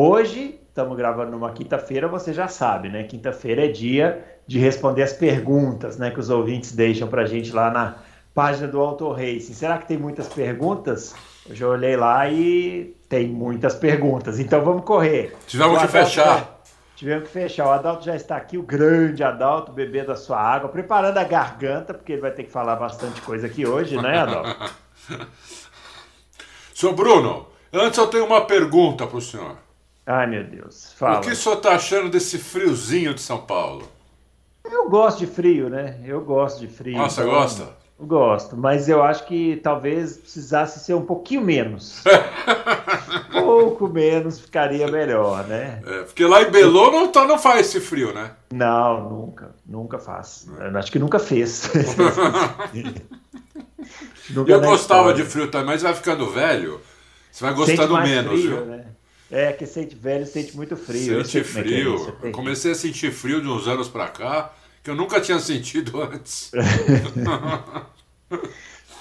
[0.00, 3.02] Hoje, estamos gravando numa quinta-feira, você já sabe, né?
[3.02, 7.50] Quinta-feira é dia de responder as perguntas, né, que os ouvintes deixam para a gente
[7.50, 7.96] lá na
[8.32, 9.54] página do Auto Racing.
[9.54, 11.16] Será que tem muitas perguntas?
[11.48, 15.36] Eu já olhei lá e tem muitas perguntas, então vamos correr.
[15.48, 16.60] Tivemos que fechar.
[16.94, 17.66] Tivemos que fechar.
[17.66, 21.92] O Adalto já está aqui, o grande Adalto, bebendo a sua água, preparando a garganta,
[21.92, 24.74] porque ele vai ter que falar bastante coisa aqui hoje, né, Adalto?
[26.72, 29.66] Senhor Bruno, antes eu tenho uma pergunta para o senhor.
[30.10, 30.94] Ai, meu Deus.
[30.96, 31.18] Fala.
[31.18, 33.86] O que o senhor está achando desse friozinho de São Paulo?
[34.64, 36.00] Eu gosto de frio, né?
[36.02, 36.96] Eu gosto de frio.
[36.96, 37.34] Nossa, então...
[37.34, 37.76] gosta?
[38.00, 42.02] Gosto, mas eu acho que talvez precisasse ser um pouquinho menos.
[43.32, 45.82] Pouco menos ficaria melhor, né?
[45.84, 48.30] É, porque lá em Belo não, tá, não faz esse frio, né?
[48.52, 50.46] Não, nunca, nunca faz.
[50.60, 50.78] É.
[50.78, 51.70] Acho que nunca fez.
[54.30, 56.80] nunca eu gostava de frio também, mas vai ficando velho,
[57.32, 58.64] você vai gostando menos, frio, viu?
[58.64, 58.84] Né?
[59.30, 61.24] É, que sente velho, sente muito frio.
[61.24, 62.16] Sente frio.
[62.22, 65.20] É é eu comecei a sentir frio de uns anos pra cá que eu nunca
[65.20, 66.50] tinha sentido antes.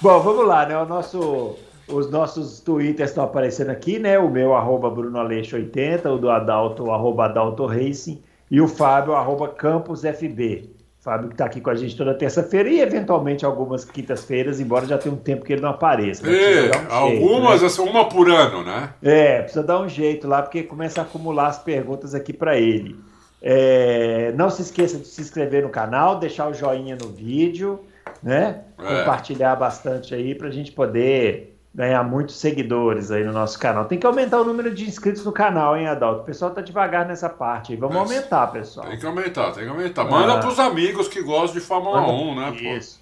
[0.02, 0.78] Bom, vamos lá, né?
[0.78, 4.20] O nosso, os nossos twitters estão aparecendo aqui, né?
[4.20, 10.77] O meu, arroba BrunoAleixo80, o do Adalto, arroba Adalto Racing, e o Fábio, arroba CampusFB.
[11.08, 14.98] Fábio que está aqui com a gente toda terça-feira e eventualmente algumas quintas-feiras, embora já
[14.98, 16.30] tenha um tempo que ele não apareça.
[16.30, 17.90] É, um algumas, jeito, né?
[17.90, 18.90] uma por ano, né?
[19.02, 23.00] É, precisa dar um jeito lá, porque começa a acumular as perguntas aqui para ele.
[23.42, 27.80] É, não se esqueça de se inscrever no canal, deixar o joinha no vídeo,
[28.22, 28.64] né?
[28.78, 29.00] É.
[29.00, 33.86] Compartilhar bastante aí para a gente poder ganhar muitos seguidores aí no nosso canal.
[33.86, 36.22] Tem que aumentar o número de inscritos no canal, hein, Adalto?
[36.22, 37.78] O pessoal tá devagar nessa parte aí.
[37.78, 38.88] Vamos Mas, aumentar, pessoal.
[38.88, 40.04] Tem que aumentar, tem que aumentar.
[40.06, 40.40] Manda ah.
[40.40, 42.78] pros amigos que gostam de Fórmula Manda, 1, né?
[42.78, 43.00] Isso.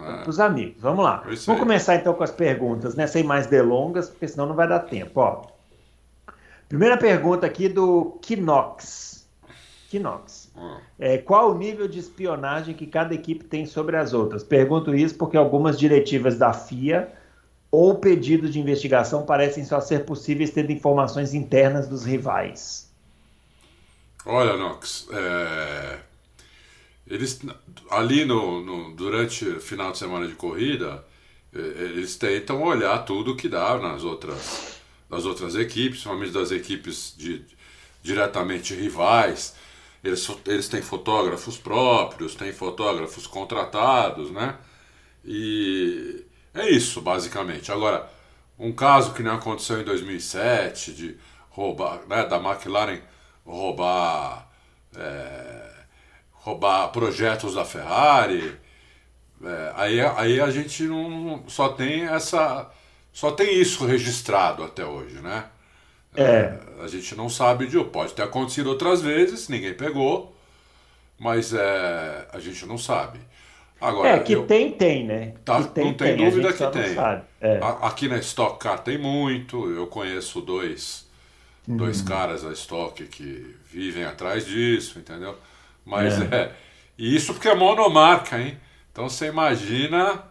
[0.00, 0.18] É.
[0.18, 0.80] Para os amigos.
[0.80, 1.24] Vamos lá.
[1.24, 3.08] Vamos começar então com as perguntas, né?
[3.08, 5.18] Sem mais delongas, porque senão não vai dar tempo.
[5.18, 5.42] Ó.
[6.68, 9.26] Primeira pergunta aqui do Kinox.
[9.90, 10.52] Kinox.
[10.56, 10.76] Hum.
[10.96, 14.44] É, qual o nível de espionagem que cada equipe tem sobre as outras?
[14.44, 17.12] Pergunto isso porque algumas diretivas da FIA
[17.76, 22.90] ou pedidos de investigação parecem só ser possíveis tendo informações internas dos rivais.
[24.24, 25.98] Olha, Nox, é...
[27.06, 27.38] eles
[27.90, 31.04] ali no, no, durante o final de semana de corrida,
[31.54, 37.14] é, eles tentam olhar tudo que dá nas outras, nas outras equipes, principalmente das equipes
[37.14, 37.44] de,
[38.02, 39.54] diretamente rivais.
[40.02, 44.56] Eles, eles têm fotógrafos próprios, têm fotógrafos contratados, né?
[45.22, 46.25] E
[46.56, 47.70] é isso, basicamente.
[47.70, 48.08] Agora,
[48.58, 51.16] um caso que não aconteceu em 2007, de
[51.50, 53.00] roubar, né, da McLaren
[53.44, 54.48] roubar,
[54.96, 55.70] é,
[56.32, 58.56] roubar projetos da Ferrari,
[59.44, 62.70] é, aí, aí a gente não só tem essa
[63.16, 65.46] só tem isso registrado até hoje, né?
[66.14, 66.54] É.
[66.82, 67.82] A gente não sabe de.
[67.84, 70.36] Pode ter acontecido outras vezes, ninguém pegou,
[71.18, 73.18] mas é, a gente não sabe.
[73.80, 75.34] Agora, é, que eu, tem, tem, né?
[75.44, 76.96] Tá, tem, não tem, tem dúvida que tem.
[77.40, 77.60] É.
[77.82, 81.06] Aqui na Stock Car tem muito, eu conheço dois,
[81.68, 81.76] uhum.
[81.76, 85.36] dois caras da Stock que vivem atrás disso, entendeu?
[85.84, 86.36] Mas é.
[86.36, 86.52] é.
[86.98, 88.58] E isso porque é monomarca, hein?
[88.90, 90.24] Então você imagina,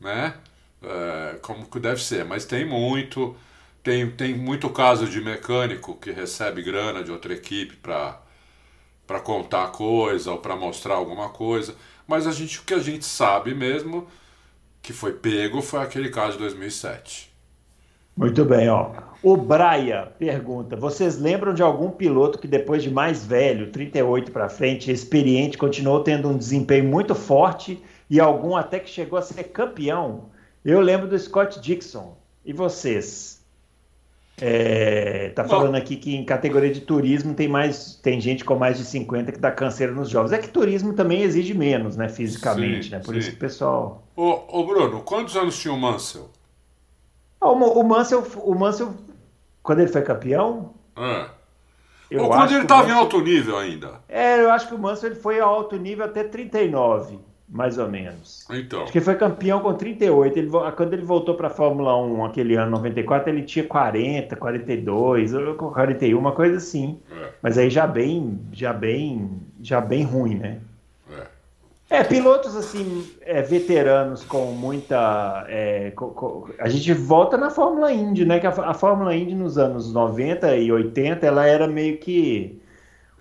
[0.00, 0.34] né?
[0.82, 3.36] É, como que deve ser, mas tem muito.
[3.82, 10.32] Tem, tem muito caso de mecânico que recebe grana de outra equipe para contar coisa
[10.32, 11.74] ou para mostrar alguma coisa.
[12.08, 14.08] Mas a gente, o que a gente sabe mesmo
[14.80, 17.30] que foi pego foi aquele caso de 2007.
[18.16, 18.92] Muito bem, ó.
[19.22, 24.48] O Braia pergunta: vocês lembram de algum piloto que depois de mais velho, 38 para
[24.48, 29.44] frente, experiente, continuou tendo um desempenho muito forte e algum até que chegou a ser
[29.44, 30.30] campeão?
[30.64, 32.16] Eu lembro do Scott Dixon.
[32.42, 33.37] E vocês?
[34.40, 38.78] É, tá falando aqui que em categoria de turismo tem mais tem gente com mais
[38.78, 40.32] de 50 que dá câncer nos jovens.
[40.32, 43.00] É que turismo também exige menos, né, fisicamente, sim, né?
[43.00, 43.20] Por sim.
[43.20, 44.04] isso que o pessoal.
[44.16, 46.30] Ô, ô, Bruno, quantos anos tinha o Mansell?
[47.40, 48.94] Ah, o, o Mansell, o Mansell,
[49.62, 50.74] quando ele foi campeão.
[50.96, 51.26] É.
[52.18, 52.96] Ou quando ele estava Mansell...
[52.96, 54.00] em alto nível ainda?
[54.08, 57.18] É, eu acho que o Mansell ele foi a alto nível até 39.
[57.48, 58.46] Mais ou menos.
[58.50, 58.82] Então.
[58.82, 60.38] Acho que ele foi campeão com 38.
[60.38, 65.32] Ele, quando ele voltou para a Fórmula 1 aquele ano 94, ele tinha 40, 42,
[65.56, 66.98] 41, uma coisa assim.
[67.10, 67.28] É.
[67.42, 69.30] Mas aí já bem, já bem,
[69.62, 70.58] já bem ruim, né?
[71.90, 75.46] É, pilotos assim, é, veteranos com muita.
[75.48, 78.38] É, com, com, a gente volta na Fórmula Indy, né?
[78.38, 82.60] Que a, a, Fórmula Indy nos anos 90 e 80 ela era meio que.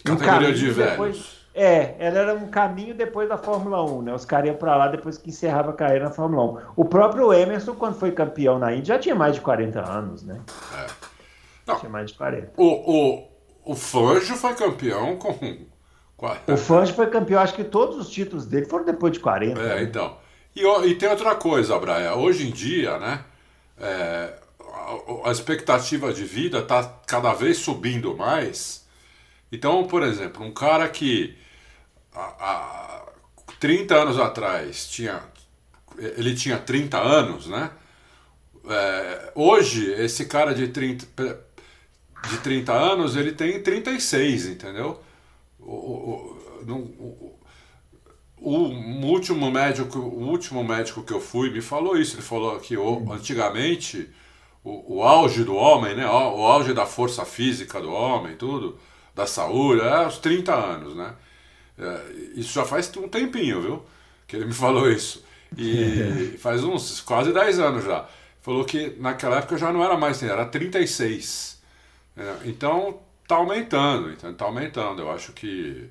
[0.05, 1.36] Um Categoria de depois, velhos.
[1.59, 4.13] É, ela era um caminho depois da Fórmula 1, né?
[4.13, 6.73] Os caras iam pra lá depois que encerrava a carreira na Fórmula 1.
[6.75, 10.39] O próprio Emerson, quando foi campeão na Indy, já tinha mais de 40 anos, né?
[10.77, 10.85] É.
[11.65, 12.51] Não, tinha mais de 40.
[12.55, 13.27] O, o,
[13.65, 15.31] o Fangio foi campeão com
[16.47, 19.59] o Fangio foi campeão, acho que todos os títulos dele foram depois de 40.
[19.59, 19.83] É, né?
[19.83, 20.17] então.
[20.55, 22.15] E, e, tem outra coisa, Braia.
[22.15, 23.23] Hoje em dia, né?
[23.79, 28.85] É, a, a, expectativa de vida está cada vez subindo mais.
[29.51, 31.35] Então, por exemplo, um cara que
[32.19, 33.05] há
[33.59, 35.21] 30 anos atrás tinha.
[35.97, 37.71] Ele tinha 30 anos, né?
[38.69, 41.07] É, hoje, esse cara de 30,
[42.29, 45.01] de 30 anos, ele tem 36, entendeu?
[45.67, 47.39] o, o,
[48.39, 48.51] o,
[49.05, 52.15] último médico, o último médico que eu fui me falou isso.
[52.15, 52.75] Ele falou que
[53.11, 54.09] antigamente
[54.63, 58.79] o, o auge do homem, né, o, o, auge da força física do homem, tudo,
[59.13, 61.13] da saúde, é aos 30 anos, né?
[61.77, 62.01] É,
[62.35, 63.85] isso já faz um tempinho, viu?
[64.27, 65.23] Que ele me falou isso.
[65.57, 68.07] E faz uns quase 10 anos já.
[68.41, 71.61] Falou que naquela época já não era mais, era 36.
[72.15, 75.01] É, então tá aumentando, então tá aumentando.
[75.01, 75.89] Eu acho que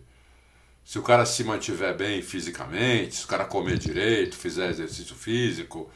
[0.85, 5.91] se o cara se mantiver bem fisicamente, se o cara comer direito, fizer exercício físico,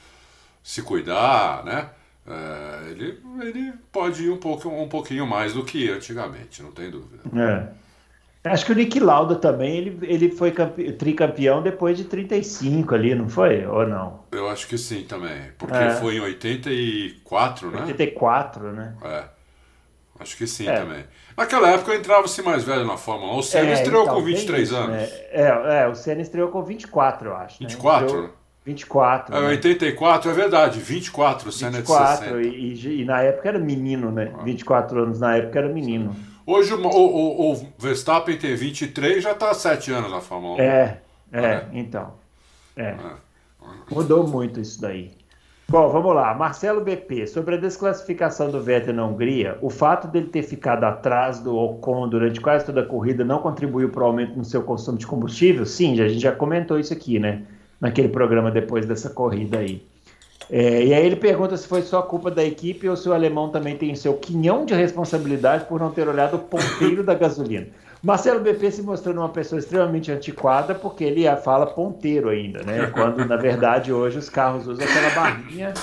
[0.63, 1.91] se cuidar, né?
[2.27, 6.91] É, ele, ele pode ir um, pouco, um pouquinho mais do que antigamente, não tem
[6.91, 7.23] dúvida.
[7.35, 7.80] É.
[8.43, 10.93] Acho que o Nick Lauda também, ele, ele foi campe...
[10.93, 13.67] tricampeão depois de 35 ali, não foi?
[13.67, 14.21] Ou não?
[14.33, 15.91] Eu acho que sim também, porque é.
[15.97, 17.83] foi em 84, né?
[17.83, 18.95] 84, né?
[19.05, 19.25] É.
[20.19, 20.75] Acho que sim é.
[20.75, 21.05] também.
[21.37, 23.37] Naquela época entrava-se mais velho na Fórmula 1.
[23.39, 24.91] O Senna é, estreou então, com 23 isso, anos.
[24.91, 25.09] Né?
[25.31, 27.59] É, é, o Senna estreou com 24, eu acho.
[27.59, 28.23] 24?
[28.23, 28.31] Né?
[28.65, 29.35] 24.
[29.35, 29.49] É, né?
[29.49, 32.57] 84, é verdade, 24, o Senna 24, é de 60.
[32.57, 34.33] E, e, e na época era menino, né?
[34.35, 34.43] Ah.
[34.43, 36.15] 24 anos na época era menino.
[36.47, 40.57] Hoje o, o, o Verstappen tem 23 e já está há 7 anos na Fórmula
[40.57, 40.61] 1.
[40.61, 41.01] É,
[41.33, 41.69] é, é.
[41.73, 42.13] então.
[42.77, 42.83] É.
[42.83, 42.97] é.
[43.91, 45.13] Mudou muito isso daí.
[45.71, 46.35] Bom, vamos lá.
[46.35, 51.39] Marcelo BP, sobre a desclassificação do Vettel na Hungria, o fato dele ter ficado atrás
[51.39, 54.99] do Ocon durante quase toda a corrida não contribuiu para o aumento no seu consumo
[54.99, 55.65] de combustível?
[55.65, 57.43] Sim, a gente já comentou isso aqui, né?
[57.81, 59.87] Naquele programa depois dessa corrida aí.
[60.51, 63.51] É, e aí ele pergunta se foi só culpa da equipe ou se o alemão
[63.51, 67.69] também tem seu quinhão de responsabilidade por não ter olhado o ponteiro da gasolina.
[68.03, 72.87] Marcelo BP se mostrando uma pessoa extremamente antiquada porque ele fala ponteiro ainda, né?
[72.93, 75.75] Quando na verdade hoje os carros usam aquela barrinha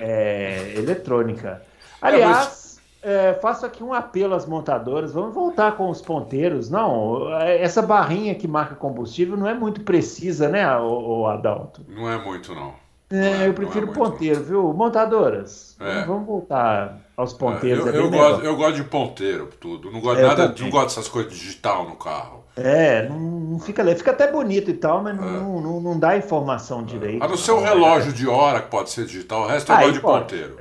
[0.00, 1.62] é, eletrônica.
[2.00, 6.68] Aliás, é, faço aqui um apelo às montadoras: vamos voltar com os ponteiros.
[6.68, 11.84] Não, essa barrinha que marca combustível não é muito precisa, né, o, o Adalto?
[11.88, 12.85] Não é muito, não.
[13.10, 14.72] É, é, eu prefiro é ponteiro, viu?
[14.72, 16.04] Montadoras, é.
[16.04, 17.86] vamos voltar aos ponteiros.
[17.86, 19.92] É, eu, é eu, gosto, eu, gosto, de ponteiro, tudo.
[19.92, 22.44] Não gosto, nada, não gosto dessas coisas digital no carro.
[22.56, 26.82] É, não, não fica Fica até bonito e tal, mas não, não, não, dá informação
[26.82, 27.22] direito.
[27.22, 29.92] A não ser o relógio de hora, que pode ser digital, o resto eu gosto
[29.92, 30.24] de pode.
[30.24, 30.58] ponteiro.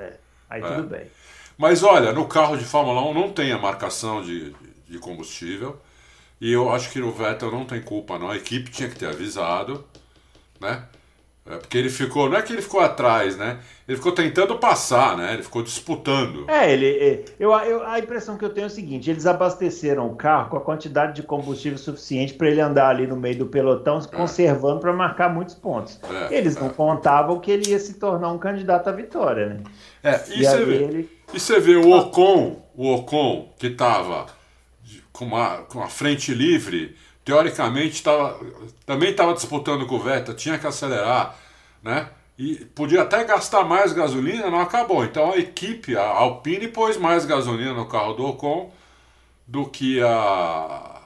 [0.50, 1.06] Aí tudo bem.
[1.58, 4.54] Mas olha, no carro de Fórmula 1 não tem a marcação de,
[4.88, 5.78] de combustível.
[6.40, 8.30] E eu acho que o Vettel não tem culpa, não.
[8.30, 9.86] A equipe tinha que ter avisado,
[10.60, 10.84] né?
[11.48, 13.60] É, porque ele ficou, não é que ele ficou atrás, né?
[13.88, 15.34] Ele ficou tentando passar, né?
[15.34, 16.50] Ele ficou disputando.
[16.50, 20.08] É, ele, é, eu, eu, a impressão que eu tenho é o seguinte: eles abasteceram
[20.08, 23.46] o carro com a quantidade de combustível suficiente para ele andar ali no meio do
[23.46, 24.16] pelotão, é.
[24.16, 26.00] conservando para marcar muitos pontos.
[26.32, 26.70] É, eles não é.
[26.72, 29.58] contavam que ele ia se tornar um candidato à vitória, né?
[30.02, 31.10] É, e, e você vê, ele...
[31.32, 34.26] e você vê o Ocon, o Ocon que estava
[35.14, 38.40] com uma, com a frente livre teoricamente tava,
[38.86, 41.36] também estava disputando com o Vettel, tinha que acelerar,
[41.82, 42.10] né?
[42.38, 45.04] E podia até gastar mais gasolina, não acabou.
[45.04, 48.72] Então a equipe, a Alpine, pôs mais gasolina no carro do Ocon
[49.48, 51.02] do que a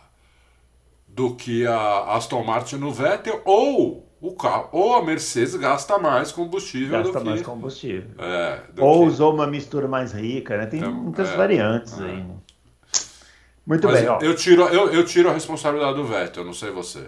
[1.08, 6.32] do que a Aston Martin no Vettel ou o carro, ou a Mercedes gasta mais
[6.32, 8.12] combustível gasta do mais combustível.
[8.18, 9.08] É, ou que...
[9.08, 10.66] usou uma mistura mais rica, né?
[10.66, 12.04] Tem muitas é, variantes é.
[12.04, 12.24] aí.
[12.24, 12.36] Né?
[13.70, 14.18] Muito Mas bem, ó.
[14.20, 17.04] Eu tiro, eu, eu tiro a responsabilidade do Vettel, não sei você.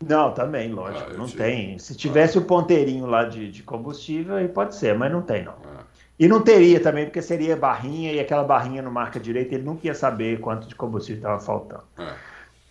[0.00, 1.10] Não, também, lógico.
[1.10, 1.42] Ah, não tiro.
[1.42, 1.76] tem.
[1.80, 5.54] Se tivesse o ponteirinho lá de, de, combustível, aí pode ser, mas não tem, não.
[5.64, 5.82] Ah.
[6.16, 9.84] E não teria também, porque seria barrinha e aquela barrinha não marca direito, ele nunca
[9.84, 11.82] ia saber quanto de combustível estava faltando.
[11.98, 12.14] É.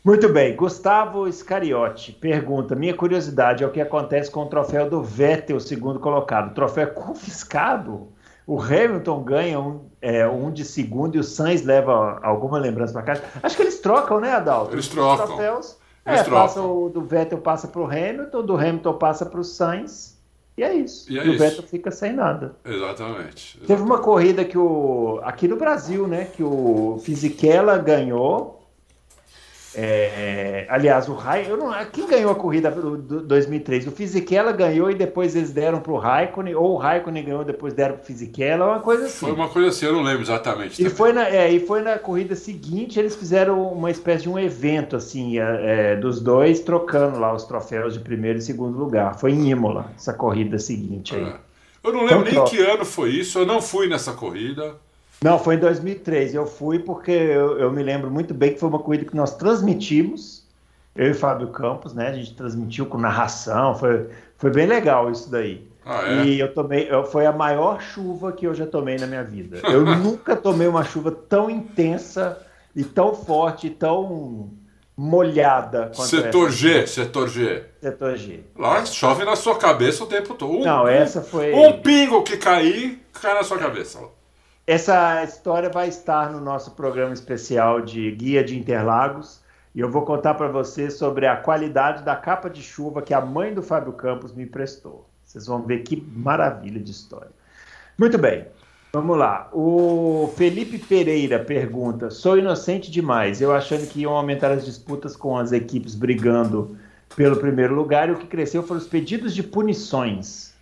[0.01, 5.03] Muito bem, Gustavo Scariotti pergunta: minha curiosidade é o que acontece com o troféu do
[5.03, 6.51] Vettel, segundo colocado.
[6.51, 8.07] O troféu é confiscado?
[8.47, 13.01] O Hamilton ganha um, é, um de segundo e o Sainz leva alguma lembrança para
[13.01, 13.23] casa.
[13.41, 14.73] Acho que eles trocam, né, Adalto?
[14.75, 15.25] Eles trocam.
[15.25, 15.77] Os troféus.
[16.05, 16.41] Eles é, trocam.
[16.41, 20.15] passa o do Vettel passa para o Hamilton, do Hamilton passa para o Sainz.
[20.57, 21.11] E é isso.
[21.11, 21.39] E é o isso.
[21.39, 22.55] Vettel fica sem nada.
[22.63, 23.59] Exatamente.
[23.65, 25.19] Teve uma corrida que o.
[25.23, 26.25] Aqui no Brasil, né?
[26.25, 28.64] Que o Fisichella ganhou.
[29.77, 31.59] É, aliás, o Raikkonen.
[31.59, 33.87] eu não- Quem ganhou a corrida do, do 2003?
[33.87, 37.45] O Fisichella ganhou e depois eles deram para o Raikkonen, ou o Raikkonen ganhou e
[37.45, 39.25] depois deram para o Fisichella, uma coisa assim.
[39.25, 40.73] Foi uma coisa assim, eu não lembro exatamente.
[40.81, 40.95] E também.
[40.97, 44.95] foi, na, é, e foi na corrida seguinte, eles fizeram uma espécie de um evento,
[44.95, 49.19] assim, é, é, dos dois, trocando lá os troféus de primeiro e segundo lugar.
[49.19, 51.23] Foi em Imola, essa corrida seguinte aí.
[51.23, 51.35] É.
[51.83, 52.49] Eu não lembro Então, nem troca.
[52.49, 54.75] que ano foi isso, eu não fui nessa corrida.
[55.23, 56.35] Não, foi em 2003.
[56.35, 59.35] Eu fui porque eu, eu me lembro muito bem que foi uma corrida que nós
[59.35, 60.43] transmitimos,
[60.95, 62.09] eu e Fábio Campos, né?
[62.09, 64.07] A gente transmitiu com narração, foi,
[64.37, 65.67] foi bem legal isso daí.
[65.85, 66.25] Ah, é?
[66.25, 69.59] E eu tomei, eu- foi a maior chuva que eu já tomei na minha vida.
[69.63, 72.39] Eu nunca tomei uma chuva tão intensa
[72.75, 74.49] e tão forte e tão
[74.97, 76.57] molhada quanto Setor essa.
[76.57, 77.63] G, setor G.
[77.81, 78.39] Setor G.
[78.57, 80.57] Lá chove na sua cabeça o tempo todo.
[80.59, 81.53] Um, Não, essa foi.
[81.53, 83.99] um pingo que cair, cai na sua cabeça.
[84.67, 89.39] Essa história vai estar no nosso programa especial de Guia de Interlagos
[89.75, 93.21] e eu vou contar para você sobre a qualidade da capa de chuva que a
[93.21, 95.07] mãe do Fábio Campos me emprestou.
[95.23, 97.29] Vocês vão ver que maravilha de história.
[97.95, 98.47] Muito bem,
[98.91, 99.49] vamos lá.
[99.53, 105.37] O Felipe Pereira pergunta: Sou inocente demais, eu achando que iam aumentar as disputas com
[105.37, 106.75] as equipes brigando
[107.15, 110.54] pelo primeiro lugar e o que cresceu foram os pedidos de punições.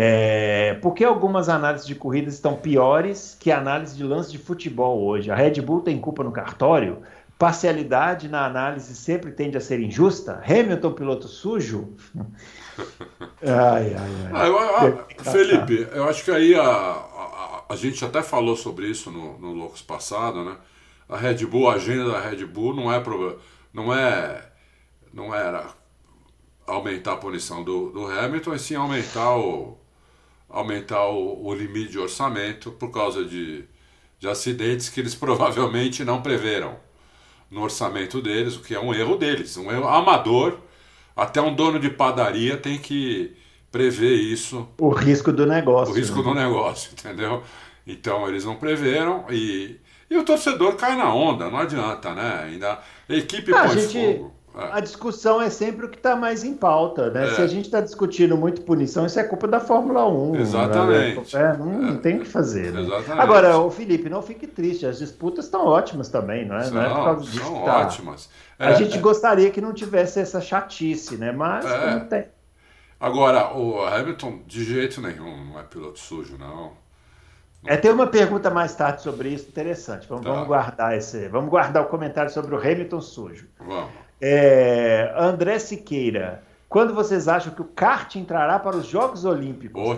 [0.00, 4.38] É, por que algumas análises de corridas estão piores que a análise de lance de
[4.38, 5.28] futebol hoje?
[5.28, 7.02] A Red Bull tem culpa no cartório?
[7.36, 10.40] Parcialidade na análise sempre tende a ser injusta?
[10.46, 11.96] Hamilton, piloto sujo?
[13.42, 14.34] ai, ai, ai.
[14.34, 14.64] Ah, eu-
[15.18, 19.38] ah, Felipe, eu acho que aí a, a, a gente até falou sobre isso no,
[19.38, 20.56] no Loucos passado, né?
[21.08, 23.38] A Red Bull, a agenda da Red Bull não é pro-
[23.72, 24.42] não é
[25.12, 25.66] não era
[26.66, 29.77] aumentar a punição do, do Hamilton, e sim aumentar o
[30.48, 33.64] aumentar o, o limite de orçamento por causa de,
[34.18, 36.76] de acidentes que eles provavelmente não preveram
[37.50, 40.58] no orçamento deles, o que é um erro deles, um erro amador.
[41.16, 43.34] Até um dono de padaria tem que
[43.72, 45.92] prever isso, O risco do negócio.
[45.92, 46.22] o risco né?
[46.22, 47.42] do negócio, entendeu?
[47.86, 49.76] Então eles não preveram e,
[50.10, 52.44] e o torcedor cai na onda, não adianta, né?
[52.44, 52.78] Ainda
[53.08, 54.34] a equipe Ah, põe gente- fogo.
[54.58, 54.72] É.
[54.72, 57.26] A discussão é sempre o que está mais em pauta, né?
[57.28, 57.34] É.
[57.34, 60.34] Se a gente está discutindo muito punição, isso é culpa da Fórmula 1.
[60.36, 61.36] Exatamente.
[61.36, 61.42] né?
[61.42, 62.72] É, não, não tem o que fazer.
[62.72, 62.80] Né?
[62.82, 63.20] Exatamente.
[63.20, 66.68] Agora, o Felipe, não fique triste, as disputas estão ótimas também, não é?
[66.70, 68.30] não é por São, causa disso são tá- ótimas.
[68.58, 71.30] A É, gente gostaria que não tivesse essa chatice, né?
[71.30, 71.78] Mas É.
[71.78, 72.24] como tem.
[73.00, 76.72] Agora, o Hamilton de jeito nenhum não é piloto sujo, não.
[77.64, 80.08] É, tem uma pergunta mais tarde sobre isso, interessante.
[80.08, 80.32] Vamos, Tá.
[80.32, 81.28] vamos guardar esse.
[81.28, 83.46] Vamos guardar o comentário sobre o Hamilton sujo.
[83.58, 84.07] Vamos.
[84.20, 89.96] É, André Siqueira, quando vocês acham que o kart entrará para os Jogos Olímpicos?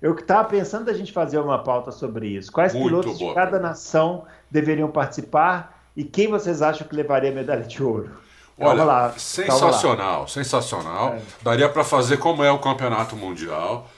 [0.00, 2.50] Eu estava pensando da gente fazer uma pauta sobre isso.
[2.50, 7.30] Quais Muito pilotos boa de cada nação deveriam participar e quem vocês acham que levaria
[7.30, 8.10] a medalha de ouro?
[8.58, 11.16] Olha, lá, sensacional, sensacional.
[11.40, 13.88] Daria para fazer como é o campeonato mundial.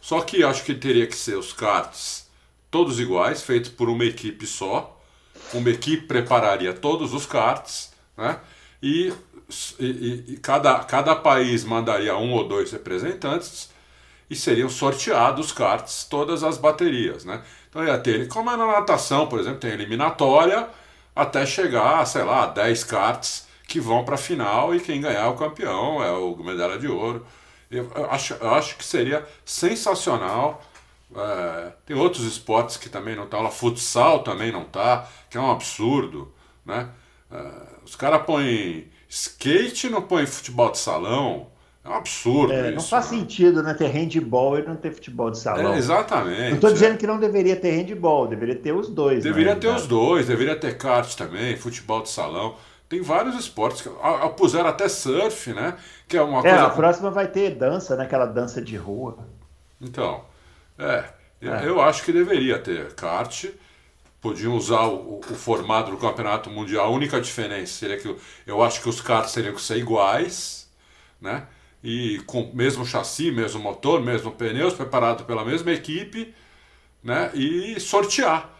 [0.00, 2.28] Só que acho que teria que ser os karts
[2.70, 4.96] todos iguais, feitos por uma equipe só.
[5.52, 8.38] Uma equipe prepararia todos os karts, né?
[8.82, 9.12] E,
[9.78, 13.70] e- e cada, cada país mandaria um ou dois representantes
[14.28, 17.42] e seriam sorteados os karts, todas as baterias, né?
[17.68, 20.68] Então ia ter, como é na natação, por exemplo, tem eliminatória
[21.14, 25.26] até chegar, sei lá, 10 karts que vão para a final e quem ganhar é
[25.28, 27.26] o campeão, é o medalha de ouro.
[27.70, 30.62] Eu acho, eu acho que seria sensacional.
[31.14, 35.40] É, tem outros esportes que também não estão lá, futsal também não tá, que é
[35.40, 36.32] um absurdo,
[36.64, 36.88] né?
[37.30, 37.52] É,
[37.90, 41.50] os caras põem skate e não põem futebol de salão.
[41.84, 42.76] É um absurdo É, isso.
[42.76, 43.18] não faz né?
[43.18, 45.74] sentido né, ter handball e não ter futebol de salão.
[45.74, 46.48] É, exatamente.
[46.48, 49.24] não estou dizendo que não deveria ter handball, deveria ter os dois.
[49.24, 52.56] Deveria né, ter os dois, deveria ter kart também, futebol de salão.
[52.88, 53.82] Tem vários esportes.
[53.82, 55.76] Que, a, a, puseram até surf, né?
[56.08, 56.66] Que é uma É, coisa.
[56.66, 58.04] a próxima vai ter dança, né?
[58.04, 59.18] Aquela dança de rua.
[59.80, 60.24] Então,
[60.78, 61.04] é,
[61.42, 61.66] É.
[61.66, 63.46] Eu acho que deveria ter kart.
[64.20, 66.86] Podiam usar o, o- formato do campeonato mundial.
[66.86, 70.68] A única diferença seria que eu, eu acho que os karts teriam que ser iguais,
[71.20, 71.46] né?
[71.82, 76.34] E com mesmo chassi, mesmo motor, mesmo pneus, preparado pela mesma equipe,
[77.02, 77.30] né?
[77.34, 78.50] E sortear.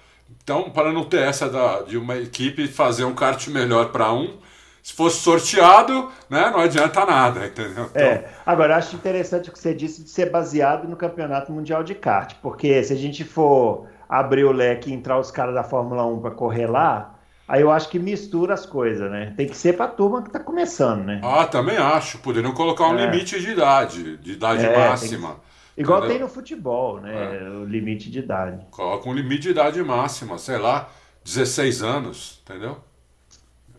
[0.42, 4.38] Então, para não ter essa da, de uma equipe fazer um kart melhor para um
[4.82, 7.90] Se fosse sorteado, né, não adianta nada, entendeu?
[7.94, 8.12] Então...
[8.12, 11.94] É, agora acho interessante o que você disse de ser baseado no Campeonato Mundial de
[11.94, 16.04] Kart, porque se a gente for abrir o leque e entrar os caras da Fórmula
[16.04, 17.14] 1 para correr lá,
[17.46, 19.32] aí eu acho que mistura as coisas, né?
[19.36, 21.20] Tem que ser para a turma que está começando, né?
[21.22, 22.18] Ah, também acho.
[22.18, 23.06] Poderiam colocar um é.
[23.06, 25.36] limite de idade, de idade é, máxima.
[25.74, 25.82] Que...
[25.82, 26.16] Igual Entendeu?
[26.16, 27.36] tem no futebol, né?
[27.36, 27.48] É.
[27.50, 28.66] O limite de idade.
[28.72, 30.88] Coloca um limite de idade máxima, sei lá,
[31.24, 32.78] 16 anos, entendeu?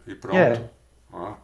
[0.08, 0.38] E pronto.
[0.38, 0.64] É.
[1.14, 1.36] Ah,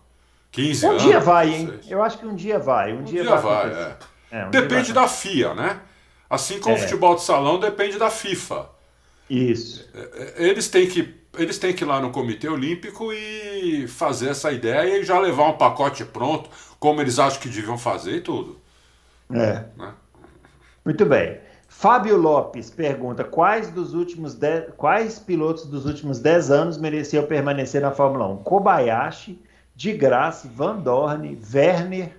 [0.50, 1.04] 15 um anos.
[1.04, 1.80] Um dia vai, hein?
[1.90, 2.94] Eu acho que um dia vai.
[2.94, 3.70] Um, um dia, dia, vai.
[3.70, 3.98] vai
[4.32, 4.46] é.
[4.46, 5.82] um depende da FIA, né?
[6.30, 6.82] Assim como o é.
[6.82, 8.77] futebol de salão depende da FIFA.
[9.30, 9.88] Isso.
[10.38, 14.98] Eles têm que eles têm que ir lá no Comitê Olímpico e fazer essa ideia
[14.98, 18.60] e já levar um pacote pronto, como eles acham que deviam fazer e tudo.
[19.32, 19.66] É.
[19.78, 19.94] Né?
[20.84, 21.40] Muito bem.
[21.68, 27.82] Fábio Lopes pergunta: quais dos últimos dez, quais pilotos dos últimos 10 anos mereciam permanecer
[27.82, 28.38] na Fórmula 1?
[28.38, 29.40] Kobayashi,
[29.76, 32.16] de Graça, Van Dorn, Werner,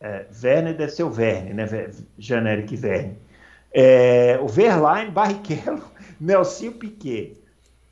[0.00, 1.66] é, Werner deve ser o Verne, né?
[2.18, 3.18] Janeric Verne.
[3.72, 5.82] É, o Verlaine, Barrichello,
[6.20, 7.36] Nelsinho Piquet.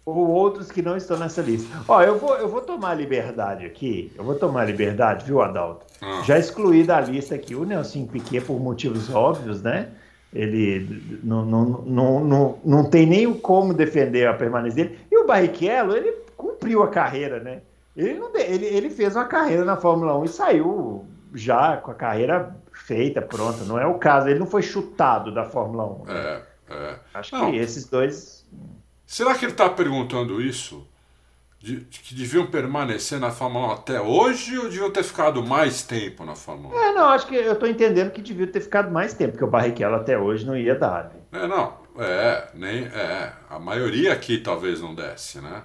[0.05, 1.69] Ou outros que não estão nessa lista.
[1.87, 4.11] Ó, eu vou, eu vou tomar liberdade aqui.
[4.17, 5.87] Eu vou tomar liberdade, viu, Adalto?
[6.01, 6.23] Ah.
[6.25, 9.91] Já excluí da lista aqui o Nelsinho Piquet por motivos óbvios, né?
[10.35, 14.99] Ele não, não, não, não, não tem nem como defender a permanência dele.
[15.11, 17.61] E o Barrichello, ele cumpriu a carreira, né?
[17.97, 21.95] Ele, não, ele, ele fez uma carreira na Fórmula 1 e saiu já com a
[21.95, 23.65] carreira feita, pronta.
[23.65, 24.29] Não é o caso.
[24.29, 26.05] Ele não foi chutado da Fórmula 1.
[26.07, 26.43] Né?
[26.73, 26.99] É.
[27.15, 27.51] Acho não.
[27.51, 28.47] que esses dois.
[29.07, 30.87] Será que ele está perguntando isso?
[31.63, 36.25] de, que deviam permanecer na Fórmula 1 até hoje ou deviam ter ficado mais tempo
[36.25, 36.79] na Fórmula 1?
[36.79, 39.51] É, não, acho que eu estou entendendo que deviam ter ficado mais tempo, porque o
[39.51, 41.05] Barrichello até hoje não ia dar.
[41.05, 41.41] Né?
[41.41, 45.63] É, não, é, nem, é, a maioria aqui talvez não desse, né?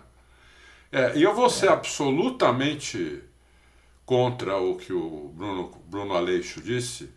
[0.92, 1.70] É, e eu vou ser é.
[1.70, 3.24] absolutamente
[4.06, 7.10] contra o que o Bruno, Bruno Aleixo disse,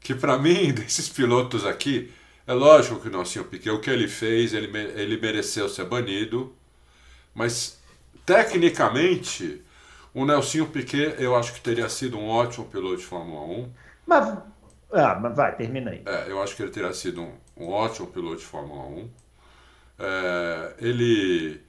[0.00, 2.12] que para mim, desses pilotos aqui,
[2.46, 6.54] é lógico que o Nelson Piquet, o que ele fez, ele, ele mereceu ser banido,
[7.34, 7.80] mas,
[8.24, 9.62] tecnicamente,
[10.14, 13.72] o Nelsinho Piquet eu acho que teria sido um ótimo piloto de Fórmula 1.
[14.06, 14.38] Mas,
[14.92, 16.02] ah, mas vai, termina aí.
[16.06, 19.10] É, eu acho que ele teria sido um, um ótimo piloto de Fórmula 1.
[19.98, 21.60] É, ele,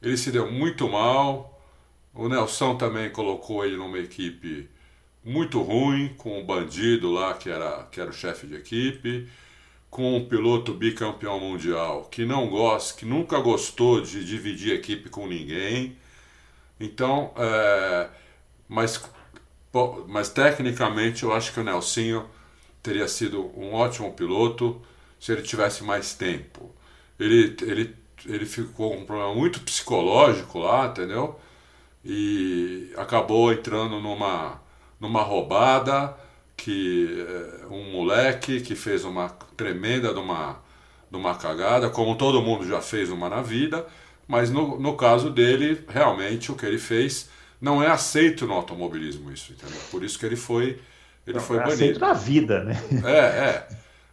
[0.00, 1.60] ele se deu muito mal.
[2.14, 4.70] O Nelson também colocou ele numa equipe
[5.24, 9.28] muito ruim, com o bandido lá, que era, que era o chefe de equipe
[9.92, 15.26] com um piloto bicampeão mundial que não gosta, que nunca gostou de dividir equipe com
[15.26, 15.98] ninguém.
[16.80, 18.08] Então, é,
[18.66, 19.04] mas,
[20.08, 22.26] mas tecnicamente eu acho que o Nelsinho
[22.82, 24.80] teria sido um ótimo piloto
[25.20, 26.74] se ele tivesse mais tempo.
[27.20, 27.94] Ele, ele,
[28.26, 31.38] ele ficou com um problema muito psicológico lá, entendeu?
[32.02, 34.58] E acabou entrando numa,
[34.98, 36.16] numa roubada
[36.56, 39.28] que eh, um moleque que fez uma
[39.62, 40.58] tremenda de uma,
[41.10, 43.86] de uma cagada, como todo mundo já fez uma na vida,
[44.26, 49.30] mas no, no caso dele, realmente o que ele fez não é aceito no automobilismo
[49.30, 49.80] isso, entendeu?
[49.90, 50.80] Por isso que ele foi
[51.24, 51.74] ele não, foi é banido.
[51.74, 52.82] aceito na vida, né?
[53.06, 53.68] É, é.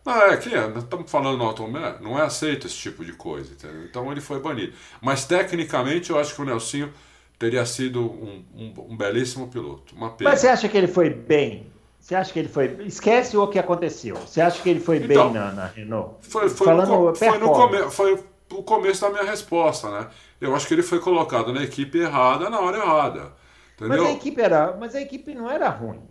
[0.05, 3.83] Não, é que estamos falando no automobilismo, não é aceito esse tipo de coisa, entendeu?
[3.85, 4.73] Então ele foi banido.
[5.01, 6.93] Mas tecnicamente eu acho que o Nelsinho
[7.39, 9.95] teria sido um, um, um belíssimo piloto.
[9.95, 10.29] Uma pena.
[10.29, 12.77] Mas você acha que ele foi bem você acha que ele foi.
[12.85, 14.15] Esquece o que aconteceu.
[14.15, 16.15] Você acha que ele foi então, bem na, na, Renault?
[16.21, 20.07] Foi, foi, Falando no, foi, no come, foi o começo da minha resposta, né?
[20.39, 23.33] Eu acho que ele foi colocado na equipe errada na hora errada.
[23.75, 24.03] Entendeu?
[24.03, 26.01] Mas a equipe, era, mas a equipe não era ruim.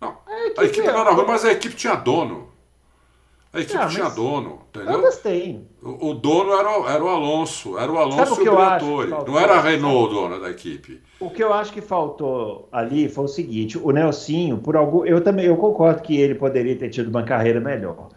[0.00, 2.52] Não, a equipe, a equipe não era ruim, mas a equipe tinha dono.
[3.50, 4.92] A equipe ah, tinha dono, entendeu?
[4.92, 5.66] Todas têm.
[5.82, 9.10] O, o, dono era, o, era o Alonso, era o Alonso e o Briatore.
[9.26, 11.00] Não era a Renault o dono da equipe.
[11.18, 15.04] O que eu acho que faltou ali foi o seguinte: o Nelsinho, por algum.
[15.06, 18.10] Eu também eu concordo que ele poderia ter tido uma carreira melhor.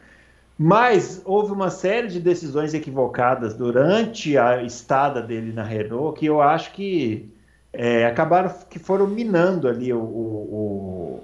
[0.57, 6.41] Mas houve uma série de decisões equivocadas durante a estada dele na Renault que eu
[6.41, 7.31] acho que
[7.71, 11.23] é, acabaram que foram minando ali o, o,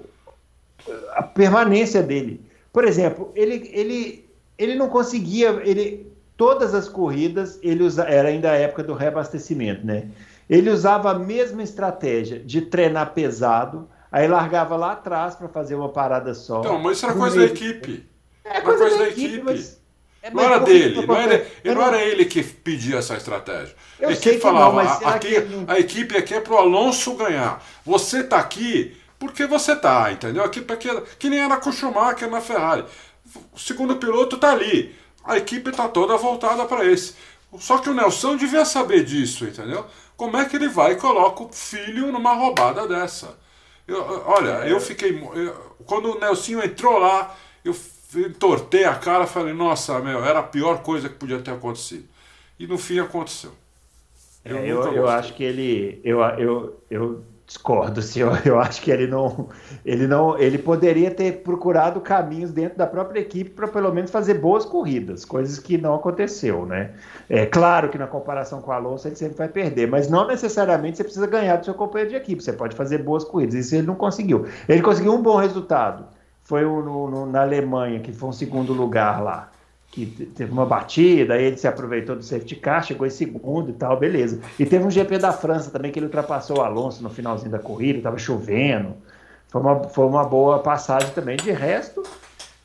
[1.12, 2.47] a permanência dele.
[2.72, 5.60] Por exemplo, ele, ele, ele não conseguia.
[5.64, 10.08] Ele, todas as corridas, ele usa, era ainda a época do reabastecimento, né?
[10.48, 15.90] Ele usava a mesma estratégia de treinar pesado, aí largava lá atrás para fazer uma
[15.90, 16.60] parada só.
[16.60, 17.48] Então, mas isso era coisa meio...
[17.48, 18.06] da equipe.
[18.44, 19.26] É coisa, coisa da, da, equipe.
[19.26, 19.44] equipe.
[19.44, 19.78] Mas...
[20.20, 23.74] É, não era dele, não era, não, não era ele que pedia essa estratégia.
[24.00, 25.34] Eu a equipe falava, não, aqui,
[25.68, 27.64] a equipe aqui é para o Alonso ganhar.
[27.84, 30.44] Você está aqui porque você tá, entendeu?
[30.44, 32.84] Aqui, porque, que nem era com o Schumacher na Ferrari.
[33.52, 34.94] O segundo piloto tá ali.
[35.24, 37.14] A equipe tá toda voltada para esse.
[37.58, 39.84] Só que o Nelson devia saber disso, entendeu?
[40.16, 43.38] Como é que ele vai e coloca o filho numa roubada dessa?
[43.86, 45.18] Eu, olha, eu fiquei.
[45.34, 45.54] Eu,
[45.86, 47.74] quando o Nelsinho entrou lá, eu
[48.16, 52.06] entortei a cara falei, nossa, meu, era a pior coisa que podia ter acontecido.
[52.58, 53.52] E no fim aconteceu.
[54.44, 56.00] Eu, é, eu, eu acho que ele.
[56.04, 59.48] Eu, eu, eu discordo, assim, eu, acho que ele não,
[59.84, 64.34] ele não, ele poderia ter procurado caminhos dentro da própria equipe para pelo menos fazer
[64.34, 66.90] boas corridas, coisas que não aconteceu, né?
[67.28, 70.98] É claro que na comparação com o Alonso ele sempre vai perder, mas não necessariamente
[70.98, 73.86] você precisa ganhar do seu companheiro de equipe, você pode fazer boas corridas, isso ele
[73.86, 74.46] não conseguiu.
[74.68, 76.04] Ele conseguiu um bom resultado,
[76.44, 79.50] foi no, na Alemanha que foi um segundo lugar lá
[80.06, 83.72] que teve uma batida, aí ele se aproveitou do safety car, chegou em segundo e
[83.72, 84.40] tal, beleza.
[84.58, 87.58] E teve um GP da França também que ele ultrapassou o Alonso no finalzinho da
[87.58, 88.94] corrida, estava chovendo.
[89.48, 91.36] Foi uma, foi uma boa passagem também.
[91.36, 92.02] De resto,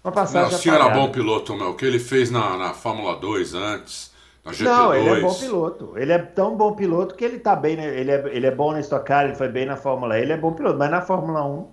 [0.04, 0.50] uma passagem.
[0.50, 1.70] Não, o senhor era bom piloto, meu.
[1.70, 4.12] O que ele fez na, na Fórmula 2 antes,
[4.44, 4.64] na GP2.
[4.64, 5.94] Não, ele é bom piloto.
[5.96, 7.78] Ele é tão bom piloto que ele tá bem.
[7.78, 8.00] Né?
[8.00, 10.34] Ele, é, ele é bom na Stock Car, ele foi bem na Fórmula E, ele
[10.34, 10.78] é bom piloto.
[10.78, 11.68] Mas na Fórmula 1,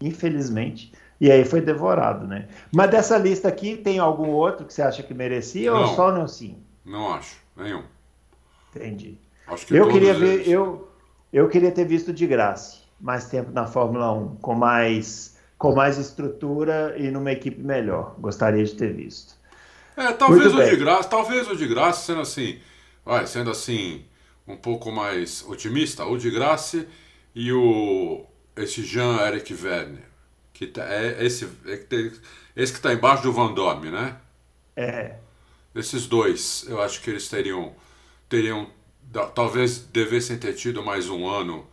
[0.00, 2.48] infelizmente e aí foi devorado, né?
[2.72, 6.12] Mas dessa lista aqui, tem algum outro que você acha que merecia não, ou só
[6.12, 6.58] não sim?
[6.84, 7.82] Não acho, nenhum.
[8.74, 9.18] Entendi.
[9.46, 10.88] Acho que eu queria ver, eu,
[11.32, 15.98] eu queria ter visto de graça mais tempo na Fórmula 1, com mais, com mais
[15.98, 18.14] estrutura e numa equipe melhor.
[18.18, 19.34] Gostaria de ter visto.
[19.96, 20.70] É, talvez Muito o bem.
[20.70, 22.58] de graça, talvez o de graça sendo assim,
[23.04, 24.04] vai, sendo assim,
[24.46, 26.86] um pouco mais otimista, o de graça
[27.34, 28.24] e o
[28.54, 30.15] esse Jean-Eric Werner
[30.56, 32.12] que tá, é esse, é que
[32.56, 34.16] esse que está embaixo do Van Dorme, né?
[34.74, 35.16] É.
[35.74, 37.74] Esses dois, eu acho que eles teriam,
[38.26, 38.66] teriam
[39.34, 41.66] talvez devessem ter tido mais um ano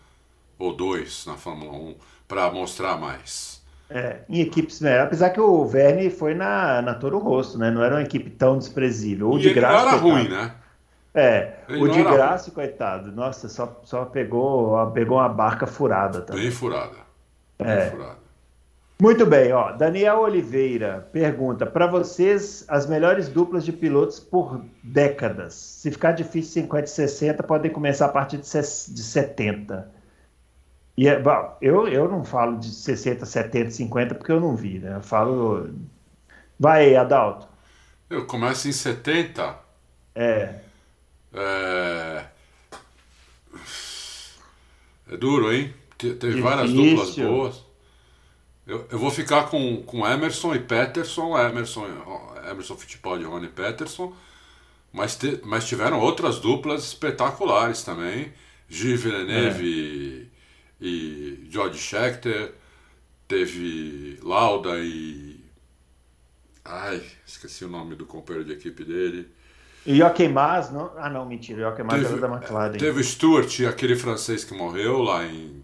[0.59, 1.95] ou dois na Fórmula 1
[2.27, 3.63] para mostrar mais.
[3.89, 4.99] É, em equipes, né?
[4.99, 7.71] Apesar que o Verne foi na, na Toro Rosso, né?
[7.71, 9.29] Não era uma equipe tão desprezível.
[9.29, 10.55] O e de graça, não era ruim, né?
[11.13, 12.55] É, ele o de graça, ruim.
[12.55, 16.43] coitado, nossa, só, só pegou, pegou uma barca furada também.
[16.43, 16.97] Bem furada.
[17.57, 17.89] Bem é.
[17.89, 18.22] furada.
[19.03, 19.73] Muito bem, ó.
[19.73, 25.55] Daniel Oliveira pergunta: para vocês, as melhores duplas de pilotos por décadas.
[25.55, 29.91] Se ficar difícil 50 e 60, podem começar a partir de 70.
[30.95, 34.79] E, é, bom, eu, eu não falo de 60, 70, 50 porque eu não vi,
[34.79, 34.95] né?
[34.95, 35.69] Eu falo.
[36.57, 37.45] Vai aí, Adalto.
[38.09, 39.53] Eu começo em 70.
[40.15, 40.55] É.
[41.33, 42.23] É,
[45.11, 45.73] é duro, hein?
[45.97, 47.62] Teve várias duplas boas.
[48.65, 51.85] Eu, eu vou ficar com, com Emerson e Peterson, Emerson,
[52.49, 54.15] Emerson Fittipaldi e Rony Peterson,
[54.91, 58.31] mas, te, mas tiveram outras duplas espetaculares também.
[58.69, 60.29] Gilles Villeneuve
[60.81, 60.85] é.
[60.85, 62.53] e, e George Scheckter,
[63.27, 65.43] teve Lauda e.
[66.63, 69.29] Ai, esqueci o nome do companheiro de equipe dele.
[69.85, 70.91] E Joachim Mas, não?
[70.97, 72.77] Ah, não, mentira, Joachim Mas era da McLaren.
[72.77, 75.61] Teve Stuart, aquele francês que morreu lá em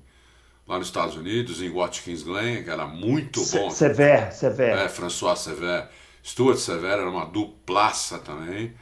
[0.70, 3.72] lá nos Estados Unidos, em Watkins Glen, que era muito bom.
[3.72, 4.78] Sever, Sever.
[4.78, 5.88] É, François Sever.
[6.24, 8.76] Stuart Sever era uma duplaça também.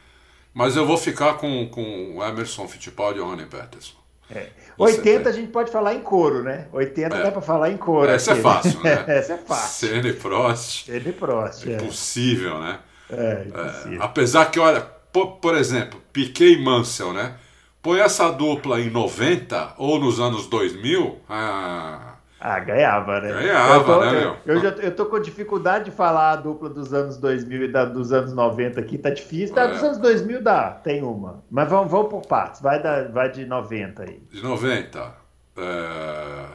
[0.53, 3.95] Mas eu vou ficar com, com o Emerson Fittipaldi e o Ronnie Peterson.
[4.29, 4.47] É.
[4.77, 6.67] 80 a gente pode falar em coro, né?
[6.73, 7.23] 80 é.
[7.23, 8.11] dá para falar em coro.
[8.11, 9.05] Essa é aqui, é fácil, né?
[9.07, 9.87] Essa é fácil.
[9.87, 10.85] Senna e Prost.
[10.85, 11.73] Senna e Prost, é.
[11.73, 12.79] Impossível, né?
[13.09, 14.01] É, impossível.
[14.01, 17.35] É, apesar que, olha, por, por exemplo, Piquet e Mansell, né?
[17.81, 23.33] Põe essa dupla em 90 ou nos anos 2000, ah, ah, ganhava, né?
[23.33, 24.21] Ganhava, eu tô, né, meu?
[24.21, 27.67] Eu, eu, já, eu tô com dificuldade de falar a dupla dos anos 2000 e
[27.67, 29.55] da, dos anos 90 aqui, tá difícil.
[29.55, 29.67] Tá, é.
[29.69, 31.43] Dos anos 2000 dá, tem uma.
[31.49, 34.21] Mas vamos, vamos por partes, vai, da, vai de 90 aí.
[34.31, 35.13] De 90.
[35.57, 36.45] É...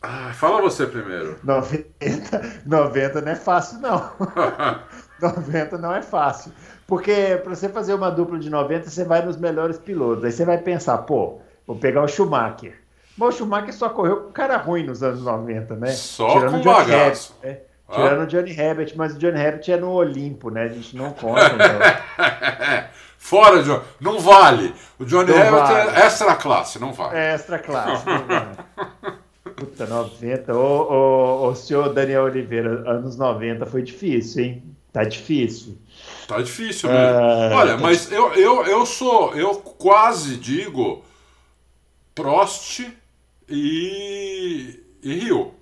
[0.00, 1.36] Ah, fala você primeiro.
[1.42, 4.12] 90, 90 não é fácil, não.
[5.20, 6.52] 90 não é fácil.
[6.86, 10.24] Porque para você fazer uma dupla de 90, você vai nos melhores pilotos.
[10.24, 12.74] Aí você vai pensar, pô, vou pegar o Schumacher.
[13.16, 15.90] Mas o Schumacher só correu com cara ruim nos anos 90, né?
[15.92, 17.36] Só Tirando com bagaço.
[17.42, 17.58] Né?
[17.88, 17.94] Ah.
[17.94, 20.64] Tirando o Johnny Herbert, mas o Johnny Herbert é no Olimpo, né?
[20.64, 21.46] A gente não conta.
[21.46, 22.84] Então.
[23.16, 23.80] Fora, John.
[24.00, 24.74] Não vale.
[24.98, 25.90] O Johnny não Herbert vale.
[25.96, 27.16] é extra classe, não vale.
[27.16, 28.56] É extra classe, não vale.
[29.56, 30.54] Puta, 90.
[30.54, 34.62] Ô, ô, ô, senhor Daniel Oliveira, anos 90 foi difícil, hein?
[34.92, 35.78] Tá difícil.
[36.26, 37.04] Tá difícil mesmo.
[37.04, 41.04] É, Olha, tá mas eu, eu, eu sou, eu quase digo
[42.14, 42.80] Prost
[43.48, 45.54] e, e Rio.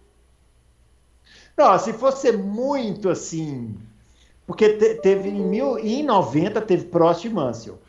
[1.57, 3.77] Não, se fosse muito assim.
[4.47, 7.82] Porque te, teve em, mil, em 90 teve Prost e Mansell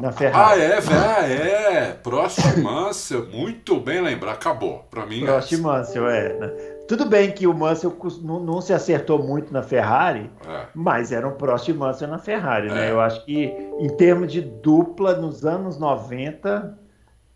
[0.00, 0.60] na Ferrari.
[0.60, 1.92] Ah, é, é, é.
[1.92, 4.32] Prost Mansell, muito bem lembrar.
[4.32, 5.20] Acabou, para mim.
[5.24, 6.32] Prost e Mansell, é.
[6.34, 6.48] Né?
[6.88, 10.66] Tudo bem que o Mansell não, não se acertou muito na Ferrari, é.
[10.74, 12.74] mas era um Prost Mansell na Ferrari, né?
[12.74, 12.80] é.
[12.80, 12.90] né?
[12.90, 16.76] Eu acho que em termos de dupla, nos anos 90,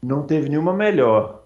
[0.03, 1.39] não teve nenhuma melhor.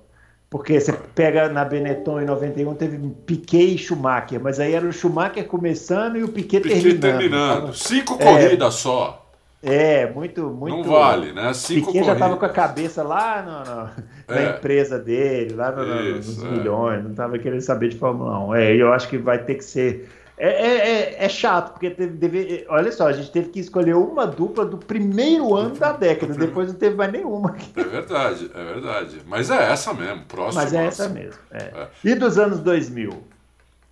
[0.49, 4.93] Porque você pega na Benetton em 91, teve Piquet e Schumacher, mas aí era o
[4.93, 7.19] Schumacher começando e o Piquet, Piquet terminando.
[7.19, 7.75] terminando.
[7.75, 9.22] Cinco é, corridas só.
[9.63, 10.79] É, muito, muito.
[10.79, 11.55] Não vale, né?
[11.55, 14.45] Cinco Piquet já estava com a cabeça lá no, no, é.
[14.45, 16.57] na empresa dele, lá no, Isso, nos é.
[16.57, 18.55] milhões, não estava querendo saber de Fórmula 1.
[18.57, 20.09] É, eu acho que vai ter que ser.
[20.37, 23.95] É, é, é, é chato, porque teve, deve, olha só, a gente teve que escolher
[23.95, 27.55] uma dupla do primeiro ano da década, depois não teve mais nenhuma.
[27.77, 29.23] É verdade, é verdade.
[29.29, 30.61] Mas é essa mesmo, próximo.
[30.61, 31.39] Mas é essa mesmo.
[31.53, 31.63] É.
[31.63, 31.89] é.
[32.03, 33.11] E dos anos 2000?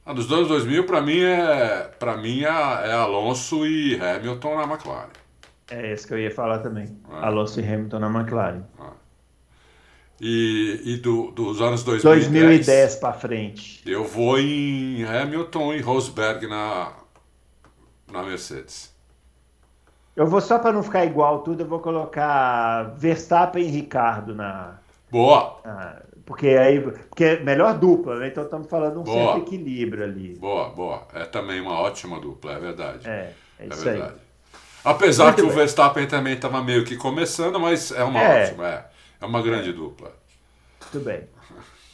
[0.05, 5.21] Ah, dos anos 2000, para mim, é, pra mim é Alonso e Hamilton na McLaren.
[5.71, 6.89] É esse que eu ia falar também.
[7.09, 7.29] Ah.
[7.29, 8.63] Alonso e Hamilton na McLaren.
[8.79, 8.93] Ah.
[10.21, 13.83] E, e do, dos anos 2010, 2010 para frente.
[13.91, 16.93] Eu vou em Hamilton e Rosberg na,
[18.13, 18.95] na Mercedes.
[20.15, 24.79] Eu vou só para não ficar igual tudo, eu vou colocar Verstappen e Ricardo na.
[25.11, 25.59] Boa!
[25.65, 28.29] Na, porque aí porque é melhor dupla, né?
[28.29, 29.33] Então estamos falando um boa.
[29.33, 30.37] certo equilíbrio ali.
[30.37, 31.07] Boa, boa.
[31.15, 33.09] É também uma ótima dupla, é verdade.
[33.09, 34.13] É, é, é verdade.
[34.15, 34.30] aí.
[34.85, 35.51] Apesar Muito que bem.
[35.51, 38.45] o Verstappen também estava meio que começando, mas é uma é.
[38.45, 38.85] ótima, é.
[39.21, 40.13] É uma grande dupla.
[40.81, 41.29] Muito bem.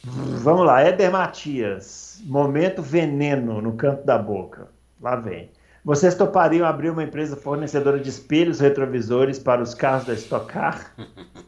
[0.03, 2.21] Vamos lá, Éder Matias.
[2.25, 4.69] Momento veneno no canto da boca.
[5.01, 5.51] Lá vem.
[5.83, 10.93] Vocês topariam abrir uma empresa fornecedora de espelhos retrovisores para os carros da Stock Car?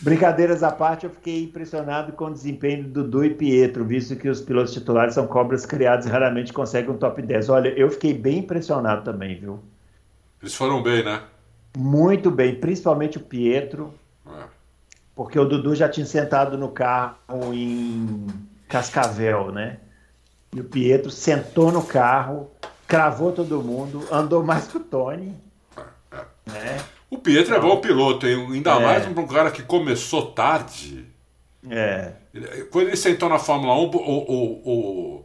[0.00, 4.28] Brincadeiras à parte, eu fiquei impressionado com o desempenho do Dudu e Pietro, visto que
[4.28, 7.48] os pilotos titulares são cobras criados e raramente conseguem um top 10.
[7.48, 9.60] Olha, eu fiquei bem impressionado também, viu?
[10.40, 11.22] Eles foram bem, né?
[11.76, 13.92] Muito bem, principalmente o Pietro,
[14.24, 14.44] é.
[15.16, 18.26] porque o Dudu já tinha sentado no carro em
[18.68, 19.78] Cascavel, né?
[20.54, 22.50] E o Pietro sentou no carro,
[22.86, 25.34] cravou todo mundo, andou mais que o Tony,
[25.76, 26.52] é, é.
[26.52, 26.84] né?
[27.10, 28.46] O Pietro é bom piloto, hein?
[28.52, 28.84] ainda é.
[28.84, 31.06] mais para um cara que começou tarde.
[31.68, 32.12] É.
[32.70, 35.24] Quando ele sentou na Fórmula 1, o, o, o,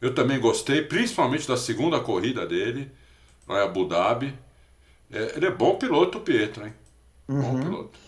[0.00, 2.90] eu também gostei, principalmente da segunda corrida dele,
[3.48, 4.34] lá em Abu Dhabi.
[5.12, 6.74] É, ele é bom piloto, o Pietro, hein?
[7.28, 7.42] Uhum.
[7.42, 7.98] Bom piloto.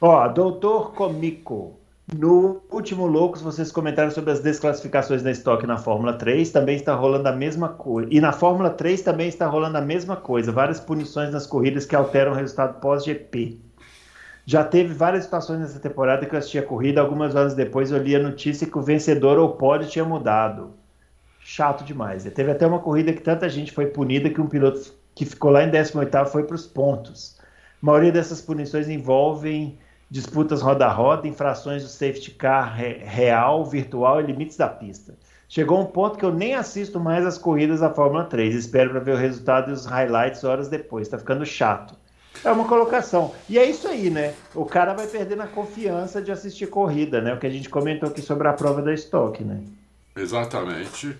[0.00, 1.79] Ó, doutor Comico.
[2.18, 6.92] No último Loucos, vocês comentaram sobre as desclassificações da estoque na Fórmula 3, também está
[6.92, 8.08] rolando a mesma coisa.
[8.10, 11.94] E na Fórmula 3 também está rolando a mesma coisa, várias punições nas corridas que
[11.94, 13.60] alteram o resultado pós-GP.
[14.44, 17.98] Já teve várias situações nessa temporada que eu assisti a corrida, algumas horas depois eu
[17.98, 20.72] li a notícia que o vencedor ou pódio tinha mudado.
[21.38, 22.26] Chato demais.
[22.26, 25.52] E teve até uma corrida que tanta gente foi punida que um piloto que ficou
[25.52, 27.38] lá em 18º foi para os pontos.
[27.80, 29.78] A maioria dessas punições envolvem
[30.10, 35.14] disputas roda a roda, infrações do safety car real, virtual e limites da pista.
[35.48, 38.54] Chegou um ponto que eu nem assisto mais as corridas da Fórmula 3.
[38.54, 41.06] Espero para ver o resultado e os highlights horas depois.
[41.06, 41.94] Está ficando chato.
[42.44, 43.34] É uma colocação.
[43.48, 44.34] E é isso aí, né?
[44.54, 47.34] O cara vai perdendo a confiança de assistir corrida, né?
[47.34, 49.60] O que a gente comentou aqui sobre a prova da Stock, né?
[50.16, 51.16] Exatamente.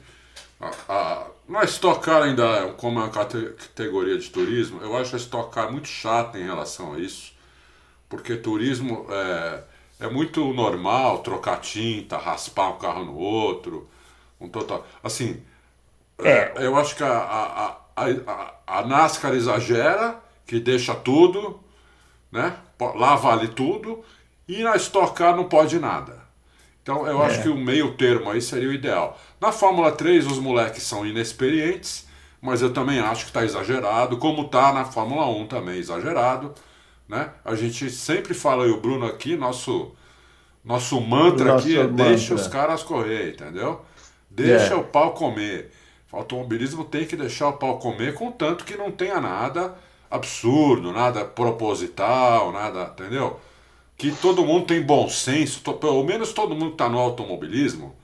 [0.88, 5.18] A, a, Stock Car ainda é como é uma categoria de turismo, eu acho a
[5.18, 7.29] Stock Car muito chata em relação a isso
[8.10, 9.62] porque turismo é,
[10.00, 13.88] é muito normal trocar tinta, raspar um carro no outro,
[14.38, 14.84] um total.
[15.02, 15.40] Assim,
[16.18, 16.52] é.
[16.56, 21.60] É, eu acho que a, a, a, a, NASCAR exagera, que deixa tudo,
[22.30, 22.56] né?
[22.96, 24.02] Lá vale tudo,
[24.48, 26.18] e na Stock Car não pode nada.
[26.82, 27.26] Então eu é.
[27.26, 29.18] acho que o meio termo aí seria o ideal.
[29.40, 32.08] Na Fórmula 3 os moleques são inexperientes,
[32.42, 36.54] mas eu também acho que está exagerado, como está na Fórmula 1 também exagerado.
[37.10, 37.28] Né?
[37.44, 39.90] A gente sempre fala, e o Bruno aqui, nosso,
[40.64, 42.04] nosso mantra aqui é mantra.
[42.04, 43.84] deixa os caras correr, entendeu?
[44.30, 44.76] Deixa é.
[44.76, 45.72] o pau comer.
[46.12, 49.74] O automobilismo tem que deixar o pau comer, contanto que não tenha nada
[50.08, 53.40] absurdo, nada proposital, nada, entendeu?
[53.96, 57.96] Que todo mundo tem bom senso, pelo menos todo mundo que está no automobilismo,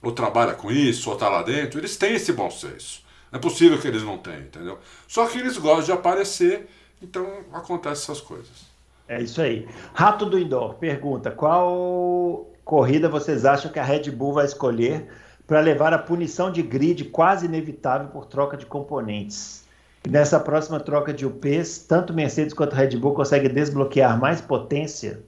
[0.00, 3.02] ou trabalha com isso, ou está lá dentro, eles têm esse bom senso.
[3.32, 4.78] Não é possível que eles não tenham, entendeu?
[5.08, 6.68] Só que eles gostam de aparecer
[7.06, 8.66] então acontecem essas coisas.
[9.08, 9.68] É isso aí.
[9.94, 15.08] Rato do Indoor pergunta: qual corrida vocês acham que a Red Bull vai escolher
[15.46, 19.64] para levar a punição de grid quase inevitável por troca de componentes?
[20.04, 25.22] E nessa próxima troca de UPs, tanto Mercedes quanto Red Bull conseguem desbloquear mais potência?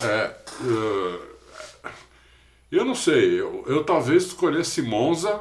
[0.00, 1.20] É, uh,
[2.70, 3.40] eu não sei.
[3.40, 5.40] Eu, eu talvez escolhesse Monza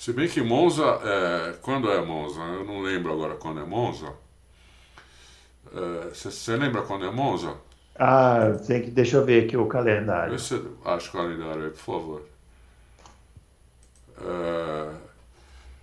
[0.00, 2.40] se bem que Monza, é, quando é Monza?
[2.40, 4.10] Eu não lembro agora quando é Monza.
[6.10, 7.52] Você é, lembra quando é Monza?
[7.96, 10.38] Ah, tem que, deixa eu ver aqui o calendário.
[10.38, 12.22] Você acha o calendário aí, por favor.
[14.22, 14.88] É...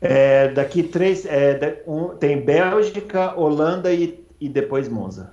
[0.01, 1.23] É, daqui três.
[1.27, 5.31] É, um, tem Bélgica, Holanda e, e depois Monza.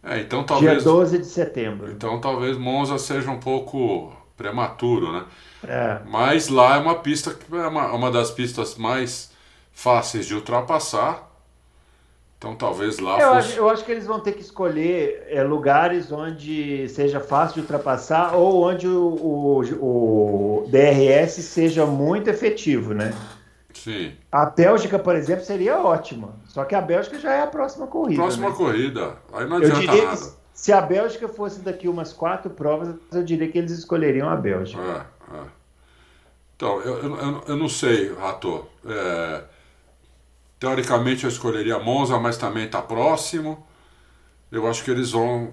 [0.00, 0.74] É, então talvez.
[0.74, 1.90] Dia 12 de setembro.
[1.90, 5.24] Então talvez Monza seja um pouco prematuro, né?
[5.66, 6.00] É.
[6.06, 9.30] Mas lá é uma pista que é uma, uma das pistas mais
[9.72, 11.30] fáceis de ultrapassar.
[12.38, 13.48] Então talvez lá eu fosse...
[13.48, 17.60] Acho, eu acho que eles vão ter que escolher é, lugares onde seja fácil de
[17.60, 23.14] ultrapassar ou onde o, o, o DRS seja muito efetivo, né?
[23.72, 24.12] Sim.
[24.32, 26.34] A Bélgica, por exemplo, seria ótima.
[26.46, 28.22] Só que a Bélgica já é a próxima corrida.
[28.22, 28.54] Próxima né?
[28.56, 29.16] corrida.
[29.32, 30.16] Aí não adianta eu diria nada.
[30.16, 34.34] Que se a Bélgica fosse daqui umas quatro provas, eu diria que eles escolheriam a
[34.34, 34.82] Bélgica.
[34.82, 35.40] É, é.
[36.56, 38.66] Então, eu, eu, eu, não sei, Rato.
[38.86, 39.44] É,
[40.58, 43.66] teoricamente eu escolheria Monza, mas também está próximo.
[44.50, 45.52] Eu acho que eles vão,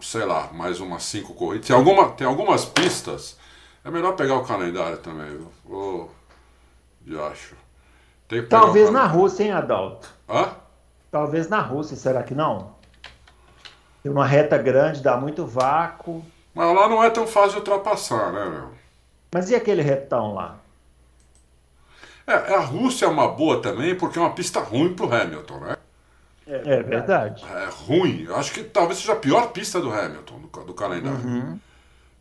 [0.00, 1.68] sei lá, mais umas cinco corridas.
[1.68, 3.38] Tem, alguma, tem algumas pistas.
[3.84, 5.52] É melhor pegar o calendário também, viu?
[5.64, 6.08] Oh,
[7.06, 7.54] eu acho.
[8.48, 10.12] Talvez na Rússia, hein, Adalto?
[10.28, 10.50] Hã?
[11.12, 12.74] Talvez na Rússia, será que não?
[14.02, 16.24] Tem uma reta grande, dá muito vácuo.
[16.52, 18.75] Mas lá não é tão fácil de ultrapassar, né, meu?
[19.36, 20.58] Mas e aquele retão lá?
[22.26, 25.76] É, a Rússia é uma boa também, porque é uma pista ruim pro Hamilton, né?
[26.46, 27.44] É, é verdade.
[27.44, 28.26] É ruim.
[28.32, 31.18] Acho que talvez seja a pior pista do Hamilton, do, do calendário.
[31.18, 31.60] Uhum.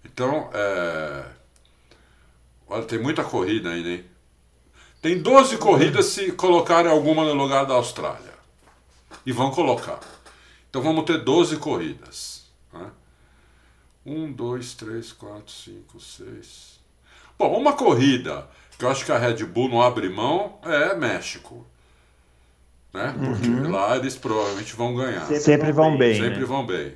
[0.04, 1.24] Então, é...
[2.68, 4.04] Olha, tem muita corrida ainda, hein?
[5.02, 8.34] Tem 12 corridas se colocarem alguma no lugar da Austrália.
[9.26, 10.02] E vão colocar.
[10.70, 12.44] Então vamos ter 12 corridas.
[12.74, 12.92] Né?
[14.06, 16.75] 1, 2, 3, 4, 5, 6.
[17.38, 21.66] Bom, uma corrida que eu acho que a Red Bull não abre mão é México.
[22.94, 23.14] Né?
[23.18, 23.72] Porque uhum.
[23.72, 25.22] lá eles provavelmente vão ganhar.
[25.22, 26.16] Sempre, Sempre vão bem.
[26.16, 26.46] Sempre né?
[26.46, 26.94] vão bem.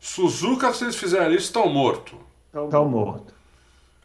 [0.00, 2.18] Suzuka, se eles fizerem isso, estão mortos.
[2.52, 3.32] Estão mortos.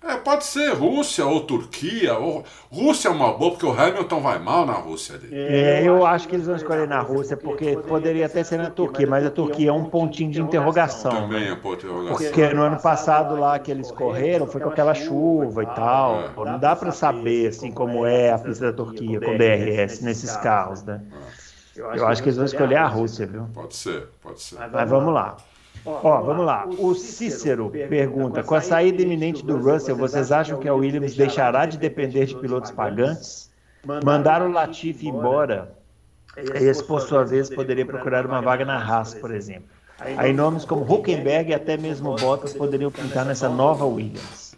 [0.04, 2.18] É, pode ser Rússia ou Turquia.
[2.18, 2.44] Ou...
[2.72, 5.18] Rússia é uma boa, porque o Hamilton vai mal na Rússia.
[5.18, 5.36] Dele.
[5.36, 9.08] É, eu acho que eles vão escolher na Rússia, porque poderia até ser na Turquia,
[9.08, 11.12] mas a Turquia é um pontinho de interrogação.
[11.12, 12.18] Também é um ponto de interrogação.
[12.18, 16.22] Porque no ano passado lá que eles correram foi com aquela chuva e tal.
[16.22, 16.30] É.
[16.46, 20.84] Não dá para saber assim como é a pista da Turquia com DRS nesses carros,
[20.84, 21.02] né?
[21.76, 23.48] Eu acho que eles vão escolher a Rússia, viu?
[23.54, 24.58] Pode ser, pode ser.
[24.72, 25.38] Mas vamos lá.
[25.86, 26.68] Ó, vamos lá.
[26.78, 31.66] O Cícero pergunta: com a saída iminente do Russell, vocês acham que a Williams deixará
[31.66, 33.52] de depender de pilotos pagantes?
[34.04, 35.78] Mandar o Latifi embora,
[36.36, 39.70] esse por sua vez poderia procurar uma vaga na Haas, por exemplo.
[40.00, 44.56] Aí nomes como Huckenberg e até mesmo Bottas poderiam pintar nessa nova Williams.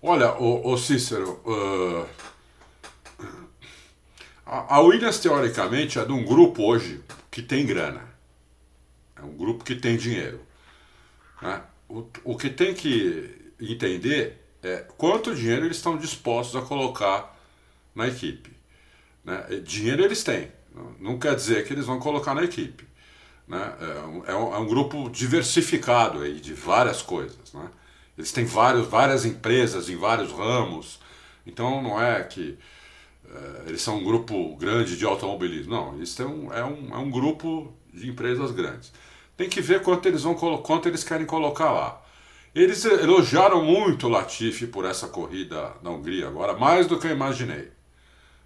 [0.00, 2.06] Olha, o, o Cícero, uh,
[4.44, 8.13] a, a Williams teoricamente é de um grupo hoje que tem grana.
[9.24, 10.40] Um grupo que tem dinheiro.
[11.40, 11.62] Né?
[11.88, 17.38] O, o que tem que entender é quanto dinheiro eles estão dispostos a colocar
[17.94, 18.50] na equipe.
[19.24, 19.60] Né?
[19.62, 20.50] Dinheiro eles têm,
[21.00, 22.86] não quer dizer que eles vão colocar na equipe.
[23.46, 23.76] Né?
[23.80, 27.52] É, é, um, é um grupo diversificado aí de várias coisas.
[27.52, 27.68] Né?
[28.16, 31.00] Eles têm vários, várias empresas em vários ramos,
[31.46, 32.58] então não é que
[33.28, 35.72] é, eles são um grupo grande de automobilismo.
[35.72, 38.92] Não, eles têm um, é, um, é um grupo de empresas grandes.
[39.36, 42.00] Tem que ver quanto eles, vão, quanto eles querem colocar lá.
[42.54, 47.10] Eles elogiaram muito o Latifi por essa corrida na Hungria agora, mais do que eu
[47.10, 47.68] imaginei.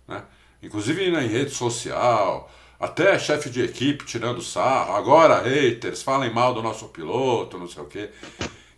[0.07, 0.23] Né?
[0.63, 6.63] Inclusive em rede social, até chefe de equipe tirando sarro, agora haters, falem mal do
[6.63, 8.09] nosso piloto, não sei o quê.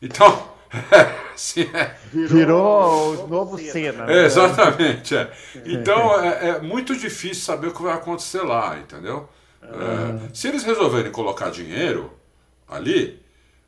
[0.03, 0.51] Então,
[0.91, 1.97] é, sim, é.
[2.13, 4.07] Virou o novo cena.
[4.07, 4.25] Né?
[4.25, 5.17] exatamente.
[5.17, 5.33] É.
[5.65, 9.29] Então é, é muito difícil saber o que vai acontecer lá, entendeu?
[9.63, 12.13] É, se eles resolverem colocar dinheiro
[12.69, 13.21] ali,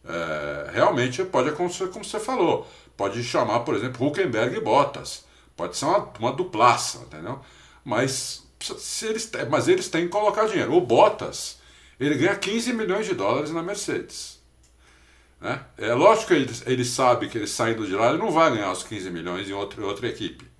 [0.04, 2.66] é, realmente pode acontecer como você falou.
[2.96, 5.24] Pode chamar, por exemplo, Huckenberg e Bottas.
[5.56, 7.40] Pode ser uma, uma duplaça, entendeu?
[7.84, 10.74] Mas, se eles, mas eles têm que colocar dinheiro.
[10.74, 11.58] O Bottas,
[11.98, 14.40] ele ganha 15 milhões de dólares na Mercedes.
[15.40, 15.60] Né?
[15.76, 18.70] É lógico que ele, ele sabe que ele saindo de lá, ele não vai ganhar
[18.70, 20.51] os 15 milhões em outra, outra equipe.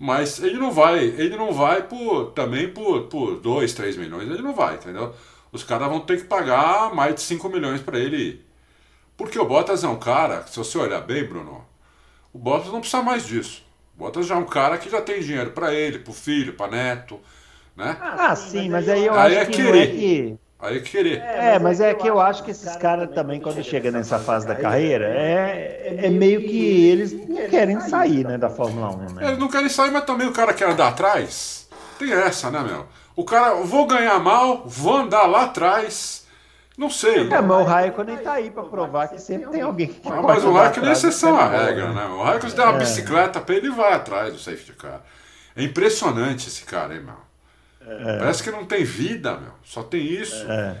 [0.00, 4.42] Mas ele não vai, ele não vai por, também por, por 2, 3 milhões, ele
[4.42, 5.14] não vai, entendeu?
[5.52, 8.46] Os caras vão ter que pagar mais de 5 milhões para ele ir.
[9.16, 11.64] Porque o Bottas é um cara, se você olhar bem, Bruno,
[12.32, 13.64] o Bottas não precisa mais disso.
[13.96, 16.54] O Bottas já é um cara que já tem dinheiro para ele, para o filho,
[16.54, 17.20] para neto,
[17.76, 17.98] né?
[17.98, 19.62] Ah, sim, mas aí eu aí acho é que querer.
[19.62, 21.18] não é que Aí é querer.
[21.20, 24.54] É, mas é que eu acho que esses caras também, quando chegam nessa fase da
[24.54, 29.14] carreira, é, é meio que eles não querem sair né, da Fórmula 1.
[29.14, 29.26] Né?
[29.28, 31.66] Eles não querem sair, mas também o cara quer andar atrás.
[31.98, 32.86] Tem essa, né, meu?
[33.16, 36.26] O cara, vou ganhar mal, vou andar lá atrás.
[36.76, 37.28] Não sei.
[37.30, 40.44] É, mas o Raikkonen tá aí para provar que sempre tem alguém que Mas, mas
[40.44, 42.04] o Raikkonen é exceção à regra, né?
[42.06, 42.78] O Raikkonen dá uma é.
[42.78, 45.00] bicicleta para ele vai atrás do safety car.
[45.56, 47.29] É impressionante esse cara, hein, meu?
[47.86, 48.18] É.
[48.18, 49.52] Parece que não tem vida, meu.
[49.64, 50.50] Só tem isso.
[50.50, 50.76] É.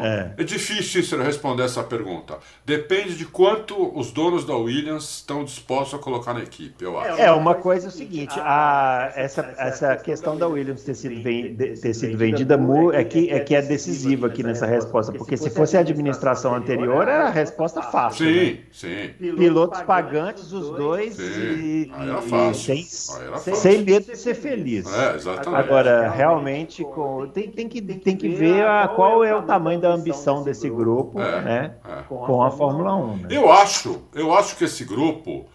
[0.00, 0.30] É.
[0.38, 2.38] é difícil isso responder essa pergunta.
[2.64, 7.20] Depende de quanto os donos da Williams estão dispostos a colocar na equipe, eu acho.
[7.20, 11.54] É, uma coisa é o seguinte: a, essa, essa questão da Williams ter sido, vem,
[11.54, 12.58] ter sido vendida
[12.92, 17.06] é que, é que é decisiva aqui nessa resposta, porque se fosse a administração anterior,
[17.08, 18.26] era a resposta fácil.
[18.26, 18.58] Sim, né?
[18.72, 19.10] sim.
[19.18, 21.22] Pilotos pagantes, os dois, sim.
[21.22, 22.74] e, Aí era fácil.
[22.74, 23.56] E sem, era fácil.
[23.56, 24.86] sem medo de ser feliz.
[24.92, 25.60] É, exatamente.
[25.60, 29.80] Agora, realmente, com, tem, tem, que, tem que ver a, qual é o tamanho tamanho
[29.80, 32.02] da ambição desse grupo é, né, é.
[32.02, 33.16] com a Fórmula 1.
[33.16, 33.28] Né?
[33.30, 35.46] Eu acho, eu acho que esse grupo,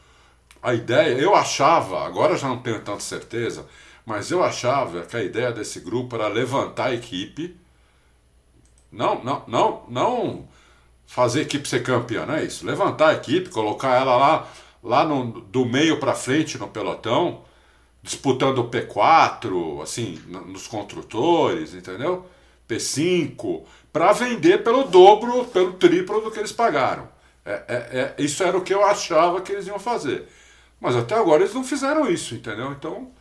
[0.62, 3.66] a ideia, eu achava, agora já não tenho tanta certeza,
[4.06, 7.56] mas eu achava que a ideia desse grupo era levantar a equipe,
[8.92, 10.48] não, não, não, não
[11.06, 12.66] fazer a equipe ser campeã, não é isso?
[12.66, 14.48] Levantar a equipe, colocar ela lá,
[14.84, 17.42] lá no, do meio para frente no pelotão,
[18.02, 22.26] disputando o P4, assim, nos construtores, entendeu?
[22.68, 23.64] P5,
[23.94, 27.08] para vender pelo dobro, pelo triplo do que eles pagaram.
[27.46, 30.28] É, é, é, isso era o que eu achava que eles iam fazer.
[30.82, 32.72] Mas até agora eles não fizeram isso, entendeu?
[32.72, 33.12] Então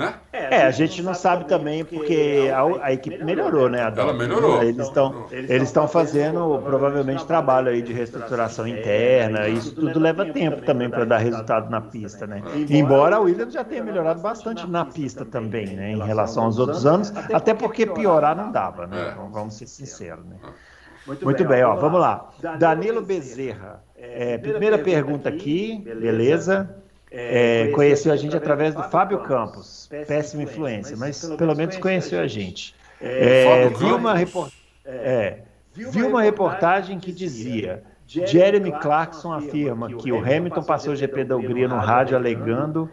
[0.00, 0.14] né?
[0.32, 3.82] É, a gente não sabe também porque a, a equipe melhorou, né?
[3.82, 4.62] A Ela melhorou.
[4.62, 9.46] Eles estão eles estão fazendo provavelmente trabalho aí de reestruturação interna.
[9.46, 12.42] Isso tudo leva tempo também para dar resultado na pista, né?
[12.70, 15.92] Embora a Williams já tenha melhorado bastante na pista também, né?
[15.92, 19.14] Em relação aos outros anos, até porque piorar não dava, né?
[19.16, 19.30] É.
[19.30, 20.36] Vamos ser sinceros, né?
[21.22, 22.30] Muito bem, ó, vamos lá.
[22.58, 23.82] Danilo Bezerra.
[23.96, 26.79] É, primeira pergunta aqui, beleza?
[27.10, 32.28] É, conheceu a gente através do Fábio Campos, péssima influência, mas pelo menos conheceu a
[32.28, 32.74] gente.
[33.00, 34.52] É, viu, uma report...
[34.84, 35.38] é,
[35.74, 41.36] viu uma reportagem que dizia: Jeremy Clarkson afirma que o Hamilton passou o GP da
[41.36, 42.88] Hungria no rádio alegando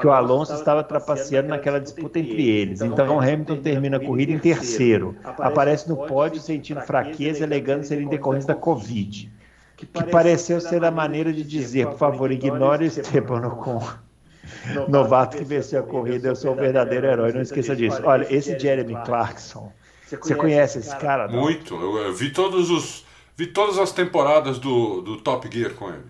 [0.00, 2.80] que o Alonso estava trapaceando naquela disputa entre eles.
[2.80, 5.14] Então o Hamilton termina a corrida em terceiro.
[5.22, 9.30] Aparece no pódio sentindo fraqueza, alegando ser em decorrência da Covid
[9.78, 13.80] que pareceu ser a maneira de dizer, por favor, ignore Esteban Ocon.
[14.88, 18.00] Novato que venceu a corrida, eu sou o verdadeiro herói, não esqueça disso.
[18.02, 19.72] Olha, esse Jeremy Clarkson,
[20.06, 21.28] você conhece esse cara?
[21.28, 21.40] Não?
[21.40, 23.06] Muito, eu vi todos os
[23.36, 26.02] vi todas as temporadas do, do Top Gear com ele.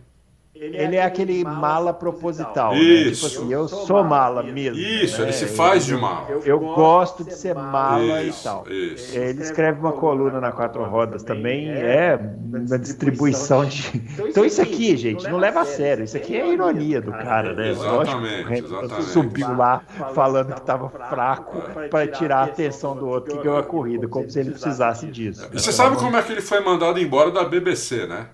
[0.60, 2.72] Ele, ele é, é aquele mala proposital.
[2.72, 2.80] Né?
[2.80, 3.24] Isso.
[3.24, 3.30] Né?
[3.30, 4.76] Tipo assim, eu sou mala mesmo.
[4.76, 5.24] Isso, né?
[5.24, 6.26] ele se faz de mala.
[6.28, 8.68] Eu, eu gosto de ser mala isso, e tal.
[8.68, 9.16] Isso.
[9.16, 13.88] Ele escreve uma coluna na Quatro Rodas também, é, é uma distribuição de.
[13.94, 16.04] Então, então isso aqui, gente, não leva a sério.
[16.04, 17.70] Isso aqui é ironia do cara, né?
[17.70, 18.64] Exatamente.
[18.64, 19.02] exatamente.
[19.04, 19.82] Subiu lá
[20.12, 24.28] falando que estava fraco para tirar a atenção do outro que ganhou a corrida, como
[24.28, 25.48] se ele precisasse disso.
[25.52, 28.26] E você sabe como é que ele foi mandado embora da BBC, né?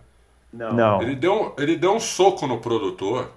[0.55, 1.03] Não.
[1.03, 3.29] Ele deu, ele deu um soco no produtor,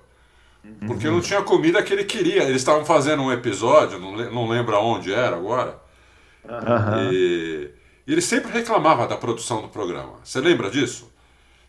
[0.85, 1.15] porque uhum.
[1.15, 2.43] não tinha comida que ele queria.
[2.43, 5.79] Eles estavam fazendo um episódio, não, não lembro aonde era agora.
[6.43, 7.11] Uhum.
[7.11, 7.71] E,
[8.05, 10.13] e ele sempre reclamava da produção do programa.
[10.23, 11.11] Você lembra disso?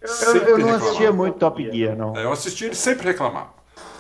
[0.01, 0.77] Eu, eu não reclamava.
[0.77, 2.17] assistia muito Top Gear, não.
[2.17, 3.51] É, eu assistia, ele sempre reclamava.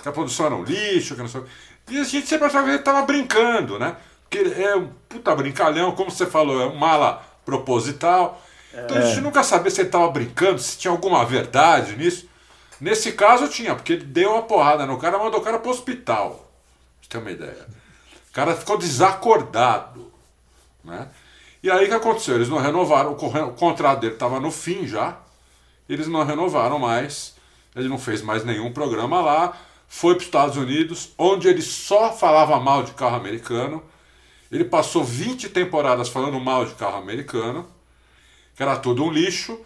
[0.02, 1.42] Que a produção era um lixo, que não sei
[1.90, 3.96] E a gente sempre achava que ele estava brincando, né?
[4.22, 8.40] Porque ele é um puta brincalhão, como você falou, é um mala proposital.
[8.84, 12.28] Então a gente nunca sabia se ele estava brincando, se tinha alguma verdade nisso.
[12.80, 15.72] Nesse caso tinha, porque ele deu uma porrada no cara, mandou o cara para o
[15.72, 16.30] hospital.
[16.30, 17.66] Pra você ter uma ideia.
[18.30, 20.12] O cara ficou desacordado.
[20.84, 21.08] Né?
[21.62, 22.36] E aí o que aconteceu?
[22.36, 25.18] Eles não renovaram, o contrato dele estava no fim já.
[25.88, 27.34] Eles não renovaram mais.
[27.74, 29.56] Ele não fez mais nenhum programa lá.
[29.88, 33.82] Foi para os Estados Unidos, onde ele só falava mal de carro americano.
[34.52, 37.66] Ele passou 20 temporadas falando mal de carro americano
[38.58, 39.56] que era tudo um lixo.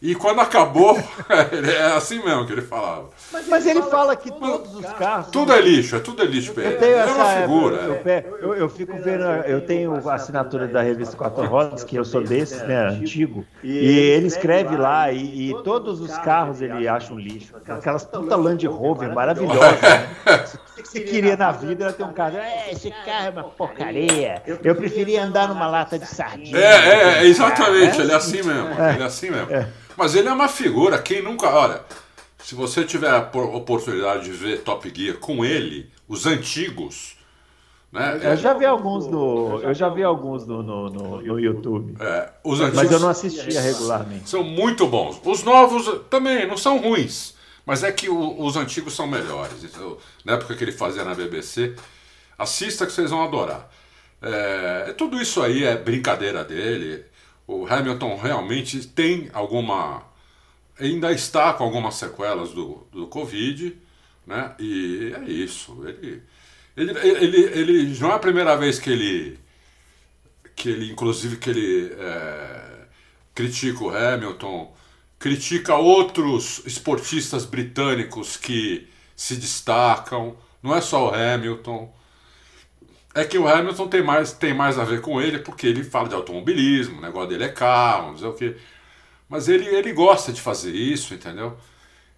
[0.00, 0.96] E quando acabou,
[1.28, 3.10] é assim mesmo que ele falava.
[3.32, 5.26] Mas, mas ele, fala que todos os carros.
[5.32, 6.74] Tudo é lixo, é tudo é lixo pra ele.
[6.74, 7.76] Eu tenho é uma figura.
[7.76, 12.04] Eu, eu, eu, fico vendo, eu tenho a assinatura da revista Quatro Rodas, que eu
[12.04, 13.44] sou desses, né, antigo.
[13.60, 17.56] E ele escreve lá, e, e todos os carros ele acha um lixo.
[17.66, 19.80] Aquelas puta Land Rover maravilhosas.
[19.80, 20.08] Né?
[20.78, 22.36] O que você queria na vida era ter um carro.
[22.36, 24.40] É, esse carro é uma porcaria.
[24.62, 26.56] Eu preferia andar numa lata de sardinha.
[26.56, 28.68] É, é, é exatamente, ele é assim mesmo.
[28.70, 29.48] Ele é assim mesmo.
[29.98, 31.48] Mas ele é uma figura, quem nunca.
[31.48, 31.82] Olha,
[32.38, 37.16] se você tiver a oportunidade de ver Top Gear com ele, os antigos.
[37.90, 38.20] Né?
[38.22, 41.96] Eu já vi alguns no, eu já vi alguns no, no, no, no YouTube.
[41.98, 44.30] É, os antigos, mas eu não assistia regularmente.
[44.30, 45.20] São muito bons.
[45.24, 47.34] Os novos também não são ruins,
[47.66, 49.64] mas é que o, os antigos são melhores.
[49.64, 51.74] Então, na época que ele fazia na BBC,
[52.38, 53.68] assista que vocês vão adorar.
[54.22, 57.04] É, tudo isso aí é brincadeira dele.
[57.48, 60.04] O Hamilton realmente tem alguma.
[60.78, 63.74] ainda está com algumas sequelas do, do Covid,
[64.26, 64.54] né?
[64.58, 65.82] E é isso.
[65.86, 66.22] Ele,
[66.76, 69.38] ele, ele, ele não é a primeira vez que ele.
[70.54, 72.86] que ele, inclusive, que ele é,
[73.34, 74.76] critica o Hamilton,
[75.18, 81.92] critica outros esportistas britânicos que se destacam, não é só o Hamilton.
[83.14, 86.08] É que o Hamilton tem mais, tem mais a ver com ele, porque ele fala
[86.08, 88.56] de automobilismo, o negócio dele é carro, não sei o quê.
[89.28, 91.56] Mas ele, ele gosta de fazer isso, entendeu?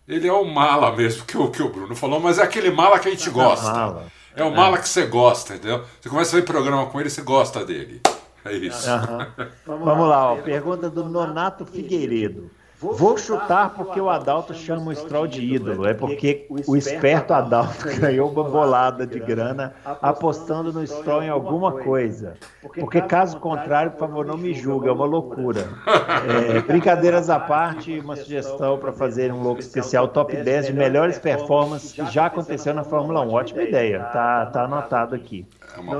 [0.07, 2.99] Ele é o mala mesmo, que o, que o Bruno falou, mas é aquele mala
[2.99, 4.11] que a gente gosta.
[4.34, 5.84] É o mala que você gosta, entendeu?
[6.01, 8.01] Você começa a ver programa com ele, você gosta dele.
[8.45, 8.88] É isso.
[8.88, 9.26] Uhum.
[9.66, 10.36] Vamos lá, ó.
[10.36, 12.51] pergunta do Nonato Figueiredo.
[12.81, 15.87] Vou chutar porque o Adalto chama o Stroll de ídolo.
[15.87, 21.72] É porque o esperto Adalto ganhou uma bolada de grana apostando no Stroll em alguma
[21.72, 22.35] coisa.
[22.78, 25.68] Porque caso contrário, por favor, não me julgue, é uma loucura.
[26.20, 31.18] É, brincadeiras à parte, uma sugestão para fazer um louco especial top 10 de melhores
[31.18, 33.33] performances que já aconteceu na Fórmula 1.
[33.33, 35.47] Ótima ideia, tá, tá anotado aqui.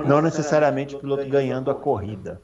[0.07, 2.41] Não necessariamente o piloto ganhando a corrida.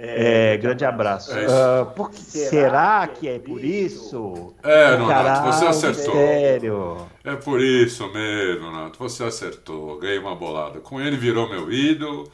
[0.00, 1.36] É, grande abraço.
[1.36, 1.46] É
[1.82, 4.54] uh, por, será que é por isso?
[4.62, 6.14] É, Nonato, você acertou.
[6.14, 7.06] Sério.
[7.24, 9.98] É por isso mesmo, Nonato, você acertou.
[9.98, 10.78] Ganhei uma bolada.
[10.78, 12.30] Com ele virou meu ídolo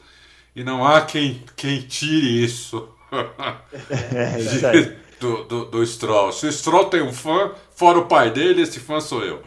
[0.55, 2.87] e não há quem, quem tire isso.
[4.13, 4.97] É, isso aí.
[5.19, 6.31] Do, do, do Stroll.
[6.31, 9.41] Se o Stroll tem um fã, fora o pai dele, esse fã sou eu.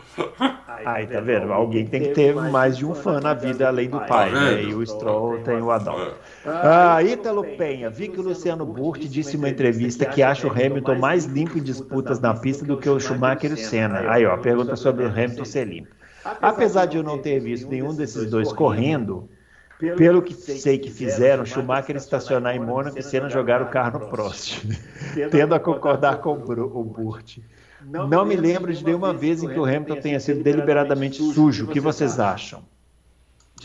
[0.85, 1.53] Aí, tá vendo?
[1.53, 4.63] Alguém tem que ter mais de um fã na vida além do pai, tá né?
[4.63, 6.15] E o Stroll tem o Adalto.
[6.45, 6.51] É.
[6.51, 10.51] Ah, Ítalo Penha, vi que o Luciano Burti disse em uma entrevista que acha o
[10.51, 14.11] Hamilton mais limpo em disputas na pista do que o Schumacher e o Senna.
[14.11, 15.99] Aí, ó, pergunta sobre o Hamilton ser limpo.
[16.43, 19.29] Apesar de eu não ter visto nenhum desses dois correndo,
[19.79, 24.09] pelo que sei que fizeram, Schumacher estacionar em Mônaco e Senna jogar o carro no
[24.09, 24.63] Prost,
[25.31, 27.39] tendo a concordar com o Burt.
[27.81, 31.65] Não me lembro de nenhuma vez em que o Hamilton tenha sido deliberadamente sujo.
[31.65, 32.63] O que vocês acham?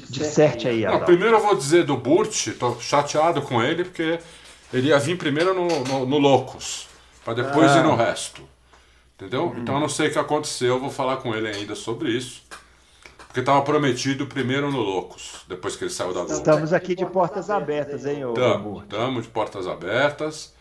[0.10, 1.06] Disserte aí, Adão.
[1.06, 4.20] Primeiro eu vou dizer do Burt, estou chateado com ele, porque
[4.72, 6.88] ele ia vir primeiro no, no, no Locus,
[7.24, 7.80] para depois ah.
[7.80, 8.42] ir no resto.
[9.16, 9.46] Entendeu?
[9.46, 9.60] Uhum.
[9.60, 12.44] Então eu não sei o que aconteceu, eu vou falar com ele ainda sobre isso.
[13.34, 16.34] Porque estava prometido primeiro no Locus, depois que ele saiu da Globo.
[16.36, 20.54] Estamos aqui de portas abertas, hein, Estamos, estamos de portas abertas.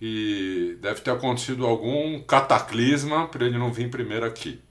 [0.00, 4.62] E deve ter acontecido algum cataclisma para ele não vir primeiro aqui.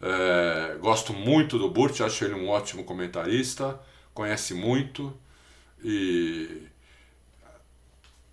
[0.00, 3.78] É, gosto muito do Burt, acho ele um ótimo comentarista,
[4.14, 5.12] conhece muito.
[5.84, 6.62] E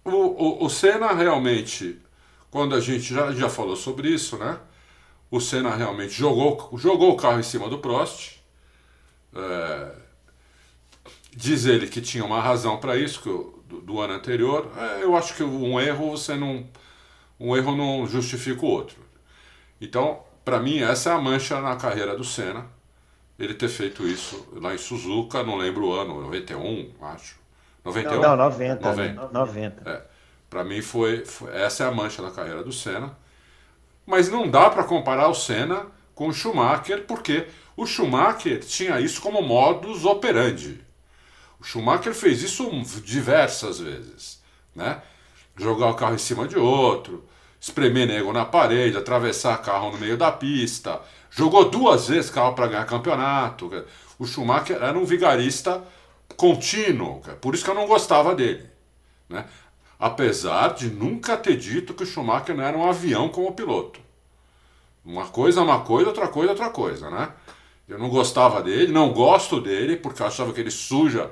[0.05, 1.99] o, o, o Senna realmente,
[2.49, 4.57] quando a gente já, já falou sobre isso, né?
[5.31, 8.41] O Senna realmente jogou, jogou o carro em cima do Prost.
[9.33, 9.91] É,
[11.33, 14.69] diz ele que tinha uma razão para isso, que do, do, ano anterior.
[14.75, 16.67] É, eu acho que um erro você não.
[17.39, 18.97] Um erro não justifica o outro.
[19.79, 22.65] Então, para mim, essa é a mancha na carreira do Senna.
[23.39, 27.39] Ele ter feito isso lá em Suzuka, não lembro o ano, 91, acho.
[27.83, 28.21] 91?
[28.21, 28.89] Não, 90.
[28.89, 29.29] 90.
[29.29, 29.89] 90.
[29.89, 30.03] É.
[30.49, 33.17] Para mim, foi, foi, essa é a mancha na carreira do Senna.
[34.11, 37.47] Mas não dá para comparar o Senna com o Schumacher, porque
[37.77, 40.81] o Schumacher tinha isso como modus operandi.
[41.57, 42.69] O Schumacher fez isso
[43.05, 44.41] diversas vezes,
[44.75, 45.01] né?
[45.55, 47.23] Jogar o carro em cima de outro,
[47.57, 50.99] espremer nego na parede, atravessar carro no meio da pista.
[51.29, 53.71] Jogou duas vezes carro para ganhar campeonato.
[54.19, 55.81] O Schumacher era um vigarista
[56.35, 58.69] contínuo, por isso que eu não gostava dele,
[59.29, 59.45] né?
[60.01, 63.99] Apesar de nunca ter dito que o Schumacher não era um avião como piloto.
[65.05, 67.29] Uma coisa é uma coisa, outra coisa é outra coisa, né?
[67.87, 71.29] Eu não gostava dele, não gosto dele, porque eu achava que ele suja,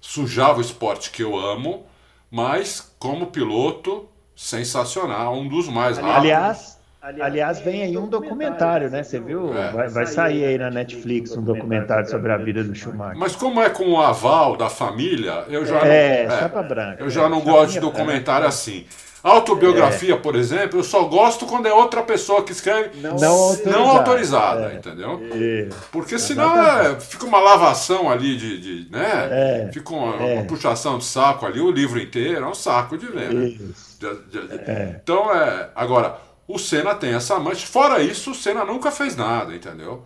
[0.00, 1.84] sujava o esporte que eu amo,
[2.30, 6.75] mas como piloto, sensacional, um dos mais rápidos.
[7.06, 9.04] Aliás, Aliás, vem aí um documentário, né?
[9.04, 9.56] Você viu?
[9.56, 9.70] É.
[9.70, 13.16] Vai, vai, sair aí na Netflix um documentário sobre a vida do Schumacher.
[13.16, 17.04] Mas como é com o aval da família, eu já é, não, é, chapa branca.
[17.04, 18.86] Eu já não gosto de documentário assim.
[19.22, 20.16] Autobiografia, é.
[20.16, 23.90] por exemplo, eu só gosto quando é outra pessoa que escreve não, não autorizada, não
[23.90, 24.74] autorizada é.
[24.74, 25.20] entendeu?
[25.92, 28.60] Porque senão é, fica uma lavação ali de.
[28.60, 29.28] de né?
[29.30, 29.70] É.
[29.72, 33.32] Fica uma, uma, puxação de saco ali, o livro inteiro é um saco de ver.
[33.32, 33.58] Né?
[35.02, 35.70] Então, é.
[35.74, 37.66] Agora, o Senna tem essa mancha.
[37.66, 40.04] Fora isso, o Senna nunca fez nada, entendeu?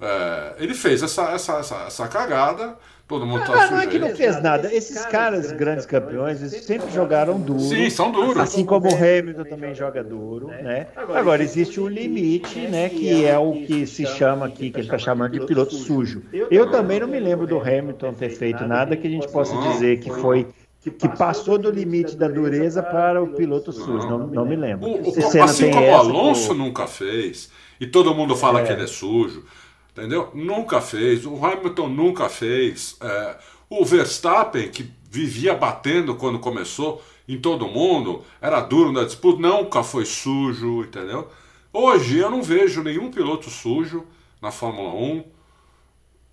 [0.00, 2.76] É, ele fez essa, essa, essa, essa, cagada,
[3.06, 4.74] todo mundo tá ah, Não é que não fez nada.
[4.74, 7.60] Esses caras grandes campeões, eles sempre jogaram duro.
[7.60, 8.36] Sim, são duros.
[8.36, 10.88] Assim como o Hamilton também joga duro, né?
[11.14, 12.88] Agora, existe um limite, né?
[12.88, 16.22] Que é o que se chama aqui, que ele está chamando de piloto sujo.
[16.50, 20.00] Eu também não me lembro do Hamilton ter feito nada que a gente possa dizer
[20.00, 20.48] que foi
[20.90, 24.08] que passou do limite da dureza para o piloto sujo.
[24.08, 24.88] Não, não me lembro.
[24.88, 28.64] O, o, assim como o Alonso nunca fez, e todo mundo fala é.
[28.64, 29.44] que ele é sujo,
[29.92, 30.30] entendeu?
[30.34, 31.24] Nunca fez.
[31.24, 32.96] O Hamilton nunca fez.
[33.00, 33.36] É,
[33.70, 39.84] o Verstappen, que vivia batendo quando começou em todo mundo, era duro na disputa, nunca
[39.84, 41.28] foi sujo, entendeu?
[41.72, 44.04] Hoje eu não vejo nenhum piloto sujo
[44.40, 45.24] na Fórmula 1.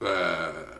[0.01, 0.78] É,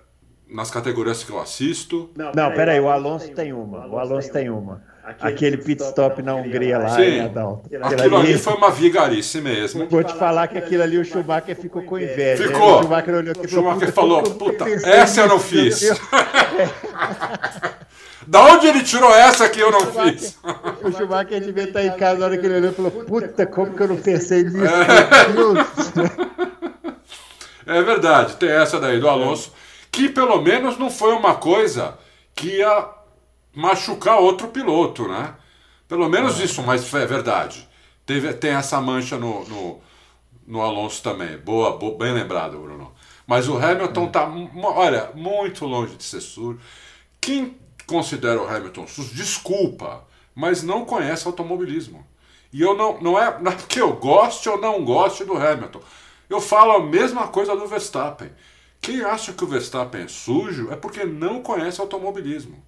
[0.50, 2.10] nas categorias que eu assisto.
[2.16, 3.88] Não, não peraí, o Alonso tem uma.
[3.88, 4.82] O Alonso tem uma.
[5.20, 7.70] Aquele pit stop na Hungria lá Sim, em Adalto.
[7.82, 9.88] Aquilo ali foi uma vigarice mesmo.
[9.88, 12.48] Vou te falar que aquilo ali o Schumacher ficou com inveja.
[12.48, 12.80] Ficou.
[12.80, 15.82] O Schumacher, olhou aqui, o Schumacher falou, puta, essa eu não fiz.
[18.28, 20.38] Da onde ele tirou essa que eu não fiz?
[20.84, 23.74] O Schumacher devia estar em casa na hora que ele olhou e falou: Puta, como
[23.74, 24.58] que eu não pensei nisso?
[27.66, 29.52] É, é verdade, tem essa daí do Alonso
[29.92, 31.98] que pelo menos não foi uma coisa
[32.36, 32.90] que ia
[33.54, 35.36] machucar outro piloto, né?
[35.88, 36.44] Pelo menos é.
[36.44, 37.68] isso, mas é verdade.
[38.06, 39.80] Teve, tem essa mancha no, no,
[40.48, 41.38] no Alonso também.
[41.38, 42.94] Boa, boa, bem lembrado, Bruno.
[43.26, 44.32] Mas o Hamilton está,
[44.64, 46.60] olha, muito longe de ser sujo.
[47.22, 52.06] Quem considera o Hamilton sujo, desculpa, mas não conhece automobilismo.
[52.52, 55.82] E eu não, não é, não é porque eu goste ou não goste do Hamilton.
[56.30, 58.32] Eu falo a mesma coisa do Verstappen.
[58.82, 62.64] Quem acha que o Verstappen é sujo é porque não conhece automobilismo.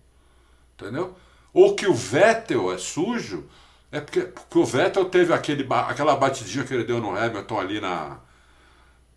[0.75, 1.15] Entendeu?
[1.53, 3.45] Ou que o Vettel é sujo
[3.91, 7.81] é porque, porque o Vettel teve aquele, aquela batidinha que ele deu no Hamilton ali
[7.81, 8.19] na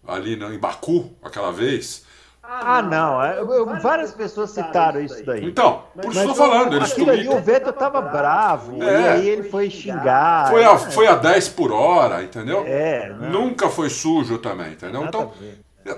[0.06, 2.04] ali no, em Baku aquela vez.
[2.42, 3.22] Ah, não.
[3.24, 5.46] É, eu, várias pessoas citaram isso daí.
[5.46, 6.76] Então, por isso estou falando.
[6.76, 8.82] Eles aquilo ali, o Vettel estava bravo.
[8.82, 8.86] É.
[8.86, 10.50] E aí ele foi xingar.
[10.50, 12.64] Foi a, foi a 10 por hora, entendeu?
[12.66, 13.08] É.
[13.08, 13.30] Não.
[13.30, 15.04] Nunca foi sujo também, entendeu?
[15.04, 15.32] Então,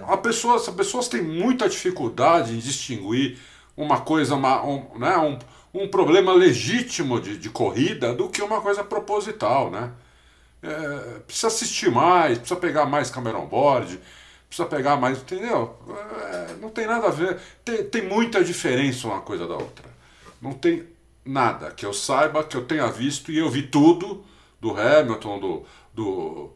[0.09, 3.39] a pessoa, as pessoas têm muita dificuldade em distinguir
[3.77, 5.39] uma coisa, uma, um, né, um,
[5.83, 9.93] um problema legítimo de, de corrida do que uma coisa proposital, né?
[10.63, 14.01] É, precisa assistir mais, precisa pegar mais Cameron Board,
[14.49, 15.77] precisa pegar mais, entendeu?
[16.33, 19.85] É, não tem nada a ver, tem, tem muita diferença uma coisa da outra.
[20.41, 20.85] Não tem
[21.25, 24.25] nada que eu saiba, que eu tenha visto, e eu vi tudo
[24.61, 26.51] do Hamilton, do, do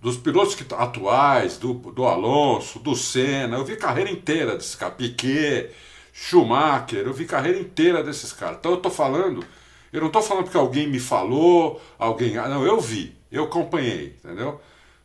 [0.00, 4.96] dos pilotos que, atuais, do, do Alonso, do Senna, eu vi carreira inteira desses caras,
[4.96, 5.70] Piquet,
[6.12, 8.58] Schumacher, eu vi carreira inteira desses caras.
[8.58, 9.44] Então eu tô falando,
[9.92, 12.36] eu não tô falando porque alguém me falou, alguém.
[12.38, 14.60] Ah, não, eu vi, eu acompanhei, entendeu?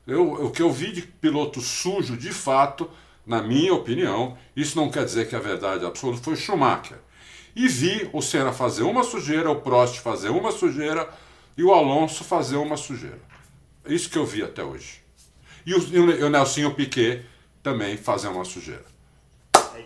[0.05, 2.89] Eu, o que eu vi de piloto sujo, de fato,
[3.25, 6.97] na minha opinião, isso não quer dizer que a verdade absoluta foi Schumacher.
[7.55, 11.07] E vi o Senna fazer uma sujeira, o Prost fazer uma sujeira
[11.55, 13.32] e o Alonso fazer uma sujeira.
[13.85, 15.03] Isso que eu vi até hoje.
[15.65, 17.25] E o, e o Nelsinho Piquet
[17.61, 18.93] também fazer uma sujeira.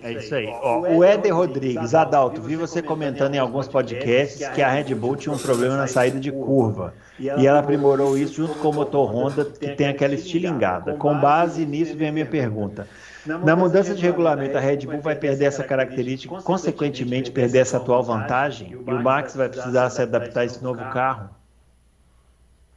[0.01, 0.47] É isso aí.
[0.47, 5.15] Ó, o Éder Rodrigues, Adalto, vi você comentando em alguns podcasts que a Red Bull
[5.15, 6.93] tinha um problema na saída de curva.
[7.19, 10.95] E ela aprimorou isso junto com o motor Honda, que tem aquela estilingada.
[10.95, 12.87] Com base nisso vem a minha pergunta.
[13.25, 18.03] Na mudança de regulamento, a Red Bull vai perder essa característica, consequentemente perder essa atual
[18.03, 18.71] vantagem?
[18.71, 21.29] E o Max vai precisar se adaptar a esse novo carro?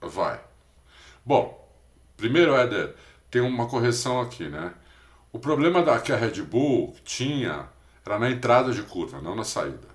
[0.01, 0.41] Vai.
[1.25, 1.69] Bom,
[2.17, 2.95] primeiro, Éder,
[3.31, 4.73] tem uma correção aqui, né?
[5.33, 7.69] O problema da, que a Red Bull tinha
[8.05, 9.89] era na entrada de curva, não na saída.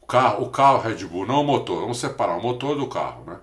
[0.00, 3.24] O carro, o carro Red Bull, não o motor, vamos separar o motor do carro,
[3.24, 3.38] né?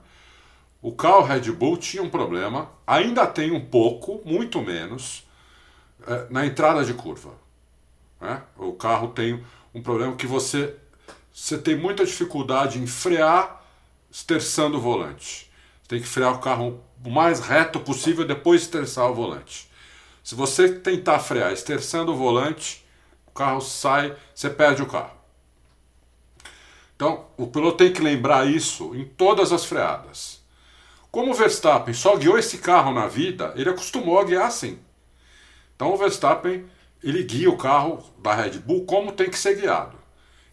[0.82, 5.26] O carro Red Bull tinha um problema, ainda tem um pouco, muito menos,
[6.06, 7.32] é, na entrada de curva.
[8.20, 8.42] Né?
[8.58, 9.44] O carro tem
[9.74, 10.76] um problema que você,
[11.34, 13.64] você tem muita dificuldade em frear
[14.12, 15.50] esterçando o volante.
[15.82, 19.70] Você tem que frear o carro o mais reto possível depois de esterçar o volante.
[20.24, 22.86] Se você tentar frear esterçando o volante,
[23.28, 25.18] o carro sai, você perde o carro.
[26.96, 30.42] Então, o piloto tem que lembrar isso em todas as freadas.
[31.12, 34.80] Como o Verstappen só guiou esse carro na vida, ele acostumou a guiar assim.
[35.76, 36.66] Então, o Verstappen
[37.04, 39.98] ele guia o carro da Red Bull como tem que ser guiado.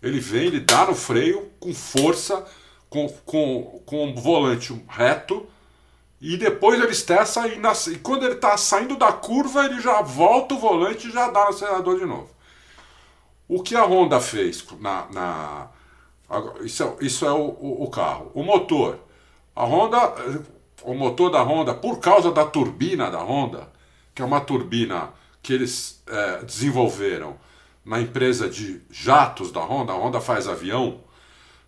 [0.03, 2.44] Ele vem, ele dá no freio com força,
[2.88, 5.46] com, com, com o volante reto,
[6.21, 10.03] e depois ele esterça e, na, e quando ele está saindo da curva, ele já
[10.03, 12.29] volta o volante e já dá no acelerador de novo.
[13.49, 15.07] O que a Honda fez na.
[15.11, 15.68] na
[16.62, 18.31] isso é, isso é o, o, o, carro.
[18.35, 18.99] O motor.
[19.57, 20.14] A Honda.
[20.83, 23.68] O motor da Honda, por causa da turbina da Honda,
[24.14, 25.11] que é uma turbina
[25.43, 27.37] que eles é, desenvolveram
[27.85, 31.01] na empresa de jatos da Honda, a Honda faz avião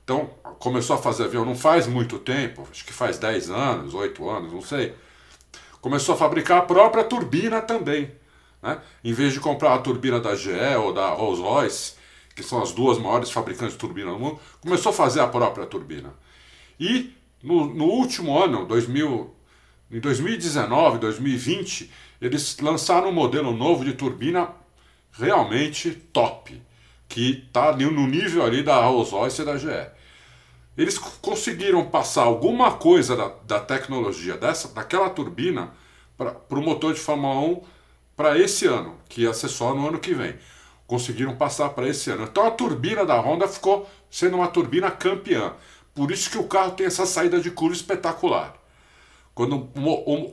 [0.05, 4.29] então, começou a fazer avião não faz muito tempo, acho que faz 10 anos, 8
[4.29, 4.95] anos, não sei.
[5.81, 8.11] Começou a fabricar a própria turbina também.
[8.61, 8.81] Né?
[9.05, 11.95] Em vez de comprar a turbina da GE ou da Rolls-Royce,
[12.35, 15.67] que são as duas maiores fabricantes de turbina do mundo, começou a fazer a própria
[15.67, 16.15] turbina.
[16.79, 19.35] E no, no último ano, 2000,
[19.91, 21.91] em 2019, 2020,
[22.21, 24.51] eles lançaram um modelo novo de turbina
[25.13, 26.61] realmente top,
[27.13, 29.87] que está no nível ali da Rolls-Royce e da GE.
[30.79, 35.75] Eles conseguiram passar alguma coisa da, da tecnologia dessa, daquela turbina
[36.17, 37.63] para o motor de Fórmula 1
[38.17, 40.37] para esse ano, que ia ser só no ano que vem.
[40.87, 42.25] Conseguiram passar para esse ano.
[42.25, 45.53] Então a turbina da Honda ficou sendo uma turbina campeã.
[45.95, 48.55] Por isso que o carro tem essa saída de curva espetacular.
[49.35, 49.69] Quando,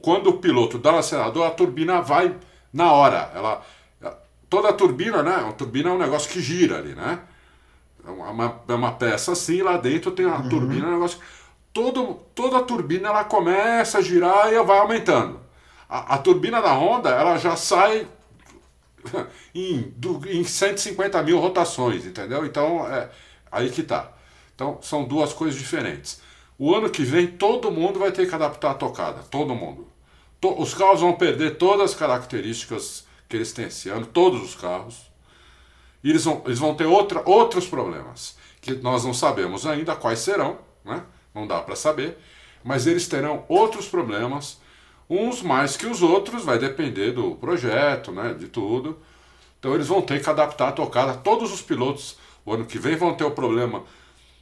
[0.01, 2.33] quando o piloto dá o acelerador, a turbina vai
[2.71, 3.31] na hora.
[3.35, 3.65] Ela,
[4.49, 5.35] toda a turbina, né?
[5.47, 7.19] A turbina é um negócio que gira ali, né?
[8.05, 10.49] É uma, é uma peça assim, lá dentro tem a uhum.
[10.49, 11.19] turbina, é um negócio.
[11.71, 15.39] Todo, toda a turbina ela começa a girar e vai aumentando.
[15.87, 18.07] A, a turbina da Honda ela já sai
[19.53, 22.45] em, do, em 150 mil rotações, entendeu?
[22.45, 23.09] Então é
[23.51, 24.11] aí que tá.
[24.55, 26.21] Então são duas coisas diferentes.
[26.57, 29.87] O ano que vem todo mundo vai ter que adaptar a tocada, todo mundo.
[30.41, 34.55] To, os carros vão perder todas as características que eles têm esse ano, todos os
[34.55, 35.09] carros.
[36.03, 40.19] E eles vão, eles vão ter outra, outros problemas, que nós não sabemos ainda quais
[40.19, 41.03] serão, né?
[41.33, 42.17] não dá para saber,
[42.63, 44.59] mas eles terão outros problemas,
[45.09, 48.33] uns mais que os outros, vai depender do projeto, né?
[48.33, 48.97] de tudo.
[49.59, 51.13] Então eles vão ter que adaptar a tocada.
[51.13, 53.83] Todos os pilotos, o ano que vem, vão ter o problema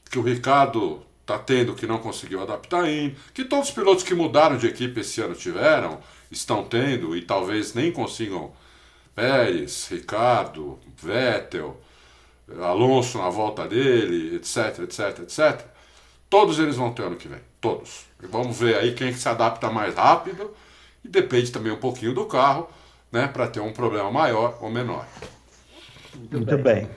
[0.09, 4.15] que o Ricardo está tendo que não conseguiu adaptar ainda, que todos os pilotos que
[4.15, 5.99] mudaram de equipe esse ano tiveram,
[6.31, 8.53] estão tendo e talvez nem consigam.
[9.17, 11.75] Pérez, Ricardo, Vettel,
[12.61, 15.65] Alonso na volta dele, etc, etc, etc.
[16.29, 18.05] Todos eles vão ter ano que vem, todos.
[18.21, 20.53] E vamos ver aí quem se adapta mais rápido
[21.03, 22.69] e depende também um pouquinho do carro,
[23.11, 25.07] né, para ter um problema maior ou menor.
[26.13, 26.85] Muito, Muito bem.
[26.85, 26.89] bem.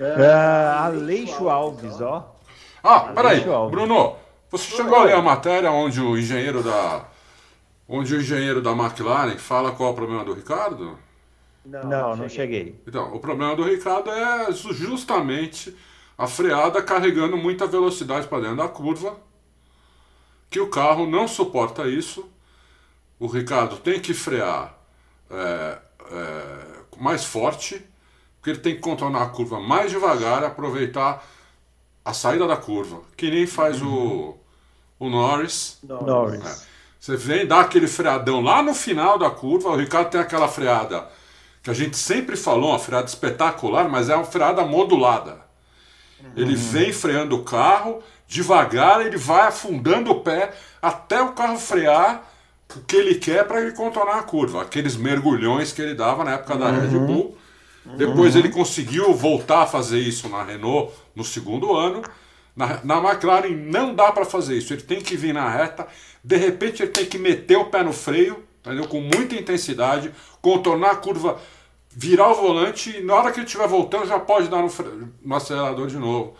[0.00, 2.34] Uh, Aleixo Alves, ó.
[2.82, 4.16] Ah, peraí, Bruno,
[4.50, 7.04] você chegou a ler a matéria onde o engenheiro da
[7.88, 10.98] onde o engenheiro da McLaren fala qual é o problema do Ricardo?
[11.70, 12.80] Não, não, não cheguei.
[12.84, 15.76] Então, o problema do Ricardo é justamente
[16.18, 19.16] a freada carregando muita velocidade para dentro da curva,
[20.50, 22.28] que o carro não suporta isso.
[23.20, 24.76] O Ricardo tem que frear
[25.30, 25.78] é,
[26.10, 26.58] é,
[26.98, 27.80] mais forte,
[28.36, 31.24] porque ele tem que contornar a curva mais devagar, aproveitar
[32.04, 34.34] a saída da curva, que nem faz uhum.
[34.98, 35.78] o, o Norris.
[35.84, 36.44] Norris.
[36.44, 36.70] É.
[36.98, 41.08] Você vem, dá aquele freadão lá no final da curva, o Ricardo tem aquela freada
[41.62, 45.40] que a gente sempre falou, uma freada espetacular, mas é uma freada modulada.
[46.22, 46.30] Uhum.
[46.36, 52.24] Ele vem freando o carro, devagar, ele vai afundando o pé até o carro frear
[52.76, 54.62] o que ele quer para ele contornar a curva.
[54.62, 56.80] Aqueles mergulhões que ele dava na época da uhum.
[56.80, 57.38] Red Bull.
[57.96, 58.40] Depois uhum.
[58.40, 62.02] ele conseguiu voltar a fazer isso na Renault no segundo ano.
[62.54, 64.72] Na, na McLaren não dá para fazer isso.
[64.72, 65.86] Ele tem que vir na reta,
[66.22, 68.86] de repente ele tem que meter o pé no freio, entendeu?
[68.86, 71.38] com muita intensidade, contornar a curva,
[71.90, 74.70] virar o volante e na hora que ele estiver voltando já pode dar no,
[75.22, 76.34] no acelerador de novo.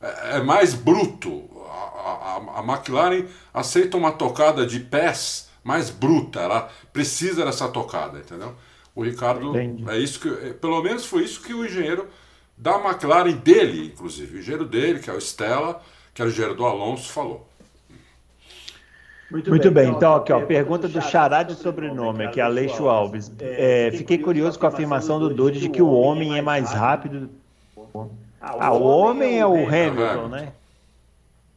[0.00, 1.48] É, é mais bruto.
[1.68, 8.18] A, a, a, McLaren aceita uma tocada de pés mais bruta, ela precisa dessa tocada,
[8.18, 8.54] entendeu?
[8.94, 9.88] O Ricardo, Entendi.
[9.88, 12.08] é isso que, é, pelo menos foi isso que o engenheiro
[12.56, 15.80] da McLaren dele, inclusive, o engenheiro dele, que é o Stella,
[16.12, 17.47] que era o engenheiro do Alonso, falou.
[19.30, 19.86] Muito, Muito bem.
[19.86, 19.94] bem.
[19.94, 23.30] Então, aqui, ó, pergunta do Xará de sobrenome, aqui, Aleixo Alves.
[23.38, 27.28] É, fiquei curioso com a afirmação do Dude de que o homem é mais rápido.
[28.40, 30.52] Ah, o homem é o Hamilton, né?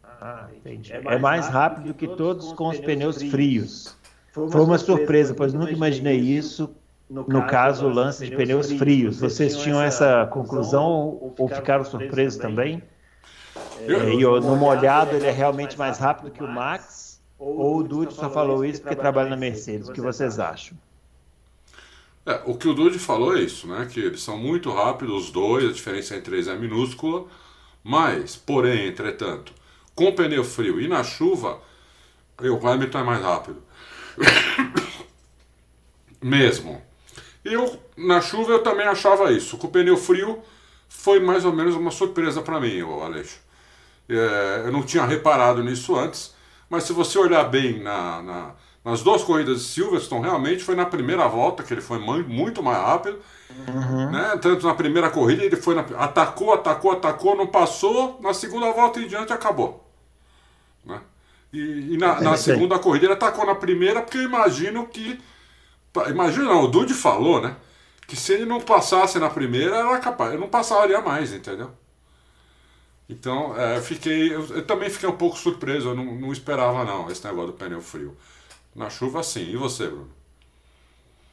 [0.03, 0.91] Ah, entendi.
[0.93, 3.95] É mais rápido do que todos com os pneus frios.
[4.31, 6.69] Foi uma surpresa, pois nunca imaginei isso.
[7.09, 9.19] No caso, o lance de pneus frios.
[9.19, 12.83] Vocês tinham essa conclusão ou ficaram surpresos também?
[13.87, 17.00] É, e no molhado ele é realmente mais rápido que o Max?
[17.43, 19.89] Ou o Dude só falou isso porque trabalha na Mercedes?
[19.89, 20.77] O que vocês acham?
[22.23, 23.87] É, o que o Dude falou é isso, né?
[23.91, 27.25] Que eles são muito rápidos, os dois, a diferença entre eles é minúscula,
[27.83, 29.51] mas, porém, entretanto,
[29.95, 31.59] com pneu frio e na chuva,
[32.39, 33.63] o Hamilton é mais rápido.
[36.21, 36.79] Mesmo.
[37.43, 39.57] Eu, na chuva, eu também achava isso.
[39.57, 40.43] Com o pneu frio,
[40.87, 43.39] foi mais ou menos uma surpresa para mim, o Aleixo.
[44.07, 46.35] É, eu não tinha reparado nisso antes,
[46.71, 48.51] mas se você olhar bem na, na,
[48.85, 52.77] nas duas corridas de Silverstone, realmente foi na primeira volta que ele foi muito mais
[52.77, 53.19] rápido.
[53.67, 54.09] Uhum.
[54.09, 54.39] Né?
[54.41, 59.01] Tanto na primeira corrida ele foi na, atacou, atacou, atacou, não passou, na segunda volta
[59.01, 59.85] em diante acabou.
[60.85, 61.01] Né?
[61.51, 65.19] E, e na, na segunda corrida ele atacou na primeira, porque eu imagino que.
[66.07, 67.53] Imagina, não, o Dude falou, né?
[68.07, 71.71] que se ele não passasse na primeira, era capaz, eu não passaria mais, entendeu?
[73.11, 74.33] Então, é, eu fiquei.
[74.33, 77.57] Eu, eu, também fiquei um pouco surpreso, eu não, não esperava não esse negócio do
[77.57, 78.15] pneu frio.
[78.73, 79.51] Na chuva, sim.
[79.51, 80.09] E você, Bruno?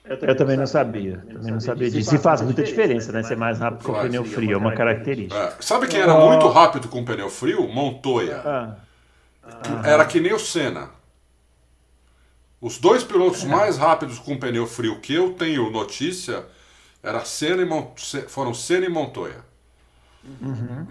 [0.04, 1.18] Eu também, eu também não sabia.
[1.18, 2.14] Também, também não sabia disso.
[2.14, 3.22] E faz muita diferença, né?
[3.22, 5.38] Ser mais rápido com o pneu frio, é uma característica.
[5.38, 5.56] É.
[5.60, 7.68] Sabe quem era muito rápido com pneu frio?
[7.68, 8.42] Montoya.
[8.44, 8.76] Ah.
[9.84, 10.90] Era que nem o Senna.
[12.60, 13.46] Os dois pilotos é.
[13.46, 16.44] mais rápidos com pneu frio que eu tenho notícia
[17.02, 19.46] era Senna e foram Senna e Montoya.
[20.40, 20.86] Uhum.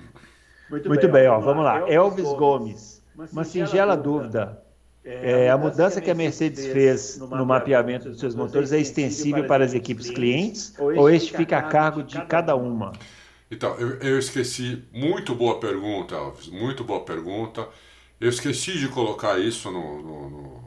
[0.69, 1.89] Muito, Muito, bem, ó, vamos lá.
[1.89, 4.61] Elvis Gomes, uma singela dúvida.
[5.03, 9.63] É, a mudança que a Mercedes fez no mapeamento dos seus motores é extensível para
[9.63, 12.91] as equipes clientes ou este fica a cargo de cada uma?
[13.49, 17.65] Então, eu, eu esqueci, muito boa pergunta, Alves, muito boa pergunta.
[18.19, 20.63] Eu esqueci de colocar isso no, no, no,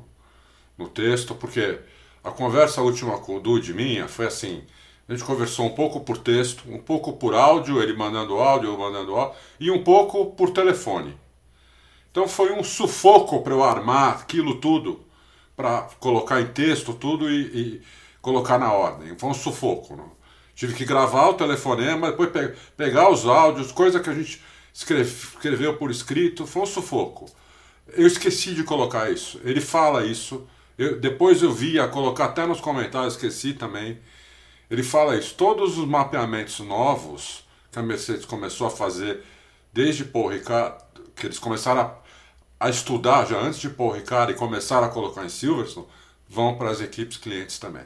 [0.78, 1.78] no texto, porque
[2.24, 4.64] a conversa última com o Dude minha foi assim:
[5.10, 8.78] a gente conversou um pouco por texto, um pouco por áudio, ele mandando áudio, eu
[8.78, 11.18] mandando áudio, e um pouco por telefone.
[12.12, 15.04] Então foi um sufoco para eu armar aquilo tudo,
[15.56, 17.82] para colocar em texto tudo e, e,
[18.22, 19.18] colocar na ordem.
[19.18, 19.96] Foi um sufoco.
[19.96, 20.12] Não?
[20.54, 24.40] Tive que gravar o telefonema, depois pe pegar os áudios, coisa que a gente
[24.72, 27.26] escreve, escreveu por escrito, foi um sufoco.
[27.94, 29.40] Eu esqueci de colocar isso.
[29.42, 30.46] Ele fala isso.
[30.78, 33.98] Eu, depois eu vi a colocar até nos comentários, esqueci também.
[34.70, 35.34] Ele fala isso.
[35.34, 39.22] Todos os mapeamentos novos que a Mercedes começou a fazer
[39.72, 40.84] desde Paul Ricard,
[41.16, 42.00] que eles começaram a
[42.60, 45.86] a estudar já antes de pôr o Ricardo e começar a colocar em Silverstone,
[46.28, 47.84] vão para as equipes clientes também.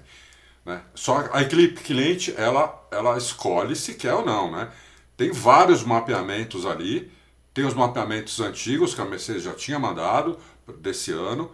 [0.67, 0.83] Né?
[0.97, 4.51] Só a equipe cliente, ela, ela escolhe se quer ou não.
[4.51, 4.69] Né?
[5.17, 7.11] Tem vários mapeamentos ali,
[7.55, 10.37] tem os mapeamentos antigos que a Mercedes já tinha mandado
[10.79, 11.53] desse ano,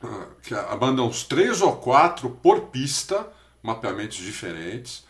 [0.00, 3.26] ah, que mandam uns três ou quatro por pista,
[3.64, 5.04] mapeamentos diferentes,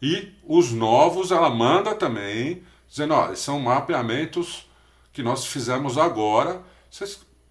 [0.00, 4.70] e os novos ela manda também, dizendo, olha, são mapeamentos
[5.12, 6.62] que nós fizemos agora,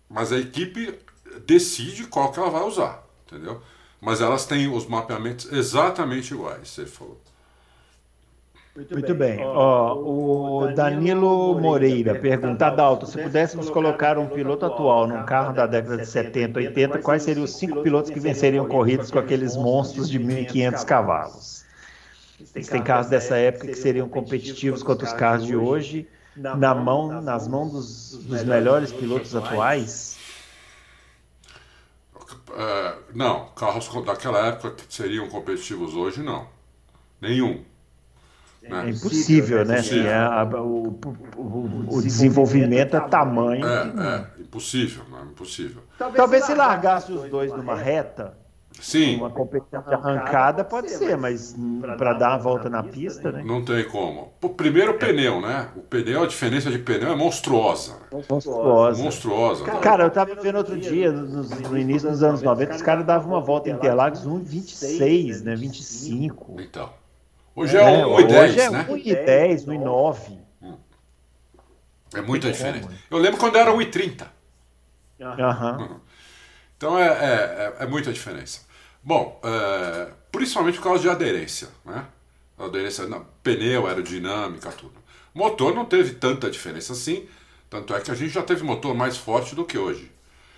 [0.09, 0.97] mas a equipe
[1.45, 3.61] decide qual que ela vai usar, entendeu?
[3.99, 7.19] Mas elas têm os mapeamentos exatamente iguais, você falou.
[8.75, 9.39] Muito, bem.
[9.41, 15.65] Ó, o Danilo Moreira pergunta, Adalto, se pudéssemos colocar um piloto atual num carro da
[15.65, 20.09] década de 70, 80, quais seriam os cinco pilotos que venceriam corridas com aqueles monstros
[20.09, 21.65] de 1.500 cavalos?
[22.53, 26.05] Tem carros dessa época que seriam competitivos contra os carros de hoje
[26.35, 30.17] na, mão, nas mãos dos, dos melhores pilotos atuais?
[32.49, 36.45] Uh, não, carros daquela época que seriam competitivos hoje, não.
[37.21, 37.63] Nenhum.
[38.69, 38.85] Né?
[38.85, 39.75] É impossível, né?
[39.75, 40.11] Impossível.
[40.11, 40.99] É, a, o,
[41.37, 43.65] o, o, desenvolvimento é tamanho.
[43.65, 45.81] É, é, impossível, não é impossível.
[45.97, 48.37] Talvez se largasse os dois numa reta,
[48.81, 49.17] Sim.
[49.17, 51.55] Uma competição arrancada pode ser, mas
[51.97, 53.43] para dar a volta na pista, né?
[53.43, 54.33] Não tem como.
[54.41, 55.69] O primeiro o pneu, né?
[55.75, 57.95] O pneu, a diferença de pneu é monstruosa.
[58.29, 59.03] Monstruosa.
[59.03, 59.65] Monstruosa.
[59.79, 63.31] Cara, eu tava vendo outro dia, no, no início dos anos 90, os caras davam
[63.31, 65.55] uma volta em Interlagos 1,26, né?
[65.55, 66.57] 25.
[66.59, 66.89] Então.
[67.55, 68.85] Hoje é, é 1,10, né?
[68.89, 70.45] Hoje é 1,10, 1,9.
[72.13, 72.89] É muita diferença.
[73.09, 74.27] Eu lembro quando era 1,30.
[75.21, 75.77] Aham.
[75.77, 75.99] Uhum.
[76.77, 78.61] Então é, é, é, é muita diferença.
[79.01, 82.05] Bom, é, principalmente por causa de aderência, né?
[82.57, 84.95] Aderência na pneu, aerodinâmica, tudo.
[85.33, 87.27] Motor não teve tanta diferença assim,
[87.69, 90.11] tanto é que a gente já teve motor mais forte do que hoje.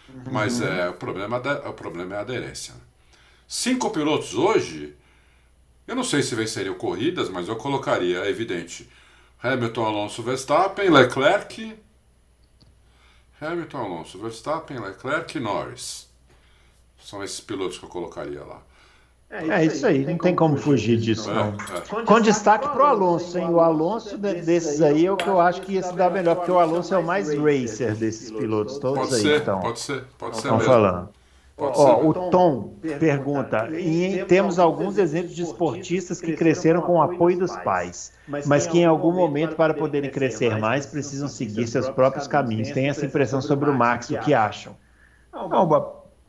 [0.10, 0.24] Uhum.
[0.32, 2.74] Mas é, o, problema é, o problema é a aderência.
[3.48, 4.96] Cinco pilotos hoje,
[5.88, 8.90] eu não sei se venceriam corridas, mas eu colocaria, é evidente,
[9.42, 11.78] Hamilton, Alonso, Verstappen, Leclerc,
[13.40, 16.08] Hamilton, Alonso, Verstappen, Leclerc e Norris.
[17.00, 18.62] São esses pilotos que eu colocaria lá.
[19.30, 21.48] É isso aí, não tem como fugir disso, não.
[21.50, 22.06] É, é.
[22.06, 23.50] Com destaque para o Alonso, hein?
[23.50, 26.52] O Alonso desses aí é o que eu acho que ia se dar melhor, porque
[26.52, 29.22] o Alonso é o mais racer desses pilotos todos pode aí.
[29.22, 29.60] Ser, então.
[29.60, 30.44] Pode ser, pode ser.
[30.44, 31.10] Estão falando.
[31.60, 37.40] Ó, o Tom pergunta: e temos alguns exemplos de esportistas que cresceram com o apoio
[37.40, 38.14] dos pais,
[38.46, 42.70] mas que em algum momento, para poderem crescer mais, precisam seguir seus próprios caminhos.
[42.70, 44.76] Tem essa impressão sobre o Max, o que acham?
[45.34, 45.50] Não,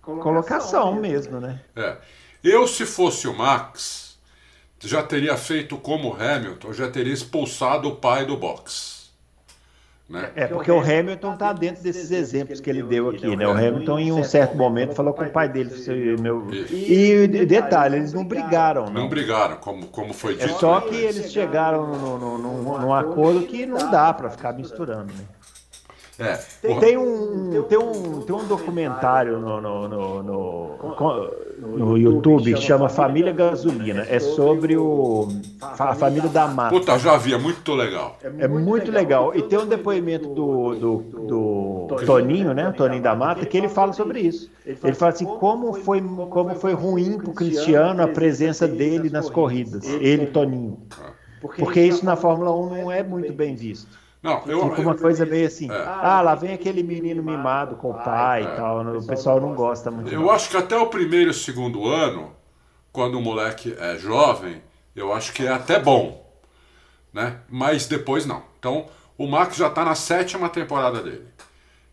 [0.01, 1.61] colocação mesmo, né?
[1.77, 1.97] É.
[2.43, 4.19] Eu, se fosse o Max,
[4.81, 8.98] já teria feito como Hamilton, já teria expulsado o pai do box.
[10.09, 10.31] Né?
[10.35, 13.47] É, porque o Hamilton está dentro desses exemplos que ele deu aqui, né?
[13.47, 15.71] O Hamilton, em um certo momento, falou com o pai dele.
[16.19, 16.47] Meu...
[16.71, 18.87] E detalhe, eles não brigaram.
[18.87, 20.47] Não, não brigaram, como, como foi dito.
[20.47, 25.13] É só que eles chegaram num, num, num acordo que não dá para ficar misturando,
[25.13, 25.25] né?
[26.19, 26.37] É.
[26.61, 31.31] Tem, tem, um, tem, um, tem um documentário no, no, no, no,
[31.63, 34.05] no YouTube que chama Família Gasolina.
[34.09, 35.29] É sobre o,
[35.61, 36.75] a família da Mata.
[36.75, 38.19] Puta, já vi, é muito legal.
[38.21, 39.33] É muito legal.
[39.33, 40.97] E tem um depoimento do, do,
[41.87, 42.73] do Toninho, né?
[42.77, 44.51] Toninho da Mata, que ele fala sobre isso.
[44.67, 49.31] Ele fala assim, como foi, como foi ruim para o Cristiano a presença dele nas
[49.31, 49.85] corridas.
[49.85, 50.79] Ele, Toninho.
[51.41, 53.87] Porque isso na Fórmula 1 não é muito bem visto.
[54.29, 55.85] Não, eu, Fica uma coisa meio assim, é.
[55.87, 58.45] ah, lá vem aquele menino mimado com o pai é.
[58.45, 60.13] e tal, o pessoal não gosta muito.
[60.13, 62.33] Eu acho que até o primeiro e segundo ano,
[62.93, 64.63] quando o moleque é jovem,
[64.95, 66.31] eu acho que é até bom,
[67.13, 67.39] né?
[67.49, 68.43] Mas depois não.
[68.59, 71.27] Então, o Max já está na sétima temporada dele.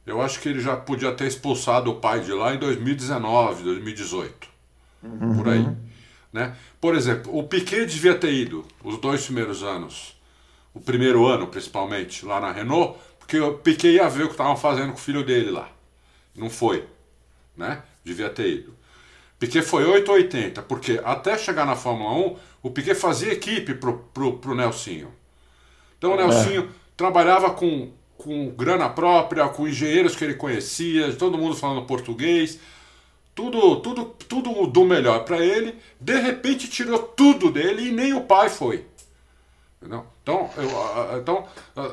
[0.05, 4.47] Eu acho que ele já podia ter expulsado o pai de lá em 2019, 2018,
[5.03, 5.37] uhum.
[5.37, 5.67] por aí,
[6.33, 6.55] né?
[6.81, 10.14] Por exemplo, o Piquet devia ter ido os dois primeiros anos
[10.75, 14.57] o primeiro ano, principalmente, lá na Renault, porque o Piquet ia ver o que estavam
[14.57, 15.69] fazendo com o filho dele lá.
[16.35, 16.85] Não foi,
[17.55, 17.81] né?
[18.03, 18.75] Devia ter ido.
[19.39, 24.37] Piquet foi 880, porque até chegar na Fórmula 1, o Piquet fazia equipe pro, pro,
[24.37, 25.11] pro Nelsinho.
[25.97, 26.27] Então o é.
[26.27, 26.67] Nelsinho é.
[26.97, 32.59] trabalhava com, com grana própria, com engenheiros que ele conhecia, todo mundo falando português,
[33.33, 35.75] tudo, tudo, tudo do melhor para ele.
[35.99, 38.85] De repente tirou tudo dele e nem o pai foi.
[39.85, 40.05] Entendeu?
[40.23, 41.47] Então, eu, então,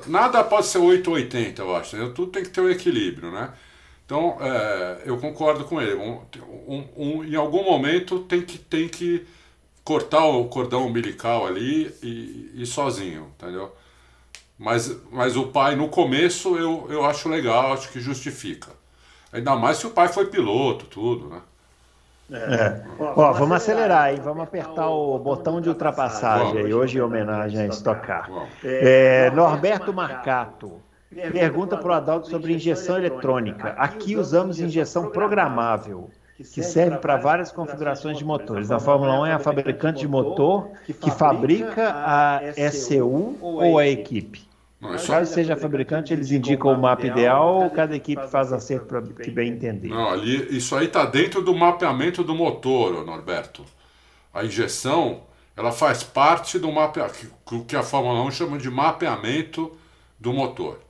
[0.06, 1.94] nada pode ser 880, eu acho.
[1.94, 2.14] Entendeu?
[2.14, 3.52] Tudo tem que ter um equilíbrio, né?
[4.06, 5.94] Então, é, eu concordo com ele.
[5.94, 6.22] Um,
[6.66, 9.26] um, um, em algum momento tem que, tem que
[9.84, 13.70] cortar o cordão umbilical ali e ir sozinho, entendeu?
[14.58, 18.70] Mas, mas o pai, no começo, eu, eu acho legal, acho que justifica.
[19.32, 21.42] Ainda mais se o pai foi piloto, tudo, né?
[22.32, 22.54] É.
[22.54, 22.82] é.
[22.98, 24.20] Ó, vamos acelerar, hein?
[24.22, 28.30] Vamos apertar o botão de ultrapassagem aí, hoje em homenagem a Estocar.
[28.64, 30.80] É, Norberto Marcato.
[31.30, 33.74] Pergunta para o Adalto sobre injeção eletrônica.
[33.76, 38.70] Aqui usamos injeção programável, que serve para várias configurações de motores.
[38.70, 44.51] Na Fórmula 1 é a fabricante de motor que fabrica a SCU ou a equipe?
[44.82, 45.12] Não, é só...
[45.12, 49.30] Caso seja fabricante, eles indicam o mapa ideal ou cada equipe faz acerto para que
[49.30, 49.88] bem entender?
[49.88, 53.64] Não, ali, isso aí está dentro do mapeamento do motor, Norberto.
[54.34, 55.22] A injeção,
[55.56, 59.70] ela faz parte do mapeamento, que a Fórmula 1 chama de mapeamento
[60.18, 60.80] do motor.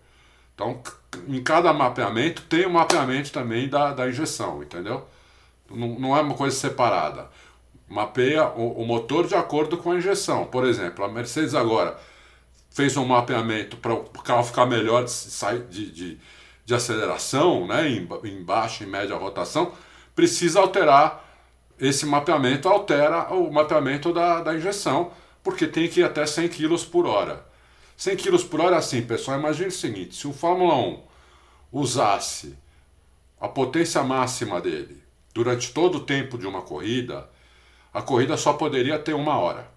[0.55, 0.80] Então,
[1.28, 5.07] em cada mapeamento tem o um mapeamento também da, da injeção, entendeu?
[5.70, 7.28] Não, não é uma coisa separada.
[7.86, 10.47] Mapeia o, o motor de acordo com a injeção.
[10.47, 11.99] Por exemplo, a Mercedes agora
[12.73, 16.18] fez um mapeamento para o carro ficar melhor de, de, de,
[16.64, 19.73] de aceleração, né, em, em baixa e média rotação,
[20.14, 21.23] precisa alterar
[21.79, 25.11] esse mapeamento, altera o mapeamento da, da injeção,
[25.43, 27.45] porque tem que ir até 100 km por hora.
[27.97, 31.03] 100 km por hora assim, pessoal, imagine o seguinte, se o Fórmula 1
[31.73, 32.57] usasse
[33.41, 35.03] a potência máxima dele
[35.35, 37.29] durante todo o tempo de uma corrida,
[37.93, 39.68] a corrida só poderia ter uma hora,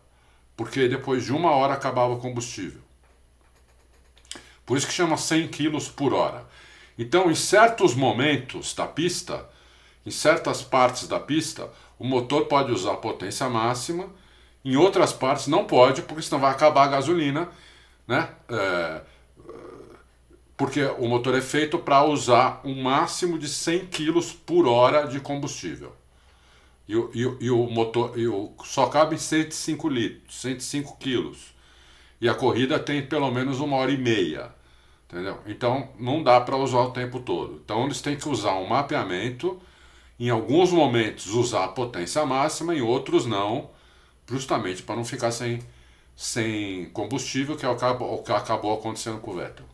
[0.56, 2.85] porque depois de uma hora acabava o combustível.
[4.66, 6.46] Por isso que chama 100 km por hora.
[6.98, 9.48] Então, em certos momentos da pista,
[10.06, 14.10] em certas partes da pista, o motor pode usar potência máxima,
[14.64, 17.50] em outras partes não pode, porque senão vai acabar a gasolina,
[18.08, 18.30] né?
[18.50, 19.02] É,
[20.58, 25.20] porque o motor é feito para usar um máximo de 100 kg por hora de
[25.20, 25.94] combustível.
[26.88, 31.55] E e, e o motor e o, só cabe 105 litros, 105 quilos.
[32.20, 34.54] E a corrida tem pelo menos uma hora e meia.
[35.08, 35.40] Entendeu?
[35.46, 37.62] Então não dá para usar o tempo todo.
[37.64, 39.62] Então eles têm que usar um mapeamento,
[40.20, 43.70] em alguns momentos usar a potência máxima, em outros não,
[44.28, 45.60] justamente para não ficar sem,
[46.16, 47.76] sem combustível, que é o
[48.24, 49.66] que acabou acontecendo com o Vettel.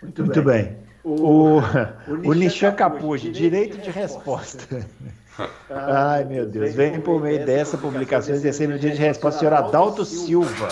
[0.00, 0.64] Muito, Muito bem.
[0.64, 0.76] bem.
[1.02, 1.60] O, o,
[2.24, 4.86] o Nishan Capuji, direito de resposta.
[5.70, 6.74] Ai, meu Deus.
[6.74, 10.68] Vem por meio dessa publicação exercendo o dia de resposta, senhor Adalto Silva.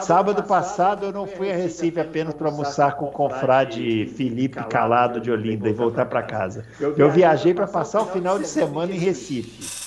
[0.00, 5.20] Sábado passado eu não fui a Recife apenas para almoçar com o confrade Felipe Calado
[5.20, 6.64] de Olinda e voltar para casa.
[6.80, 9.86] Eu viajei para passar o final de semana em Recife.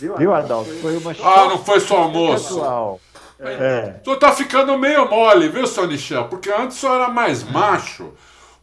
[0.00, 0.70] Viu, Adalto?
[0.76, 2.62] Foi uma Ah, não foi só almoço.
[3.40, 3.94] É.
[4.02, 6.24] Tu tá ficando meio mole, viu, Sonichel?
[6.24, 8.12] Porque antes o senhor era mais macho.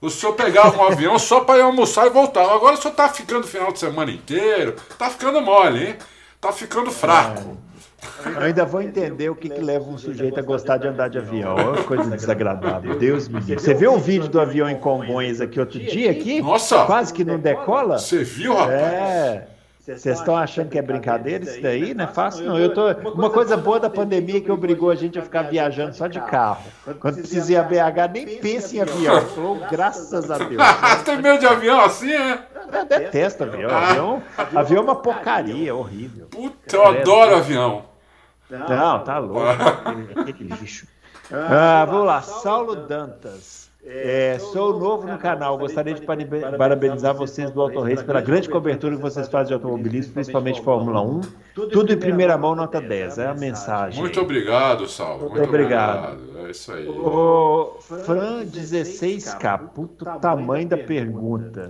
[0.05, 2.53] O senhor pegava um avião só para ir almoçar e voltava.
[2.53, 4.75] Agora o senhor tá ficando final de semana inteiro.
[4.99, 5.95] Tá ficando mole, hein?
[6.39, 7.57] Tá ficando fraco.
[8.23, 11.17] Eu ainda vou entender o que, que leva um sujeito a gostar de andar de
[11.17, 11.55] avião.
[11.73, 12.99] É coisa desagradável.
[12.99, 13.59] Deus me livre.
[13.59, 16.39] Você viu o vídeo do avião em Congonhas aqui outro dia aqui?
[16.39, 16.85] Nossa!
[16.85, 17.97] Quase que não decola?
[17.97, 18.73] Você viu, rapaz?
[18.73, 19.54] É.
[19.85, 21.93] Vocês estão achando que é brincadeira isso daí?
[21.93, 22.57] Não é fácil, não.
[22.57, 22.91] Eu tô...
[23.11, 26.63] Uma coisa boa da pandemia que obrigou a gente a ficar viajando só de carro.
[26.99, 29.21] Quando precisa ir a BH, nem pense em avião.
[29.21, 30.63] Falou, graças a Deus.
[31.05, 32.39] Tem medo de avião assim, é?
[32.73, 33.69] Eu detesto avião.
[33.69, 34.23] Avião,
[34.55, 36.25] avião é uma porcaria, horrível.
[36.31, 37.85] Puta, eu adoro avião.
[38.49, 39.45] Não, tá louco.
[40.19, 40.87] Aquele lixo.
[41.31, 42.21] Ah, vamos lá.
[42.23, 43.64] Saulo Dantas.
[43.87, 48.95] É, sou novo no canal, gostaria de parabenizar vocês do Auto Race pela grande cobertura
[48.95, 51.21] que vocês fazem de automobilismo, principalmente Fórmula 1.
[51.53, 53.19] Tudo em primeira mão, nota 10.
[53.19, 54.01] É a mensagem.
[54.01, 55.29] Muito obrigado, Saulo.
[55.29, 56.13] Muito obrigado.
[56.13, 56.47] obrigado.
[56.47, 56.87] É isso aí.
[56.89, 61.69] O Fran 16K, puto tamanho da pergunta.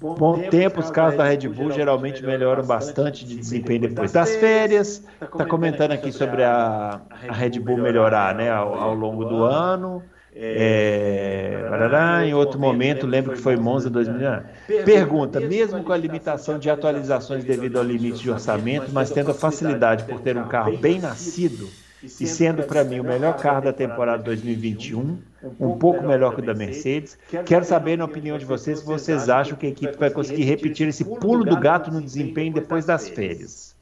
[0.00, 5.04] Bom tempo, os carros da Red Bull geralmente melhoram bastante de desempenho depois das férias.
[5.22, 10.02] Está comentando aqui sobre a, a Red Bull melhorar né, ao, ao longo do ano.
[10.36, 14.42] É, barará, em outro momento, lembro que foi Monza 2000.
[14.84, 19.34] Pergunta: mesmo com a limitação de atualizações devido ao limite de orçamento, mas tendo a
[19.34, 21.68] facilidade por ter um carro bem nascido
[22.02, 25.18] e sendo para mim o melhor carro da temporada 2021,
[25.58, 27.16] um pouco melhor que o da Mercedes,
[27.46, 30.88] quero saber, na opinião de vocês, se vocês acham que a equipe vai conseguir repetir
[30.88, 33.74] esse pulo do gato no desempenho depois das férias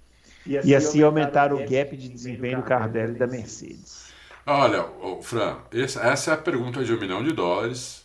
[0.47, 4.02] e assim aumentar o gap de desempenho do carro dela e da Mercedes.
[4.45, 4.85] Olha,
[5.23, 8.05] Fran, essa é a pergunta de um milhão de dólares.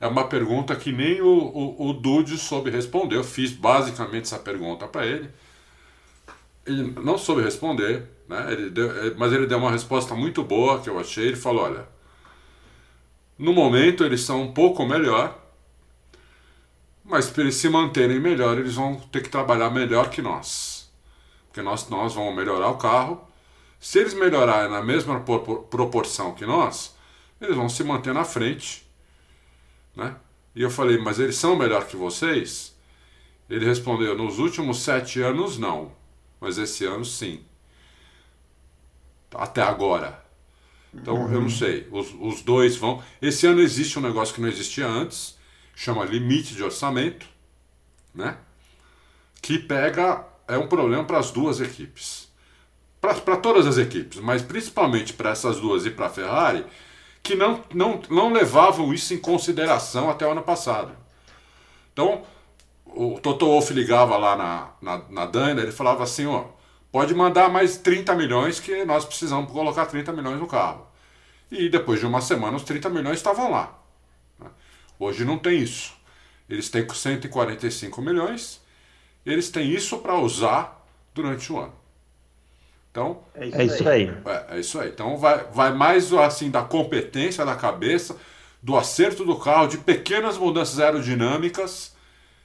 [0.00, 3.16] É uma pergunta que nem o, o, o Dude soube responder.
[3.16, 5.30] Eu fiz basicamente essa pergunta para ele.
[6.66, 8.52] Ele não soube responder, né?
[8.52, 11.28] ele deu, mas ele deu uma resposta muito boa que eu achei.
[11.28, 11.86] Ele falou: olha,
[13.38, 15.38] no momento eles são um pouco melhor,
[17.04, 20.90] mas para eles se manterem melhor, eles vão ter que trabalhar melhor que nós.
[21.48, 23.31] Porque nós, nós vamos melhorar o carro
[23.82, 26.94] se eles melhorarem na mesma proporção que nós,
[27.40, 28.88] eles vão se manter na frente.
[29.96, 30.14] Né?
[30.54, 32.76] E eu falei, mas eles são melhor que vocês?
[33.50, 35.90] Ele respondeu, nos últimos sete anos não,
[36.40, 37.44] mas esse ano sim.
[39.34, 40.24] Até agora.
[40.94, 41.32] Então uhum.
[41.32, 43.02] eu não sei, os, os dois vão.
[43.20, 45.36] Esse ano existe um negócio que não existia antes,
[45.74, 47.26] chama limite de orçamento,
[48.14, 48.38] né?
[49.42, 52.30] Que pega, é um problema para as duas equipes
[53.02, 56.64] para todas as equipes, mas principalmente para essas duas e para a Ferrari,
[57.20, 60.96] que não, não, não levavam isso em consideração até o ano passado.
[61.92, 62.22] Então,
[62.86, 66.44] o Toto Wolff ligava lá na, na, na Dana, ele falava assim, ó,
[66.92, 70.86] pode mandar mais 30 milhões que nós precisamos colocar 30 milhões no carro.
[71.50, 73.78] E depois de uma semana os 30 milhões estavam lá.
[74.96, 75.92] Hoje não tem isso.
[76.48, 78.60] Eles têm 145 milhões,
[79.26, 81.81] eles têm isso para usar durante o ano.
[82.92, 84.14] Então, é isso, é isso aí.
[84.26, 84.90] É, é, isso aí.
[84.90, 88.18] Então vai, vai mais assim da competência da cabeça,
[88.62, 91.96] do acerto do carro, de pequenas mudanças aerodinâmicas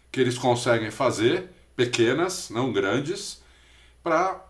[0.09, 3.43] que eles conseguem fazer, pequenas, não grandes,
[4.01, 4.41] para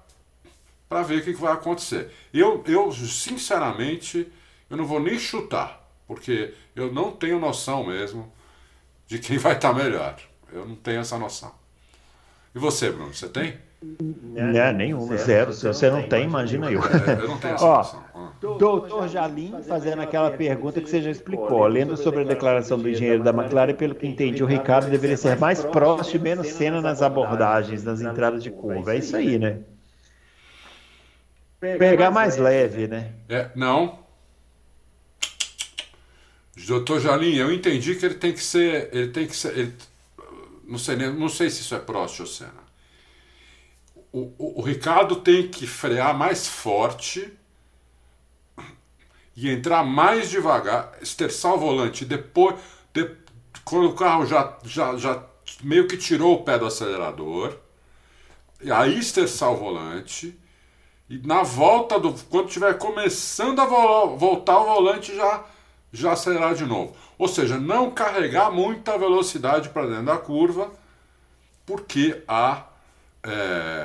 [0.87, 2.09] para ver o que, que vai acontecer.
[2.33, 4.31] Eu, eu, sinceramente,
[4.69, 8.31] eu não vou nem chutar, porque eu não tenho noção mesmo
[9.05, 10.17] de quem vai estar tá melhor.
[10.53, 11.53] Eu não tenho essa noção.
[12.55, 13.59] E você, Bruno, você tem?
[13.82, 15.53] Não, é, nenhuma, zero.
[15.53, 16.82] Se você não tem, imagina eu.
[16.82, 18.32] Eu não tenho essa Ó, ah.
[18.39, 21.65] Doutor Jalim fazendo aquela pergunta que você já explicou.
[21.67, 25.38] Lendo sobre a declaração do engenheiro da McLaren, pelo que entendi, o Ricardo deveria ser
[25.38, 28.95] mais próximo e menos cena nas abordagens, nas entradas de curva.
[28.95, 29.59] É isso aí, né?
[31.59, 33.13] Pegar mais leve, né?
[33.30, 33.99] É, não.
[36.67, 38.89] Doutor Jalim, eu entendi que ele tem que ser.
[38.91, 39.55] Ele tem que ser.
[39.55, 39.73] Ele,
[40.67, 42.66] não, sei, não sei se isso é próximo, Senna
[44.11, 47.31] o, o, o Ricardo tem que frear mais forte
[49.35, 52.55] e entrar mais devagar, esterçar o volante depois,
[52.91, 53.15] de,
[53.63, 55.23] quando o carro já, já, já
[55.61, 57.55] meio que tirou o pé do acelerador,
[58.59, 60.37] e aí esterçar o volante,
[61.07, 62.11] e na volta do.
[62.25, 65.45] Quando estiver começando a vo, voltar o volante, já,
[65.93, 66.95] já acelerar de novo.
[67.17, 70.71] Ou seja, não carregar muita velocidade para dentro da curva,
[71.65, 72.65] porque a
[73.23, 73.76] é,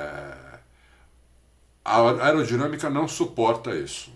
[1.92, 4.12] a aerodinâmica não suporta isso.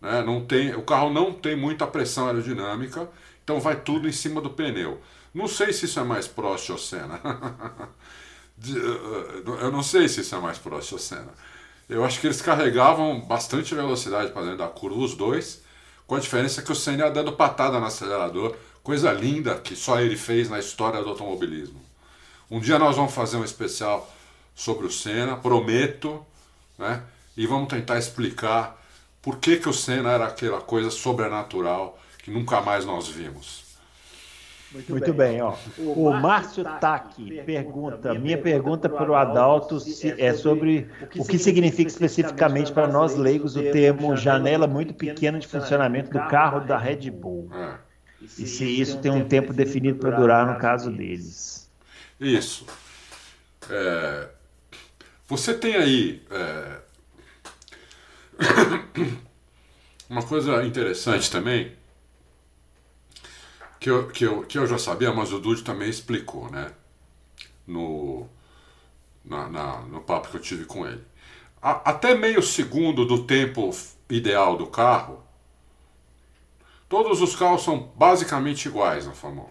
[0.00, 0.22] Né?
[0.22, 3.08] Não tem, o carro não tem muita pressão aerodinâmica,
[3.42, 5.00] então vai tudo em cima do pneu.
[5.34, 7.20] Não sei se isso é mais Prost ou Senna.
[9.60, 11.32] Eu não sei se isso é mais Prost ou Senna.
[11.88, 15.62] Eu acho que eles carregavam bastante velocidade para dentro da curva, os dois,
[16.06, 20.00] com a diferença que o Senna ia dando patada no acelerador, coisa linda que só
[20.00, 21.80] ele fez na história do automobilismo.
[22.50, 24.10] Um dia nós vamos fazer um especial
[24.54, 26.24] sobre o Senna, prometo,
[26.78, 27.02] né?
[27.36, 28.80] E vamos tentar explicar
[29.20, 33.66] por que, que o Senna era aquela coisa sobrenatural que nunca mais nós vimos.
[34.72, 35.32] Muito, Muito bem.
[35.34, 35.54] bem, ó.
[35.78, 41.88] O, Márcio Taki pergunta, minha pergunta para o Adalto é, é sobre o que significa
[41.88, 47.10] especificamente para nós leigos o termo janela muito pequena de funcionamento do carro da Red
[47.10, 47.48] Bull.
[47.54, 47.74] É.
[48.20, 51.70] E se isso tem um tempo definido para durar no caso deles.
[52.20, 52.66] Isso.
[53.70, 54.28] É,
[55.26, 56.80] você tem aí é,
[60.08, 61.76] uma coisa interessante também
[63.80, 66.72] que eu, que eu, que eu já sabia, mas o Dude também explicou, né?
[67.66, 68.28] No,
[69.24, 71.04] na, na, no papo que eu tive com ele.
[71.60, 73.70] A, até meio segundo do tempo
[74.08, 75.22] ideal do carro,
[76.88, 79.50] todos os carros são basicamente iguais na Fórmula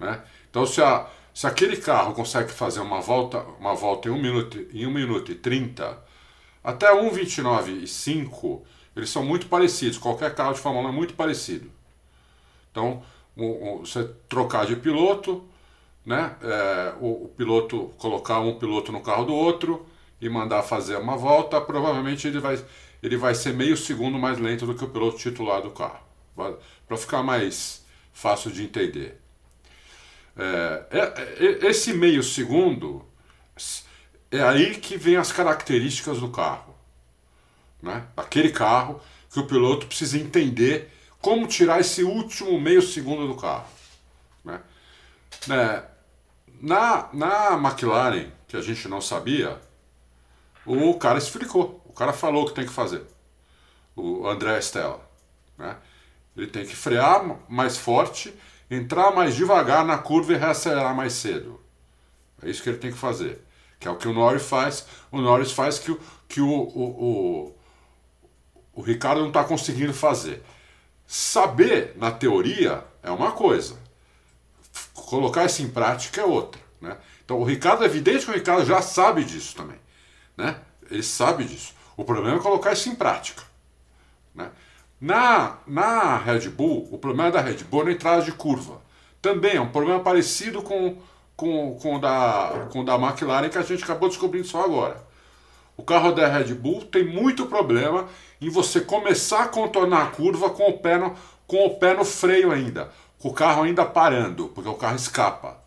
[0.00, 0.04] 1.
[0.04, 0.24] Né?
[0.50, 4.66] Então, se, a, se aquele carro consegue fazer uma volta, uma volta em 1 minuto,
[4.72, 5.98] em 1 minuto e 30,
[6.62, 8.64] até 1,29 e 5,
[8.94, 9.98] eles são muito parecidos.
[9.98, 11.70] Qualquer carro de Fórmula 1 é muito parecido.
[12.70, 13.02] Então,
[13.80, 15.44] você trocar de piloto,
[16.04, 16.36] né?
[16.42, 19.86] É, o, o, piloto colocar um piloto no carro do outro
[20.20, 22.62] e mandar fazer uma volta, provavelmente ele vai,
[23.02, 26.00] ele vai ser meio segundo mais lento do que o piloto titular do carro,
[26.34, 29.21] para ficar mais fácil de entender.
[30.36, 33.04] É, é, é, esse meio segundo
[34.30, 36.74] é aí que vem as características do carro,
[37.82, 38.06] né?
[38.16, 39.00] Aquele carro
[39.30, 40.90] que o piloto precisa entender
[41.20, 43.66] como tirar esse último meio segundo do carro.
[44.44, 44.60] Né?
[45.46, 45.84] né?
[46.60, 49.60] Na, na McLaren, que a gente não sabia,
[50.64, 51.82] o cara explicou.
[51.84, 53.02] O cara falou o que tem que fazer.
[53.94, 55.00] O André Stella.
[55.58, 55.76] Né?
[56.36, 58.34] Ele tem que frear mais forte,
[58.76, 61.60] entrar mais devagar na curva e reacelerar mais cedo.
[62.42, 63.42] É isso que ele tem que fazer.
[63.78, 64.86] Que é o que o Norris faz.
[65.10, 67.54] O Norris faz que, o, que o, o, o,
[68.74, 70.42] o Ricardo não está conseguindo fazer.
[71.06, 73.76] Saber na teoria é uma coisa,
[74.94, 76.60] colocar isso em prática é outra.
[76.80, 76.96] Né?
[77.24, 79.78] Então o Ricardo, é evidente que o Ricardo já sabe disso também.
[80.36, 80.58] Né?
[80.90, 81.74] Ele sabe disso.
[81.96, 83.42] O problema é colocar isso em prática.
[84.34, 84.50] Né?
[85.02, 88.80] Na, na Red Bull, o problema da Red Bull é na entrada de curva.
[89.20, 90.96] Também é um problema parecido com,
[91.34, 95.04] com, com, da, com da McLaren que a gente acabou descobrindo só agora.
[95.76, 98.06] O carro da Red Bull tem muito problema
[98.40, 101.16] em você começar a contornar a curva com o pé no,
[101.48, 105.60] com o pé no freio ainda, com o carro ainda parando, porque o carro escapa.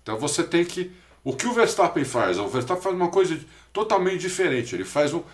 [0.00, 0.92] Então você tem que.
[1.24, 2.38] O que o Verstappen faz?
[2.38, 3.36] O Verstappen faz uma coisa
[3.72, 4.76] totalmente diferente.
[4.76, 5.24] Ele faz um.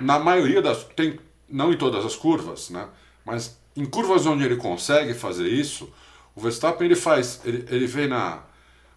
[0.00, 0.84] Na maioria das.
[0.84, 1.18] Tem,
[1.52, 2.88] não em todas as curvas, né?
[3.24, 5.92] Mas em curvas onde ele consegue fazer isso,
[6.34, 7.40] o Verstappen ele faz.
[7.44, 8.42] Ele, ele vem na.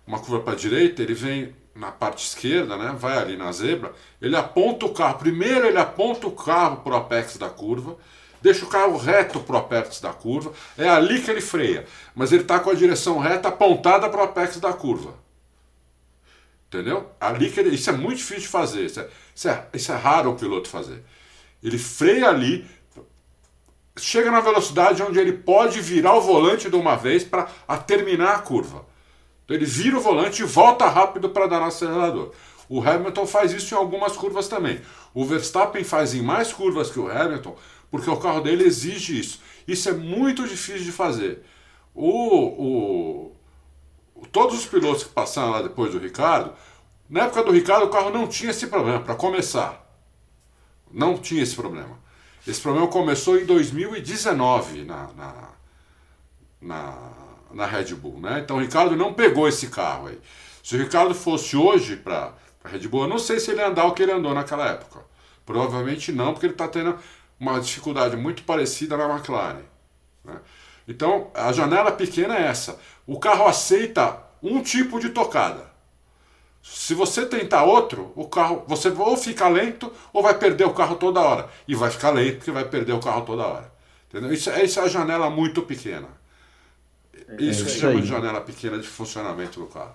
[0.07, 3.91] Uma curva para a direita, ele vem na parte esquerda, né, vai ali na zebra,
[4.21, 5.17] ele aponta o carro.
[5.17, 7.97] Primeiro ele aponta o carro para o apex da curva,
[8.41, 11.85] deixa o carro reto para o apex da curva, é ali que ele freia.
[12.15, 15.15] Mas ele está com a direção reta apontada para o apex da curva.
[16.67, 17.09] Entendeu?
[17.19, 18.85] Ali que ele, isso é muito difícil de fazer.
[18.85, 21.03] Isso é, isso é, isso é raro o piloto fazer.
[21.63, 22.65] Ele freia ali,
[23.97, 27.45] chega na velocidade onde ele pode virar o volante de uma vez para
[27.85, 28.85] terminar a curva.
[29.43, 32.31] Então ele vira o volante e volta rápido para dar no acelerador.
[32.67, 34.81] O Hamilton faz isso em algumas curvas também.
[35.13, 37.55] O Verstappen faz em mais curvas que o Hamilton,
[37.91, 39.39] porque o carro dele exige isso.
[39.67, 41.43] Isso é muito difícil de fazer.
[41.93, 43.35] O, o,
[44.31, 46.53] todos os pilotos que passaram lá depois do Ricardo,
[47.09, 49.84] na época do Ricardo o carro não tinha esse problema, para começar.
[50.95, 51.99] Não tinha esse problema.
[52.47, 55.49] Esse problema começou em 2019 na, na,
[56.61, 57.15] na
[57.55, 58.41] na Red Bull, né?
[58.43, 60.19] Então o Ricardo não pegou esse carro aí.
[60.61, 63.67] Se o Ricardo fosse hoje para a Red Bull, eu não sei se ele ia
[63.67, 64.99] andar o que ele andou naquela época.
[65.45, 66.97] Provavelmente não, porque ele está tendo
[67.39, 69.61] uma dificuldade muito parecida na McLaren.
[70.23, 70.35] Né?
[70.85, 72.77] Então a janela pequena é essa.
[73.07, 75.73] O carro aceita um tipo de tocada.
[76.67, 80.95] Se você tentar outro, o carro, você ou fica lento ou vai perder o carro
[80.95, 81.47] toda hora.
[81.67, 83.71] E vai ficar lento porque vai perder o carro toda hora.
[84.09, 84.33] Entendeu?
[84.33, 86.07] Isso, isso é a janela muito pequena.
[87.27, 89.93] É isso que chama de janela pequena de funcionamento do carro.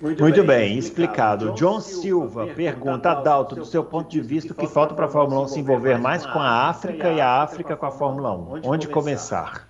[0.00, 1.52] Muito, Muito bem, bem, explicado.
[1.52, 5.42] John Silva pergunta, Adalto, do seu ponto de vista, o que falta para a Fórmula
[5.42, 8.62] 1 se envolver mais com a África e a África com a Fórmula 1?
[8.64, 9.68] Onde começar?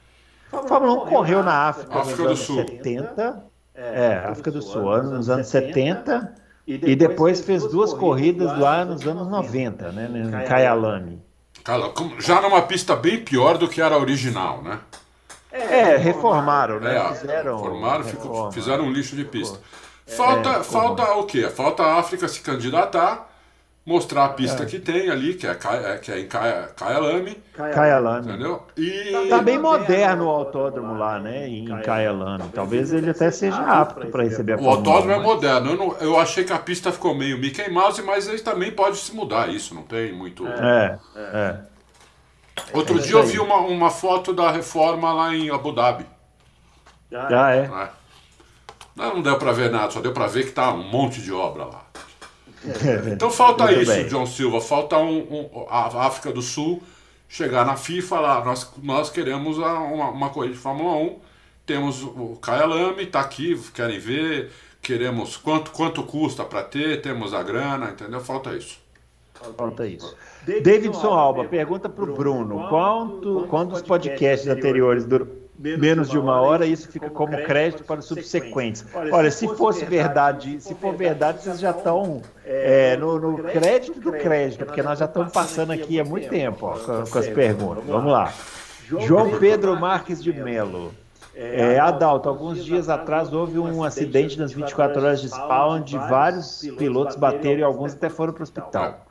[0.53, 3.50] A Fórmula 1 correu na África nos anos 70,
[3.81, 6.35] é, África do Sul, nos anos 70,
[6.67, 11.23] e depois fez duas corridas lá nos anos 90, né, em Kyalami.
[12.19, 14.79] Já numa pista bem pior do que era a original, né?
[15.53, 16.97] É, reformaram, né?
[16.97, 19.59] É, fizeram, reformaram, ficou, fizeram um lixo de pista.
[20.07, 21.49] Falta, é, falta o quê?
[21.49, 23.30] Falta a África se candidatar,
[23.91, 24.67] mostrar a pista é.
[24.67, 27.37] que tem ali, que é, é que é em Kyalami.
[27.53, 28.29] Kyalami.
[28.29, 28.63] Entendeu?
[28.77, 29.11] E...
[29.29, 31.49] Tá, tá bem moderno o autódromo lá, né?
[31.49, 32.49] Em Kyalami.
[32.55, 35.71] Talvez ele até seja apto para receber a O autódromo é moderno.
[35.73, 38.97] Eu, não, eu achei que a pista ficou meio Mickey Mouse, mas ele também pode
[38.97, 40.47] se mudar isso, não tem muito.
[40.47, 41.57] É, é.
[42.73, 46.07] Outro é dia eu vi uma, uma foto da reforma lá em Abu Dhabi.
[47.13, 47.65] Ah, é?
[47.65, 47.89] é.
[48.95, 51.33] Não, não deu para ver nada, só deu para ver que tá um monte de
[51.33, 51.90] obra lá.
[52.65, 54.07] É, então falta Muito isso, bem.
[54.09, 54.61] John Silva.
[54.61, 56.83] Falta um, um, a África do Sul
[57.29, 58.45] chegar na FIFA lá.
[58.45, 61.19] Nós, nós queremos uma, uma corrida de Fórmula 1.
[61.65, 64.51] Temos o Kyalami, está aqui, querem ver.
[64.83, 68.21] Queremos quanto, quanto custa para ter, temos a grana, entendeu?
[68.21, 68.79] Falta isso.
[69.57, 70.15] Falta isso.
[70.63, 76.65] Davidson Alba pergunta para o Bruno: quanto, quantos podcasts anteriores do menos de uma hora,
[76.65, 78.85] isso fica como crédito para os subsequentes.
[79.13, 84.13] Olha, se fosse verdade, se for verdade, vocês já estão é, no, no, crédito do
[84.13, 87.85] crédito, porque nós já estamos passando aqui há muito tempo ó, com, com as perguntas.
[87.87, 88.33] Vamos lá.
[89.01, 90.93] João Pedro Marques de Melo.
[91.35, 96.63] É, Adalto, alguns dias atrás houve um acidente nas 24 horas de Spa, onde vários
[96.77, 99.07] pilotos bateram e alguns até foram para o hospital.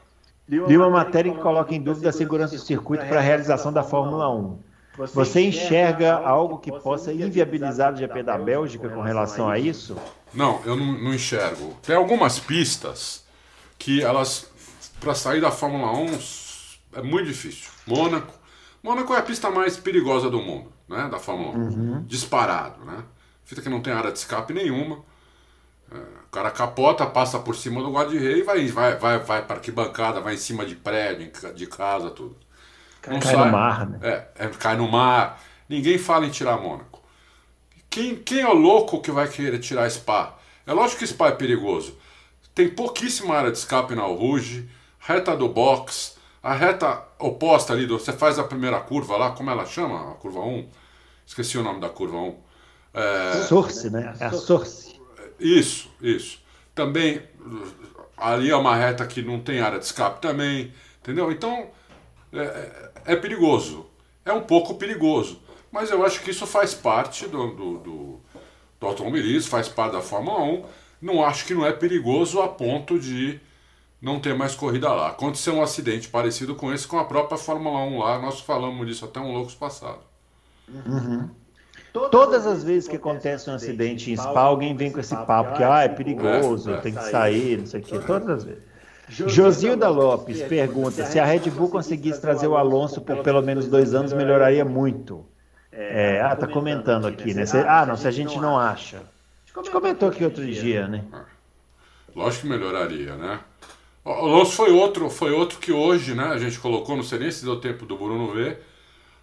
[0.48, 3.84] Li uma matéria que coloca em dúvida a segurança do circuito para a realização da
[3.84, 4.69] Fórmula 1.
[4.98, 9.96] Você enxerga algo que possa inviabilizar o GP da Bélgica com relação a isso?
[10.34, 11.78] Não, eu não, não enxergo.
[11.82, 13.24] Tem algumas pistas
[13.78, 14.52] que elas,
[15.00, 16.20] para sair da Fórmula 1,
[16.94, 17.70] é muito difícil.
[17.88, 18.34] Mônaco.
[18.84, 21.08] Mônaco é a pista mais perigosa do mundo, né?
[21.10, 21.62] Da Fórmula 1.
[21.62, 22.04] Uhum.
[22.06, 23.04] Disparado, né?
[23.44, 25.04] Fita que não tem área de escape nenhuma.
[25.92, 29.56] É, o cara capota, passa por cima do guarda-rei e vai, vai, vai, vai para
[29.56, 32.36] arquibancada, vai em cima de prédio, de casa, tudo.
[33.02, 34.00] Cai, cai no mar, né?
[34.02, 35.42] É, é, cai no mar.
[35.68, 37.02] Ninguém fala em tirar Mônaco.
[37.90, 40.38] Quem, quem é o louco que vai querer tirar Spa?
[40.66, 41.98] É lógico que Spa é perigoso.
[42.54, 44.70] Tem pouquíssima área de escape na Rouge,
[45.00, 49.66] reta do box, a reta oposta ali, você faz a primeira curva lá, como ela
[49.66, 50.12] chama?
[50.12, 50.70] A curva 1?
[51.26, 52.38] Esqueci o nome da curva 1.
[52.94, 53.34] É...
[53.48, 54.14] Source, né?
[54.20, 55.00] É a Source.
[55.40, 56.40] Isso, isso.
[56.74, 57.22] Também,
[58.18, 61.32] ali é uma reta que não tem área de escape também, entendeu?
[61.32, 61.70] Então,
[62.34, 63.86] é, é, é perigoso.
[64.24, 65.42] É um pouco perigoso.
[65.72, 68.20] Mas eu acho que isso faz parte do, do, do,
[68.80, 70.64] do automobilismo, faz parte da Fórmula 1.
[71.02, 73.40] Não acho que não é perigoso a ponto de
[74.02, 75.10] não ter mais corrida lá.
[75.10, 78.20] Aconteceu um acidente parecido com esse com a própria Fórmula 1 lá.
[78.20, 80.02] Nós falamos disso até um loucos passado.
[80.68, 81.30] Uhum.
[82.12, 85.64] Todas as vezes que acontece um acidente em Spa, alguém vem com esse papo que
[85.64, 88.00] ah, é perigoso, é, tem que sair, não sei o quê.
[88.00, 88.69] Todas as vezes.
[89.10, 93.94] Josilda Lopes pergunta se a Red Bull conseguisse trazer o Alonso por pelo menos dois
[93.94, 95.26] anos, melhoraria muito.
[95.72, 97.44] É, ah, tá comentando aqui, né?
[97.68, 98.98] ah, não, se a gente não acha.
[99.56, 101.04] A gente comentou aqui outro dia, né?
[102.16, 103.40] Lógico que melhoraria, né?
[104.04, 106.26] O Alonso foi outro, foi outro que hoje, né?
[106.26, 108.62] A gente colocou, não sei nem se deu tempo do Bruno ver.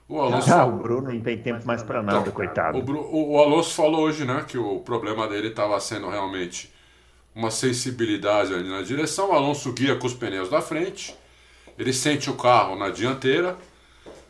[0.08, 0.52] O Alonso.
[0.52, 2.78] Ah, o Bruno não tem tempo mais para nada, então, coitado.
[2.78, 6.72] O, o, Alonso falou hoje, né, que o problema dele estava sendo realmente
[7.36, 9.28] uma sensibilidade ali na direção.
[9.28, 11.14] O Alonso guia com os pneus da frente,
[11.78, 13.58] ele sente o carro na dianteira.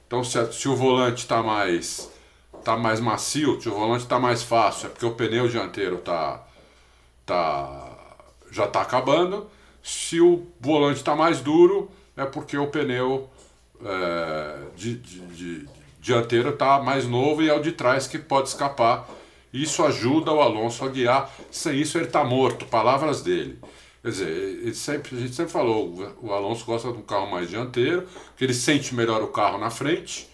[0.08, 2.10] Então, se, se o volante está mais
[2.64, 6.44] tá mais macio, se o volante está mais fácil, é porque o pneu dianteiro tá,
[7.24, 7.96] tá
[8.50, 9.48] já está acabando.
[9.80, 13.30] Se o volante está mais duro, é porque o pneu
[13.84, 15.68] é, de, de, de,
[16.00, 19.08] dianteiro está mais novo e é o de trás que pode escapar
[19.62, 21.30] isso ajuda o Alonso a guiar.
[21.50, 22.66] Sem isso, ele está morto.
[22.66, 23.58] Palavras dele.
[24.02, 27.48] Quer dizer, ele sempre, a gente sempre falou, o Alonso gosta de um carro mais
[27.48, 28.06] dianteiro,
[28.36, 30.30] que ele sente melhor o carro na frente,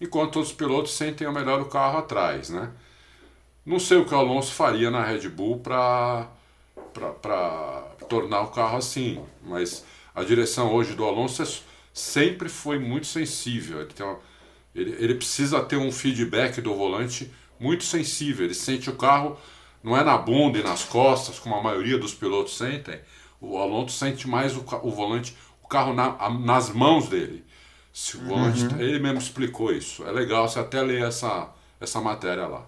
[0.00, 2.70] enquanto os pilotos sentem melhor o carro atrás, né?
[3.64, 6.28] Não sei o que o Alonso faria na Red Bull para
[8.08, 9.84] tornar o carro assim, mas
[10.14, 11.46] a direção hoje do Alonso é,
[11.92, 13.80] sempre foi muito sensível.
[13.80, 14.20] Ele, uma,
[14.72, 17.28] ele, ele precisa ter um feedback do volante
[17.58, 18.44] muito sensível.
[18.44, 19.38] Ele sente o carro,
[19.82, 23.00] não é na bunda e nas costas, como a maioria dos pilotos sentem.
[23.40, 27.44] O Alonso sente mais o, o volante, o carro na, nas mãos dele.
[27.92, 28.80] Se o volante, uhum.
[28.80, 30.06] Ele mesmo explicou isso.
[30.06, 31.50] É legal você até ler essa,
[31.80, 32.66] essa matéria lá.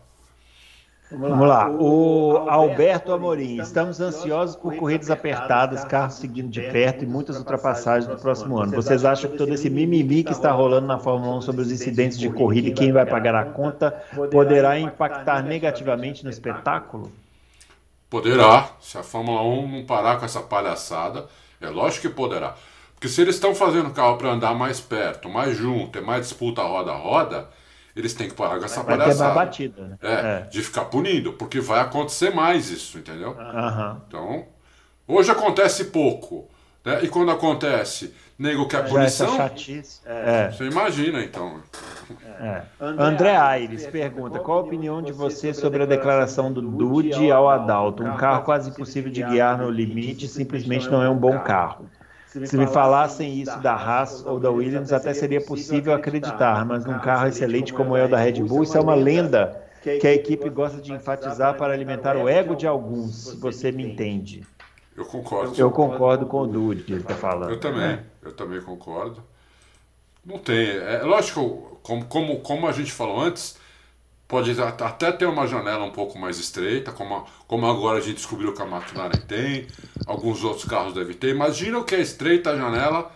[1.11, 1.71] Vamos lá.
[1.71, 3.61] O Alberto Amorim.
[3.61, 8.73] Estamos ansiosos por corridas apertadas, carros seguindo de perto e muitas ultrapassagens no próximo ano.
[8.73, 12.19] Vocês acham que todo esse mimimi que está rolando na Fórmula 1 sobre os incidentes
[12.19, 13.91] de corrida e quem vai pagar a conta
[14.31, 17.11] poderá impactar negativamente no espetáculo?
[18.11, 18.71] Poderá.
[18.79, 21.27] Se a Fórmula 1 não parar com essa palhaçada,
[21.61, 22.55] é lógico que poderá.
[22.95, 26.23] Porque se eles estão fazendo o carro para andar mais perto, mais junto, é mais
[26.23, 27.49] disputa roda a roda,
[27.99, 29.35] eles têm que parar com essa vai palhaçada.
[29.35, 29.99] batida, né?
[30.01, 33.31] é, é, de ficar punindo, porque vai acontecer mais isso, entendeu?
[33.31, 34.01] Uhum.
[34.07, 34.47] Então,
[35.09, 36.49] hoje acontece pouco.
[36.85, 37.01] Né?
[37.03, 39.27] E quando acontece, nego quer Já punição.
[39.27, 40.01] essa chatice.
[40.07, 40.49] É.
[40.53, 41.61] Você imagina, então.
[42.41, 42.63] É.
[42.81, 48.05] André Aires pergunta: qual a opinião de você sobre a declaração do Dude ao Adalto?
[48.05, 51.91] Um carro quase impossível de guiar no limite simplesmente não é um bom carro.
[52.29, 56.99] Se me falassem isso da Haas ou da Williams, até seria possível acreditar, mas num
[56.99, 60.51] carro excelente como é o da Red Bull, isso é uma lenda que a equipe
[60.51, 64.47] gosta de enfatizar para alimentar o ego de alguns, se você me entende.
[64.95, 65.55] Eu concordo.
[65.57, 67.51] Eu concordo com o Dude, ele está falando.
[67.51, 69.23] Eu também, eu também concordo.
[70.27, 70.77] Não tem.
[70.77, 73.57] É lógico, como, como, como a gente falou antes,
[74.29, 78.53] pode até ter uma janela um pouco mais estreita, como, como agora a gente descobriu
[78.53, 79.67] que a McLaren tem,
[80.07, 81.31] alguns outros carros devem ter.
[81.31, 83.11] Imagina o que é estreita a janela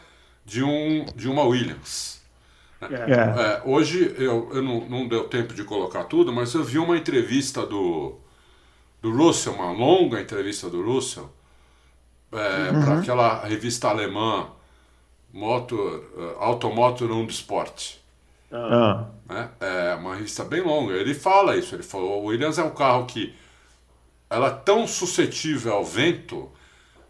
[0.45, 2.21] de, um, de uma Williams.
[2.81, 3.13] É.
[3.13, 6.97] É, hoje eu, eu não, não deu tempo de colocar tudo, mas eu vi uma
[6.97, 8.19] entrevista do,
[9.01, 11.31] do Russell, uma longa entrevista do Russell,
[12.33, 14.49] é, para aquela revista alemã
[15.33, 18.02] Motor, uh, Automotor und Sport.
[18.53, 19.49] Ah, Né?
[19.61, 20.93] É uma revista bem longa.
[20.95, 21.75] Ele fala isso.
[21.75, 23.35] Ele falou: o Williams é um carro que
[24.29, 26.51] ela é tão suscetível ao vento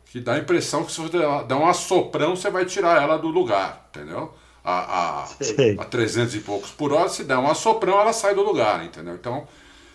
[0.06, 3.28] que dá a impressão que se você dar um assoprão, você vai tirar ela do
[3.28, 4.35] lugar, entendeu?
[4.62, 5.77] A, a, Sei.
[5.78, 9.14] a 300 e poucos por hora, se der um assoprão, ela sai do lugar, entendeu?
[9.14, 9.48] Então,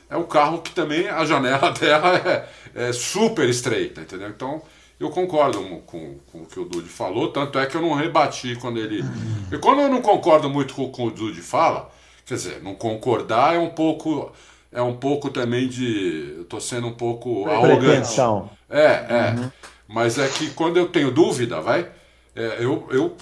[0.09, 4.29] é um carro que também a janela dela é, é super estreita, entendeu?
[4.29, 4.61] Então,
[4.99, 8.55] eu concordo com, com, o que o Dude falou, tanto é que eu não rebati
[8.55, 9.03] quando ele.
[9.51, 11.89] E quando eu não concordo muito com o que o Dude fala,
[12.25, 14.31] quer dizer, não concordar é um pouco.
[14.71, 16.35] É um pouco também de.
[16.39, 17.79] Eu tô sendo um pouco arrogante.
[17.79, 18.49] pretensão.
[18.69, 19.51] É, é.
[19.87, 21.89] Mas é que quando eu tenho dúvida, vai,
[22.35, 23.15] é, eu, eu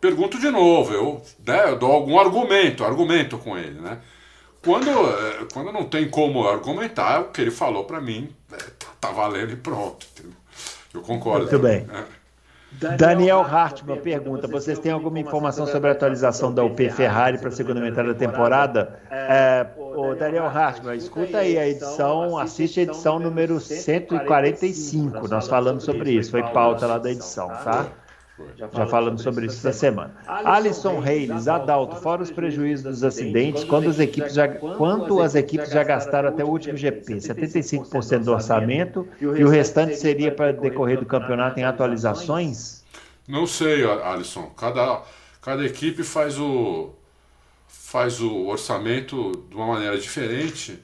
[0.00, 3.98] pergunto de novo, eu, né, eu dou algum argumento, argumento com ele, né?
[4.62, 8.88] Quando, é, quando não tem como argumentar, o que ele falou pra mim é, tá,
[9.00, 10.06] tá valendo e pronto.
[10.12, 10.39] entendeu?
[10.92, 11.42] Eu concordo.
[11.42, 11.86] Muito bem.
[11.92, 12.20] É.
[12.96, 17.52] Daniel Hartmann pergunta: vocês têm alguma informação sobre a atualização da UP Ferrari para a
[17.52, 19.00] segunda metade da temporada?
[19.10, 25.26] É, ô Daniel Hartmann, escuta aí a edição, assiste a edição número 145.
[25.26, 27.86] Nós falamos sobre isso, foi pauta lá da edição, tá?
[28.56, 30.14] Já falamos sobre isso essa semana.
[30.26, 35.70] Alisson Reis, Adalto, fora os prejuízos dos acidentes, quando as equipes já, quanto as equipes
[35.70, 37.14] já gastaram até o último GP?
[37.14, 42.84] 75% do orçamento e o restante seria para decorrer do campeonato em atualizações?
[43.26, 44.50] Não sei, Alisson.
[44.56, 45.02] Cada,
[45.40, 46.90] cada equipe faz o,
[47.68, 50.78] faz o orçamento de uma maneira diferente.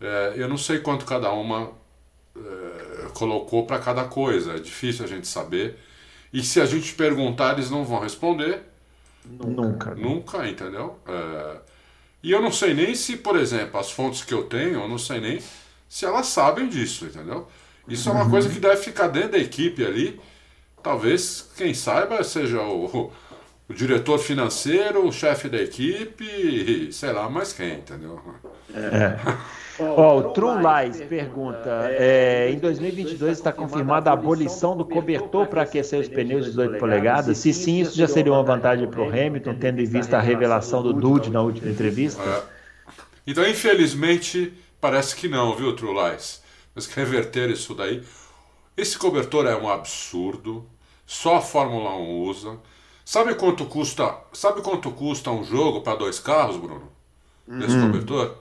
[0.00, 1.70] É, eu não sei quanto cada uma
[2.36, 4.54] é, colocou para cada coisa.
[4.54, 5.78] É difícil a gente saber.
[6.32, 8.62] E se a gente perguntar, eles não vão responder.
[9.24, 9.94] Nunca.
[9.94, 10.98] Nunca, entendeu?
[11.06, 11.56] É,
[12.22, 14.98] e eu não sei nem se, por exemplo, as fontes que eu tenho, eu não
[14.98, 15.40] sei nem
[15.88, 17.48] se elas sabem disso, entendeu?
[17.88, 20.20] Isso é uma coisa que deve ficar dentro da equipe ali.
[20.82, 23.10] Talvez quem saiba seja o,
[23.68, 28.20] o diretor financeiro, o chefe da equipe, sei lá mais quem, entendeu?
[29.80, 35.62] Ó, o True Lies pergunta: é, em 2022 está confirmada a abolição do cobertor para
[35.62, 37.38] aquecer os pneus de 18 polegadas?
[37.38, 40.82] Se sim, isso já seria uma vantagem para o Hamilton, tendo em vista a revelação
[40.82, 42.22] do Dude na última entrevista?
[42.22, 42.42] É.
[43.26, 46.42] Então, infelizmente, parece que não, viu, True Lies?
[46.74, 48.02] Mas que reverter isso daí.
[48.76, 50.66] Esse cobertor é um absurdo.
[51.06, 52.58] Só a Fórmula 1 usa.
[53.04, 54.14] Sabe quanto custa?
[54.32, 56.92] Sabe quanto custa um jogo para dois carros, Bruno?
[57.46, 58.36] Desse cobertor?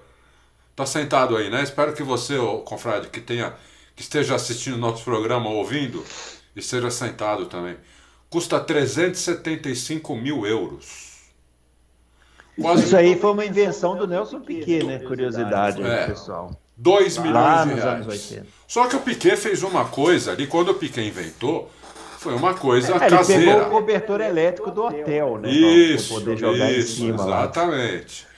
[0.77, 1.63] Tá sentado aí, né?
[1.63, 3.51] Espero que você, ô, confrade, que tenha,
[3.95, 6.05] que esteja assistindo nosso programa, ouvindo,
[6.55, 7.75] esteja sentado também.
[8.29, 11.07] Custa 375 mil euros.
[12.61, 14.99] Quase Isso aí foi uma invenção do Nelson Piquet, né?
[14.99, 16.05] Curiosidade É.
[16.05, 16.51] pessoal.
[16.77, 17.85] 2 milhões Lá de reais.
[17.85, 18.45] anos 80.
[18.67, 21.71] Só que o Piquet fez uma coisa ali, quando o Piquet inventou,
[22.19, 23.45] foi uma coisa É, ele caseira.
[23.51, 25.49] pegou o cobertor elétrico do hotel, né?
[25.49, 27.47] Isso, Para poder jogar em isso, cima lá.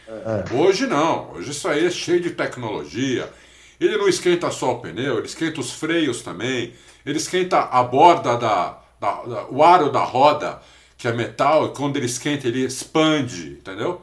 [0.10, 0.54] Exatamente.
[0.54, 3.32] Hoje não, hoje isso aí é cheio de tecnologia.
[3.80, 6.74] Ele não esquenta só o pneu, ele esquenta os freios também,
[7.06, 10.62] ele esquenta a borda da, da- da- o aro da roda,
[10.98, 14.02] que é metal, e quando ele esquenta ele expande, entendeu?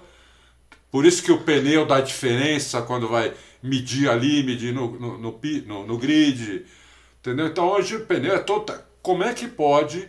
[0.91, 5.41] Por isso que o pneu dá diferença quando vai medir ali, medir no, no, no,
[5.67, 6.65] no- no grid,
[7.21, 7.47] entendeu?
[7.47, 8.73] Então hoje o pneu é todo.
[9.03, 10.09] Como é que pode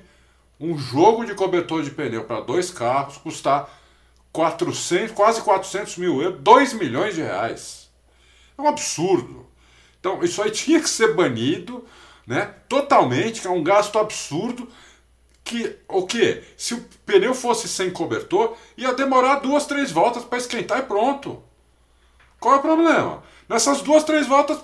[0.60, 3.70] um jogo de cobertor de pneu para dois carros custar
[4.38, 7.90] 400, quase 400 mil euros, 2 milhões de reais?
[8.56, 9.48] É um absurdo.
[10.00, 11.84] Então isso aí tinha que ser banido,
[12.26, 12.54] né?
[12.70, 14.70] Totalmente, que é um gasto absurdo.
[15.44, 16.44] Que o que?
[16.56, 21.42] Se o pneu fosse sem cobertor, ia demorar duas, três voltas para esquentar e pronto.
[22.40, 23.24] Qual é o problema?
[23.50, 24.60] Nessas duas, três voltas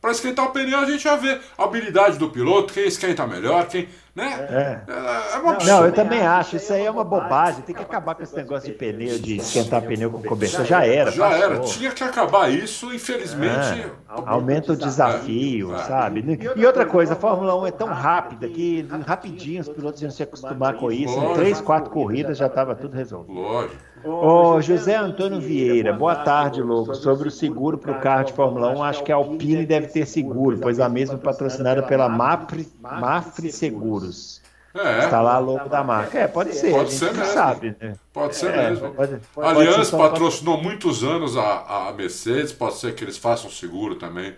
[0.00, 3.66] para esquentar o pneu, a gente já vê a habilidade do piloto, quem esquenta melhor,
[3.66, 4.26] quem Né?
[4.50, 4.90] É.
[4.90, 6.56] É, é uma não, eu também acho.
[6.56, 7.62] Isso aí é uma bobagem.
[7.62, 10.64] Tem que acabar com esse negócio de pneu, de esquentar pneu com cobertor.
[10.64, 11.10] Já era.
[11.10, 11.44] Já passou.
[11.44, 11.60] era.
[11.60, 13.80] Tinha que acabar isso, infelizmente.
[13.80, 13.90] É.
[14.08, 16.24] Aumenta o desafio, sabe?
[16.56, 20.22] E outra coisa, a Fórmula 1 é tão rápida que rapidinho os pilotos iam se
[20.22, 21.16] acostumar com isso.
[21.18, 23.38] Em três, quatro corridas já estava tudo resolvido.
[23.38, 23.89] Lógico.
[24.04, 26.94] Ô, oh, José Antônio Vieira, boa tarde, louco.
[26.94, 30.06] Sobre o seguro para o carro de Fórmula 1, acho que a Alpine deve ter
[30.06, 34.40] seguro, pois a mesma patrocinada pela Mafre, Mafre Seguros.
[34.72, 35.00] É.
[35.00, 36.16] Está lá louco da marca.
[36.16, 36.70] É, pode ser.
[36.70, 37.32] Pode ser mesmo.
[37.32, 37.94] Sabe, né?
[38.12, 38.90] Pode ser é, mesmo.
[38.92, 40.68] Pode, pode, Aliás, patrocinou pode...
[40.68, 44.32] muitos anos a, a Mercedes, pode ser que eles façam seguro também.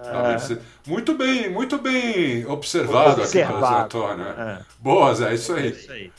[0.00, 0.58] É.
[0.86, 3.56] Muito bem, muito bem observado, observado.
[3.56, 4.26] aqui pelo Zé Antônio.
[4.26, 4.58] É.
[4.78, 5.66] Boas, é isso aí.
[5.66, 6.12] É isso aí.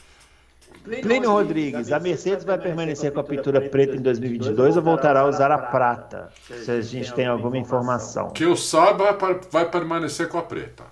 [0.84, 5.26] Plínio Rodrigues, a Mercedes vai permanecer com a pintura preta em 2022 ou voltará a
[5.26, 6.32] usar a prata?
[6.48, 8.30] Se a gente tem alguma informação.
[8.30, 9.18] Que eu saiba,
[9.52, 10.84] vai permanecer com a preta.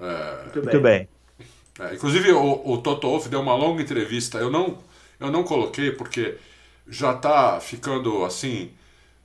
[0.00, 0.58] É...
[0.60, 1.08] Muito bem.
[1.80, 4.38] É, inclusive, o, o Toto Wolff deu uma longa entrevista.
[4.38, 4.78] Eu não,
[5.18, 6.36] eu não coloquei porque
[6.86, 8.70] já está ficando assim.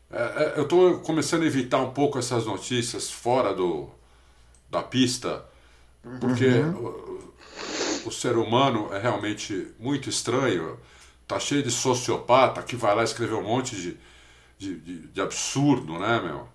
[0.09, 3.89] É, é eu estou começando a evitar um pouco essas notícias fora do,
[4.71, 5.43] da pista,
[6.21, 7.16] porque uhum
[8.07, 10.79] o ser humano é realmente muito estranho.
[11.27, 13.97] Tá cheio de sociopata que vai lá escrever um monte de,
[14.57, 16.47] de, de, de absurdo, né, meu?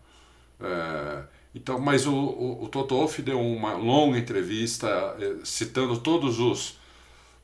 [0.60, 1.24] É,
[1.54, 4.88] então, mas o, o, o Toto Wolff deu uma longa entrevista
[5.18, 6.80] é, citando todos os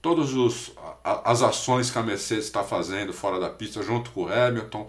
[0.01, 0.73] todos os
[1.05, 4.89] a, as ações que a Mercedes está fazendo fora da pista junto com o Hamilton,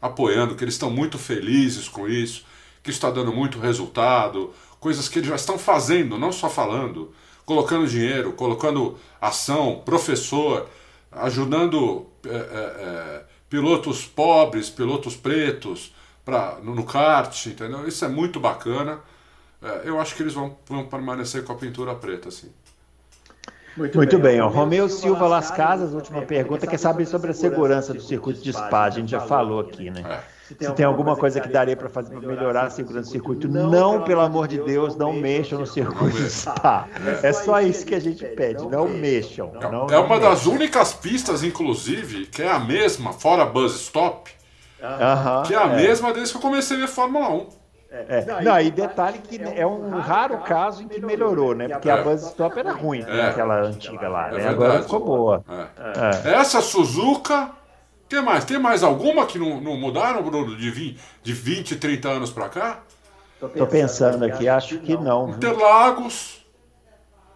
[0.00, 2.44] apoiando que eles estão muito felizes com isso,
[2.82, 7.12] que está dando muito resultado, coisas que eles já estão fazendo, não só falando
[7.46, 10.68] colocando dinheiro, colocando ação, professor,
[11.12, 15.94] ajudando é, é, é, pilotos pobres, pilotos pretos
[16.24, 17.86] pra, no, no kart, entendeu?
[17.86, 18.98] Isso é muito bacana.
[19.62, 22.50] É, eu acho que eles vão, vão permanecer com a pintura preta, assim.
[23.76, 24.40] Muito, Muito bem, bem.
[24.40, 28.52] Ó, Romeu Silva Las Casas, última pergunta, quer saber sobre a segurança do circuito de
[28.52, 28.84] Spa.
[28.84, 30.02] A gente já falou aqui, né?
[30.04, 30.35] É.
[30.46, 33.12] Se tem, Se tem alguma coisa que daria para fazer para melhorar a segurança do
[33.12, 36.88] circuito, não, pelo amor de Deus, não mexam no circuito de Spa.
[37.22, 39.52] É só isso que a gente pede, não mexam.
[39.70, 44.30] Não, é uma das únicas pistas, inclusive, que é a mesma, fora Buzz Stop,
[45.46, 45.76] que é a é.
[45.76, 47.46] mesma desde que eu comecei a ver Fórmula 1.
[47.90, 48.42] É.
[48.42, 51.68] Não, e detalhe que é um raro caso em que melhorou, né?
[51.68, 53.20] Porque a Buzz Stop era ruim, né?
[53.20, 53.26] é.
[53.28, 54.28] aquela antiga lá.
[54.28, 54.48] É né?
[54.48, 55.44] Agora ficou boa.
[56.24, 56.34] É.
[56.34, 57.50] Essa Suzuka
[58.08, 58.44] tem mais?
[58.44, 62.48] Tem mais alguma que não, não mudaram, Bruno, de 20, de 20 30 anos para
[62.48, 62.80] cá?
[63.38, 65.30] Tô pensando aqui, acho que não.
[65.30, 66.46] Interlagos.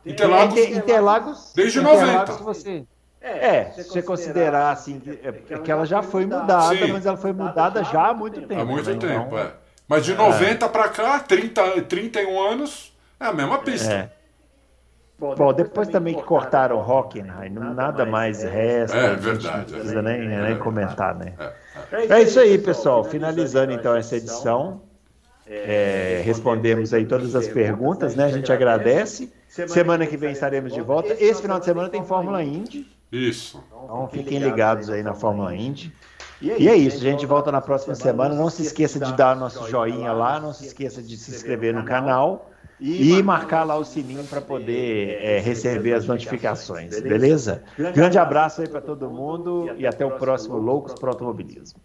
[0.04, 0.58] Interlagos.
[0.58, 2.32] Interlagos desde Interlagos 90.
[2.44, 2.84] Você,
[3.20, 6.92] é, se você considerar assim, é, que ela já foi mudada, Sim.
[6.92, 8.60] mas ela foi mudada já há muito tempo.
[8.60, 8.96] Há muito né?
[8.96, 9.52] tempo, então, é.
[9.86, 10.68] Mas de 90 é.
[10.68, 13.92] para cá, 30, 31 anos, é a mesma pista.
[13.92, 14.19] É.
[15.20, 18.96] Bom, depois também que cortaram o Hockenheim, nada mais resta.
[18.96, 19.72] É verdade.
[19.72, 21.34] Não precisa nem, nem comentar, né?
[21.92, 23.04] É isso aí, pessoal.
[23.04, 24.80] Finalizando então essa edição.
[25.46, 28.24] É, respondemos aí todas as perguntas, né?
[28.24, 29.30] A gente agradece.
[29.46, 31.12] Semana que vem estaremos de volta.
[31.22, 32.86] Esse final de semana tem Fórmula Indy.
[33.12, 33.62] Isso.
[33.84, 35.92] Então fiquem ligados aí na Fórmula Indy.
[36.40, 38.34] E é isso, a gente volta na próxima semana.
[38.34, 41.84] Não se esqueça de dar nosso joinha lá, não se esqueça de se inscrever no
[41.84, 42.49] canal
[42.80, 47.62] e marcar lá o sininho para poder é, receber as notificações, beleza?
[47.94, 51.80] Grande abraço aí para todo mundo e até o próximo Loucos para Automobilismo.